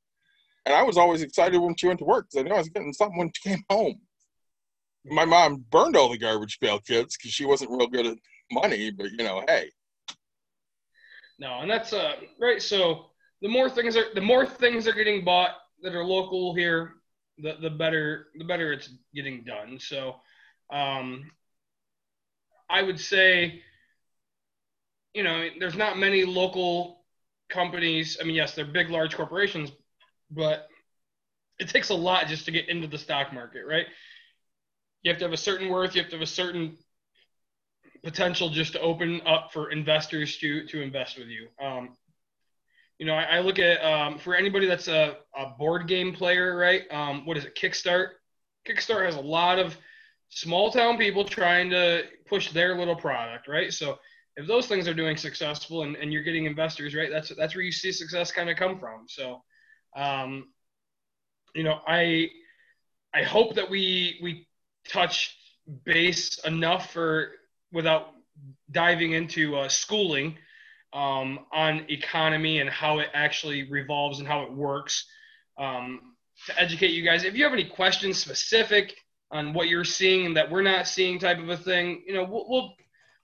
And 0.66 0.74
I 0.74 0.84
was 0.84 0.98
always 0.98 1.22
excited 1.22 1.60
when 1.60 1.76
she 1.76 1.88
went 1.88 2.00
to 2.00 2.06
work 2.06 2.28
because 2.30 2.40
I 2.40 2.48
knew 2.48 2.56
I 2.56 2.60
was 2.60 2.70
getting 2.70 2.94
something 2.94 3.18
when 3.18 3.32
she 3.34 3.50
came 3.50 3.64
home. 3.70 4.00
My 5.06 5.26
mom 5.26 5.66
burned 5.72 5.96
all 5.96 6.10
the 6.10 6.18
garbage 6.18 6.60
pail 6.60 6.80
kids 6.80 7.18
because 7.18 7.32
she 7.32 7.46
wasn't 7.46 7.72
real 7.72 7.88
good 7.88 8.06
at 8.06 8.18
money, 8.52 8.92
but 8.92 9.12
you 9.12 9.24
know, 9.24 9.44
hey. 9.48 9.72
No, 11.40 11.60
and 11.62 11.70
that's 11.70 11.92
uh 11.92 12.14
right. 12.40 12.62
So 12.62 13.08
the 13.42 13.50
more 13.50 13.70
things 13.70 13.98
are 13.98 14.14
the 14.14 14.22
more 14.22 14.46
things 14.46 14.88
are 14.88 14.94
getting 14.94 15.26
bought 15.26 15.56
that 15.82 15.96
are 15.96 16.06
local 16.06 16.54
here, 16.54 16.94
the 17.40 17.56
the 17.62 17.70
better 17.70 18.28
the 18.36 18.46
better 18.46 18.72
it's 18.72 18.90
getting 19.16 19.44
done. 19.44 19.80
So 19.80 20.18
um, 20.72 21.32
I 22.72 22.82
would 22.82 23.00
say, 23.00 23.62
you 25.14 25.24
know, 25.24 25.50
there's 25.60 25.76
not 25.76 25.98
many 25.98 26.24
local 26.24 27.04
companies. 27.50 28.18
I 28.20 28.24
mean, 28.24 28.36
yes, 28.36 28.56
they're 28.56 28.66
big, 28.66 28.90
large 28.90 29.16
corporations, 29.16 29.72
but 30.30 30.68
it 31.60 31.70
takes 31.70 31.90
a 31.90 31.96
lot 31.96 32.28
just 32.28 32.46
to 32.46 32.52
get 32.52 32.70
into 32.70 32.88
the 32.88 32.98
stock 32.98 33.34
market, 33.34 33.66
right? 33.68 33.86
You 35.04 35.12
have 35.12 35.20
to 35.20 35.26
have 35.26 35.34
a 35.34 35.38
certain 35.38 35.70
worth, 35.70 35.96
you 35.96 36.02
have 36.02 36.10
to 36.12 36.16
have 36.16 36.24
a 36.24 36.28
certain 36.28 36.78
potential 38.04 38.50
just 38.50 38.74
to 38.74 38.80
open 38.80 39.22
up 39.28 39.52
for 39.54 39.72
investors 39.72 40.38
to 40.38 40.66
to 40.68 40.82
invest 40.82 41.18
with 41.18 41.28
you. 41.28 41.48
Um, 41.64 41.96
you 42.98 43.06
know, 43.06 43.14
I, 43.14 43.38
I 43.38 43.40
look 43.40 43.60
at 43.60 43.84
um, 43.84 44.18
for 44.18 44.36
anybody 44.36 44.68
that's 44.68 44.88
a, 44.88 45.18
a 45.36 45.48
board 45.58 45.88
game 45.88 46.14
player, 46.14 46.56
right? 46.56 46.84
Um, 46.92 47.26
what 47.26 47.38
is 47.38 47.46
it? 47.46 47.56
Kickstart. 47.56 48.10
Kickstart 48.68 49.06
has 49.06 49.16
a 49.16 49.22
lot 49.22 49.60
of 49.60 49.76
small 50.32 50.72
town 50.72 50.98
people 50.98 51.24
trying 51.24 51.70
to 51.70 52.04
push 52.28 52.52
their 52.52 52.78
little 52.78 52.96
product, 52.96 53.48
right? 53.48 53.72
So 53.72 54.00
if 54.38 54.48
those 54.48 54.68
things 54.68 54.88
are 54.88 54.94
doing 54.94 55.18
successful 55.18 55.84
and, 55.84 55.96
and 55.98 56.12
you're 56.12 56.24
getting 56.24 56.46
investors, 56.46 56.96
right, 56.96 57.10
that's 57.12 57.32
that's 57.36 57.54
where 57.54 57.64
you 57.64 57.72
see 57.72 57.92
success 57.92 58.32
kind 58.32 58.50
of 58.50 58.58
come 58.58 58.80
from. 58.80 59.06
So, 59.08 59.44
um, 59.96 60.48
you 61.54 61.64
know, 61.64 61.80
I 61.86 62.30
I 63.14 63.24
hope 63.24 63.56
that 63.56 63.70
we 63.70 64.20
we 64.24 64.48
touch 64.88 65.38
base 65.84 66.40
enough 66.40 66.92
for 66.92 67.32
without 67.72 68.08
diving 68.72 69.12
into 69.12 69.58
uh, 69.58 69.68
schooling 69.68 70.38
um, 70.94 71.40
on 71.52 71.86
economy 71.90 72.60
and 72.60 72.70
how 72.70 73.00
it 73.00 73.10
actually 73.14 73.70
revolves 73.70 74.20
and 74.20 74.28
how 74.28 74.44
it 74.44 74.52
works 74.52 75.06
um, 75.58 76.16
to 76.46 76.60
educate 76.60 76.92
you 76.92 77.04
guys. 77.04 77.26
If 77.26 77.36
you 77.36 77.44
have 77.44 77.54
any 77.54 77.66
questions 77.66 78.18
specific 78.18 78.96
on 79.32 79.54
what 79.54 79.68
you're 79.68 79.86
seeing 79.86 80.26
and 80.26 80.38
that 80.38 80.52
we're 80.52 80.62
not 80.62 80.88
seeing, 80.88 81.18
type 81.18 81.40
of 81.40 81.50
a 81.50 81.58
thing, 81.58 82.04
you 82.06 82.14
know, 82.14 82.24
we'll 82.24 82.46
we'll, 82.50 82.74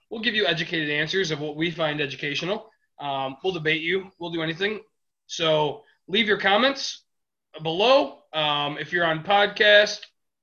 we'll 0.10 0.22
give 0.22 0.36
you 0.36 0.46
educated 0.46 0.90
answers 0.90 1.32
of 1.32 1.40
what 1.40 1.56
we 1.56 1.72
find 1.72 2.02
educational. 2.02 2.72
Um, 3.00 3.38
we'll 3.44 3.54
debate 3.54 3.82
you. 3.82 4.12
We'll 4.20 4.32
do 4.32 4.42
anything. 4.42 4.82
So 5.28 5.84
leave 6.08 6.28
your 6.28 6.38
comments 6.38 7.04
below. 7.62 8.20
Um, 8.34 8.78
if 8.78 8.92
you're 8.92 9.06
on 9.06 9.24
podcast, 9.24 10.00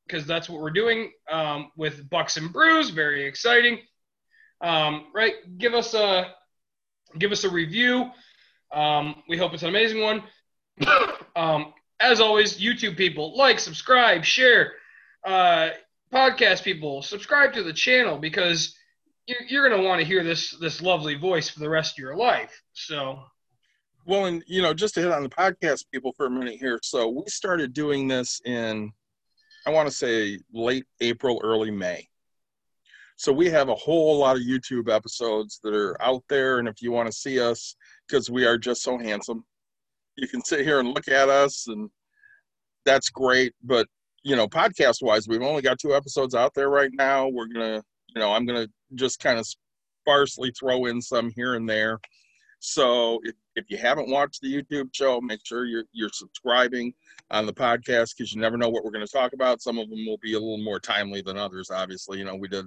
because 0.06 0.26
that's 0.26 0.48
what 0.48 0.60
we're 0.60 0.70
doing 0.70 1.12
um, 1.30 1.70
with 1.76 2.08
Bucks 2.10 2.36
and 2.36 2.52
Brews. 2.52 2.90
Very 2.90 3.26
exciting. 3.26 3.80
Um, 4.60 5.06
right? 5.14 5.34
Give 5.58 5.74
us 5.74 5.94
a 5.94 6.32
give 7.18 7.32
us 7.32 7.44
a 7.44 7.50
review. 7.50 8.10
Um, 8.72 9.22
we 9.28 9.36
hope 9.36 9.54
it's 9.54 9.62
an 9.62 9.68
amazing 9.68 10.02
one. 10.02 10.22
um, 11.36 11.72
as 12.00 12.20
always, 12.20 12.60
YouTube 12.60 12.96
people, 12.96 13.36
like, 13.36 13.58
subscribe, 13.58 14.24
share. 14.24 14.72
Uh, 15.24 15.70
podcast 16.12 16.62
people, 16.62 17.02
subscribe 17.02 17.52
to 17.54 17.62
the 17.62 17.72
channel 17.72 18.18
because 18.18 18.76
you're, 19.26 19.42
you're 19.48 19.68
going 19.68 19.80
to 19.80 19.86
want 19.86 20.00
to 20.00 20.06
hear 20.06 20.22
this 20.22 20.56
this 20.60 20.82
lovely 20.82 21.14
voice 21.14 21.48
for 21.48 21.60
the 21.60 21.68
rest 21.68 21.94
of 21.94 21.98
your 21.98 22.16
life. 22.16 22.62
So, 22.72 23.22
well, 24.06 24.26
and 24.26 24.44
you 24.46 24.62
know, 24.62 24.74
just 24.74 24.94
to 24.94 25.00
hit 25.00 25.12
on 25.12 25.22
the 25.22 25.28
podcast 25.28 25.84
people 25.92 26.12
for 26.16 26.26
a 26.26 26.30
minute 26.30 26.56
here. 26.60 26.78
So 26.82 27.08
we 27.08 27.24
started 27.26 27.72
doing 27.72 28.06
this 28.06 28.40
in, 28.44 28.92
I 29.66 29.70
want 29.70 29.88
to 29.88 29.94
say 29.94 30.38
late 30.52 30.84
April, 31.00 31.40
early 31.42 31.70
May. 31.70 32.06
So 33.16 33.32
we 33.32 33.48
have 33.50 33.68
a 33.68 33.74
whole 33.74 34.18
lot 34.18 34.36
of 34.36 34.42
YouTube 34.42 34.92
episodes 34.94 35.60
that 35.62 35.74
are 35.74 36.00
out 36.02 36.24
there, 36.28 36.58
and 36.58 36.68
if 36.68 36.82
you 36.82 36.90
want 36.90 37.06
to 37.06 37.12
see 37.12 37.40
us, 37.40 37.76
because 38.06 38.28
we 38.28 38.44
are 38.44 38.58
just 38.58 38.82
so 38.82 38.98
handsome, 38.98 39.44
you 40.16 40.28
can 40.28 40.42
sit 40.44 40.60
here 40.60 40.80
and 40.80 40.88
look 40.88 41.08
at 41.08 41.28
us, 41.28 41.66
and 41.68 41.88
that's 42.84 43.10
great. 43.10 43.54
But 43.62 43.86
you 44.24 44.34
know, 44.34 44.48
podcast 44.48 45.02
wise, 45.02 45.28
we've 45.28 45.42
only 45.42 45.62
got 45.62 45.78
two 45.78 45.94
episodes 45.94 46.34
out 46.34 46.52
there 46.54 46.70
right 46.70 46.90
now. 46.92 47.28
We're 47.28 47.46
gonna, 47.46 47.82
you 48.14 48.20
know, 48.20 48.32
I'm 48.32 48.46
gonna 48.46 48.66
just 48.94 49.20
kind 49.20 49.38
of 49.38 49.46
sparsely 50.00 50.50
throw 50.58 50.86
in 50.86 51.00
some 51.00 51.30
here 51.30 51.54
and 51.54 51.68
there. 51.68 52.00
So 52.58 53.20
if, 53.24 53.34
if 53.56 53.66
you 53.68 53.76
haven't 53.76 54.08
watched 54.08 54.40
the 54.40 54.48
YouTube 54.52 54.88
show, 54.92 55.20
make 55.20 55.40
sure 55.44 55.66
you're 55.66 55.84
you're 55.92 56.10
subscribing 56.10 56.94
on 57.30 57.44
the 57.44 57.52
podcast 57.52 58.16
because 58.16 58.32
you 58.32 58.40
never 58.40 58.56
know 58.56 58.70
what 58.70 58.84
we're 58.84 58.90
going 58.90 59.06
to 59.06 59.12
talk 59.12 59.34
about. 59.34 59.60
Some 59.60 59.78
of 59.78 59.90
them 59.90 60.06
will 60.06 60.18
be 60.22 60.32
a 60.32 60.40
little 60.40 60.62
more 60.64 60.80
timely 60.80 61.20
than 61.20 61.36
others. 61.36 61.70
Obviously, 61.70 62.18
you 62.18 62.24
know, 62.24 62.34
we 62.34 62.48
did 62.48 62.64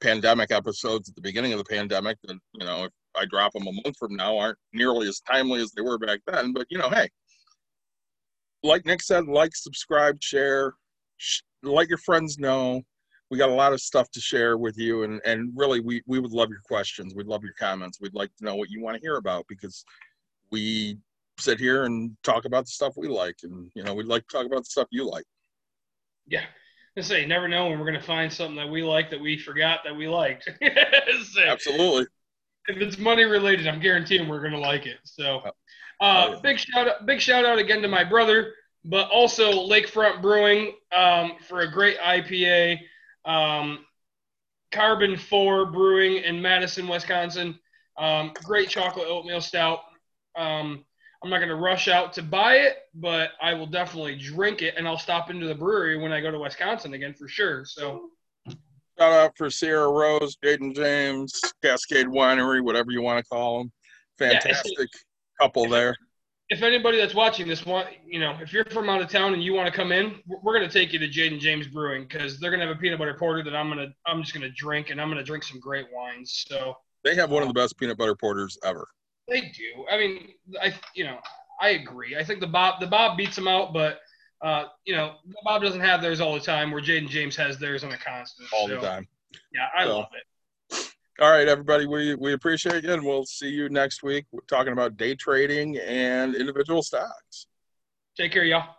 pandemic 0.00 0.52
episodes 0.52 1.08
at 1.08 1.16
the 1.16 1.20
beginning 1.20 1.52
of 1.52 1.58
the 1.58 1.64
pandemic 1.64 2.18
that 2.24 2.38
you 2.54 2.64
know 2.64 2.84
if 2.84 2.92
I 3.16 3.24
drop 3.24 3.52
them 3.52 3.66
a 3.66 3.72
month 3.72 3.96
from 3.98 4.14
now 4.14 4.38
aren't 4.38 4.58
nearly 4.72 5.08
as 5.08 5.20
timely 5.20 5.60
as 5.60 5.72
they 5.72 5.82
were 5.82 5.98
back 5.98 6.20
then. 6.28 6.52
But 6.52 6.66
you 6.70 6.78
know, 6.78 6.90
hey, 6.90 7.08
like 8.62 8.86
Nick 8.86 9.02
said, 9.02 9.26
like, 9.26 9.54
subscribe, 9.54 10.22
share, 10.22 10.70
sh- 10.70 10.74
let 11.62 11.88
your 11.88 11.98
friends 11.98 12.38
know. 12.38 12.82
We 13.30 13.38
got 13.38 13.48
a 13.48 13.54
lot 13.54 13.72
of 13.72 13.80
stuff 13.80 14.10
to 14.10 14.20
share 14.20 14.58
with 14.58 14.76
you, 14.76 15.04
and 15.04 15.20
and 15.24 15.52
really, 15.56 15.80
we 15.80 16.02
we 16.06 16.18
would 16.18 16.32
love 16.32 16.50
your 16.50 16.60
questions. 16.66 17.14
We'd 17.14 17.26
love 17.26 17.42
your 17.42 17.54
comments. 17.54 17.98
We'd 18.00 18.14
like 18.14 18.34
to 18.36 18.44
know 18.44 18.56
what 18.56 18.70
you 18.70 18.82
want 18.82 18.96
to 18.96 19.00
hear 19.00 19.16
about 19.16 19.46
because 19.48 19.84
we 20.50 20.98
sit 21.38 21.58
here 21.58 21.84
and 21.84 22.14
talk 22.22 22.44
about 22.44 22.64
the 22.64 22.70
stuff 22.70 22.94
we 22.96 23.08
like, 23.08 23.36
and 23.42 23.70
you 23.74 23.82
know, 23.82 23.94
we'd 23.94 24.06
like 24.06 24.26
to 24.28 24.36
talk 24.36 24.46
about 24.46 24.60
the 24.60 24.70
stuff 24.70 24.88
you 24.90 25.08
like. 25.08 25.24
Yeah, 26.26 26.44
I 26.96 27.00
say, 27.00 27.22
you 27.22 27.26
never 27.26 27.48
know 27.48 27.68
when 27.68 27.78
we're 27.78 27.86
going 27.86 28.00
to 28.00 28.06
find 28.06 28.30
something 28.30 28.56
that 28.56 28.68
we 28.68 28.82
like 28.82 29.10
that 29.10 29.20
we 29.20 29.38
forgot 29.38 29.80
that 29.84 29.96
we 29.96 30.08
liked. 30.08 30.44
so, 31.32 31.42
Absolutely. 31.42 32.06
If 32.68 32.76
it's 32.76 32.98
money 32.98 33.24
related, 33.24 33.66
I'm 33.66 33.80
guaranteeing 33.80 34.28
we're 34.28 34.40
going 34.40 34.52
to 34.52 34.58
like 34.58 34.86
it. 34.86 34.98
So, 35.04 35.38
uh, 35.38 35.50
oh, 36.00 36.32
yeah. 36.32 36.40
big 36.42 36.58
shout 36.58 36.88
out, 36.88 37.06
big 37.06 37.20
shout 37.20 37.46
out 37.46 37.58
again 37.58 37.80
to 37.82 37.88
my 37.88 38.04
brother, 38.04 38.52
but 38.84 39.08
also 39.10 39.52
Lakefront 39.52 40.22
Brewing 40.22 40.74
um, 40.94 41.32
for 41.48 41.60
a 41.60 41.70
great 41.70 41.98
IPA. 41.98 42.78
Um, 43.24 43.84
Karben4 44.72 45.72
Brewing 45.72 46.24
in 46.24 46.40
Madison, 46.40 46.88
Wisconsin. 46.88 47.58
Um, 47.96 48.32
great 48.44 48.68
chocolate 48.68 49.06
oatmeal 49.06 49.40
stout. 49.40 49.80
Um, 50.36 50.84
I'm 51.22 51.30
not 51.30 51.38
going 51.38 51.50
to 51.50 51.56
rush 51.56 51.86
out 51.88 52.12
to 52.14 52.22
buy 52.22 52.56
it, 52.56 52.78
but 52.94 53.30
I 53.40 53.54
will 53.54 53.66
definitely 53.66 54.16
drink 54.16 54.62
it, 54.62 54.74
and 54.76 54.88
I'll 54.88 54.98
stop 54.98 55.30
into 55.30 55.46
the 55.46 55.54
brewery 55.54 55.96
when 55.96 56.10
I 56.10 56.20
go 56.20 56.30
to 56.32 56.38
Wisconsin 56.38 56.94
again 56.94 57.14
for 57.14 57.28
sure. 57.28 57.64
So, 57.64 58.10
shout 58.98 59.12
out 59.12 59.36
for 59.36 59.48
Sierra 59.48 59.88
Rose, 59.88 60.36
Jaden 60.42 60.74
James, 60.74 61.40
Cascade 61.62 62.06
Winery, 62.06 62.60
whatever 62.62 62.90
you 62.90 63.02
want 63.02 63.22
to 63.22 63.28
call 63.28 63.58
them. 63.58 63.72
Fantastic 64.18 64.72
yeah, 64.78 64.86
couple 65.40 65.68
there. 65.68 65.96
If 66.48 66.62
anybody 66.62 66.98
that's 66.98 67.14
watching 67.14 67.48
this 67.48 67.64
want, 67.64 67.88
you 68.04 68.20
know, 68.20 68.36
if 68.42 68.52
you're 68.52 68.64
from 68.66 68.88
out 68.88 69.00
of 69.00 69.08
town 69.08 69.32
and 69.32 69.42
you 69.42 69.54
want 69.54 69.72
to 69.72 69.72
come 69.72 69.90
in, 69.90 70.16
we're 70.26 70.56
going 70.56 70.68
to 70.68 70.72
take 70.72 70.92
you 70.92 70.98
to 70.98 71.08
Jaden 71.08 71.38
James 71.38 71.66
Brewing 71.66 72.02
because 72.02 72.38
they're 72.38 72.50
going 72.50 72.60
to 72.60 72.66
have 72.66 72.76
a 72.76 72.78
peanut 72.78 72.98
butter 72.98 73.14
porter 73.14 73.42
that 73.42 73.56
I'm 73.56 73.72
going 73.72 73.78
to, 73.78 73.94
I'm 74.06 74.22
just 74.22 74.34
going 74.34 74.42
to 74.42 74.50
drink, 74.50 74.90
and 74.90 75.00
I'm 75.00 75.08
going 75.08 75.18
to 75.18 75.24
drink 75.24 75.44
some 75.44 75.60
great 75.60 75.86
wines. 75.94 76.44
So 76.46 76.76
they 77.04 77.14
have 77.14 77.30
one 77.30 77.42
of 77.42 77.48
the 77.48 77.54
best 77.54 77.78
peanut 77.78 77.96
butter 77.96 78.14
porters 78.14 78.58
ever. 78.64 78.86
They 79.28 79.40
do. 79.40 79.86
I 79.90 79.96
mean, 79.96 80.28
I 80.60 80.74
you 80.94 81.04
know 81.04 81.18
I 81.60 81.70
agree. 81.70 82.16
I 82.16 82.24
think 82.24 82.40
the 82.40 82.46
Bob 82.46 82.80
the 82.80 82.86
Bob 82.86 83.16
beats 83.16 83.36
them 83.36 83.48
out, 83.48 83.72
but 83.72 84.00
uh, 84.42 84.64
you 84.84 84.94
know 84.94 85.14
the 85.26 85.36
Bob 85.44 85.62
doesn't 85.62 85.80
have 85.80 86.02
theirs 86.02 86.20
all 86.20 86.34
the 86.34 86.40
time. 86.40 86.70
Where 86.70 86.82
Jaden 86.82 87.08
James 87.08 87.36
has 87.36 87.58
theirs 87.58 87.84
on 87.84 87.92
a 87.92 87.98
constant. 87.98 88.48
All 88.52 88.68
so, 88.68 88.74
the 88.74 88.80
time. 88.80 89.06
Yeah, 89.54 89.68
I 89.76 89.84
so. 89.84 89.98
love 89.98 90.08
it. 90.12 90.24
All 91.22 91.30
right, 91.30 91.46
everybody, 91.46 91.86
we, 91.86 92.16
we 92.16 92.32
appreciate 92.32 92.82
you, 92.82 92.94
and 92.94 93.04
we'll 93.06 93.24
see 93.24 93.48
you 93.48 93.68
next 93.68 94.02
week. 94.02 94.26
We're 94.32 94.40
talking 94.48 94.72
about 94.72 94.96
day 94.96 95.14
trading 95.14 95.78
and 95.78 96.34
individual 96.34 96.82
stocks. 96.82 97.46
Take 98.16 98.32
care, 98.32 98.42
y'all. 98.42 98.74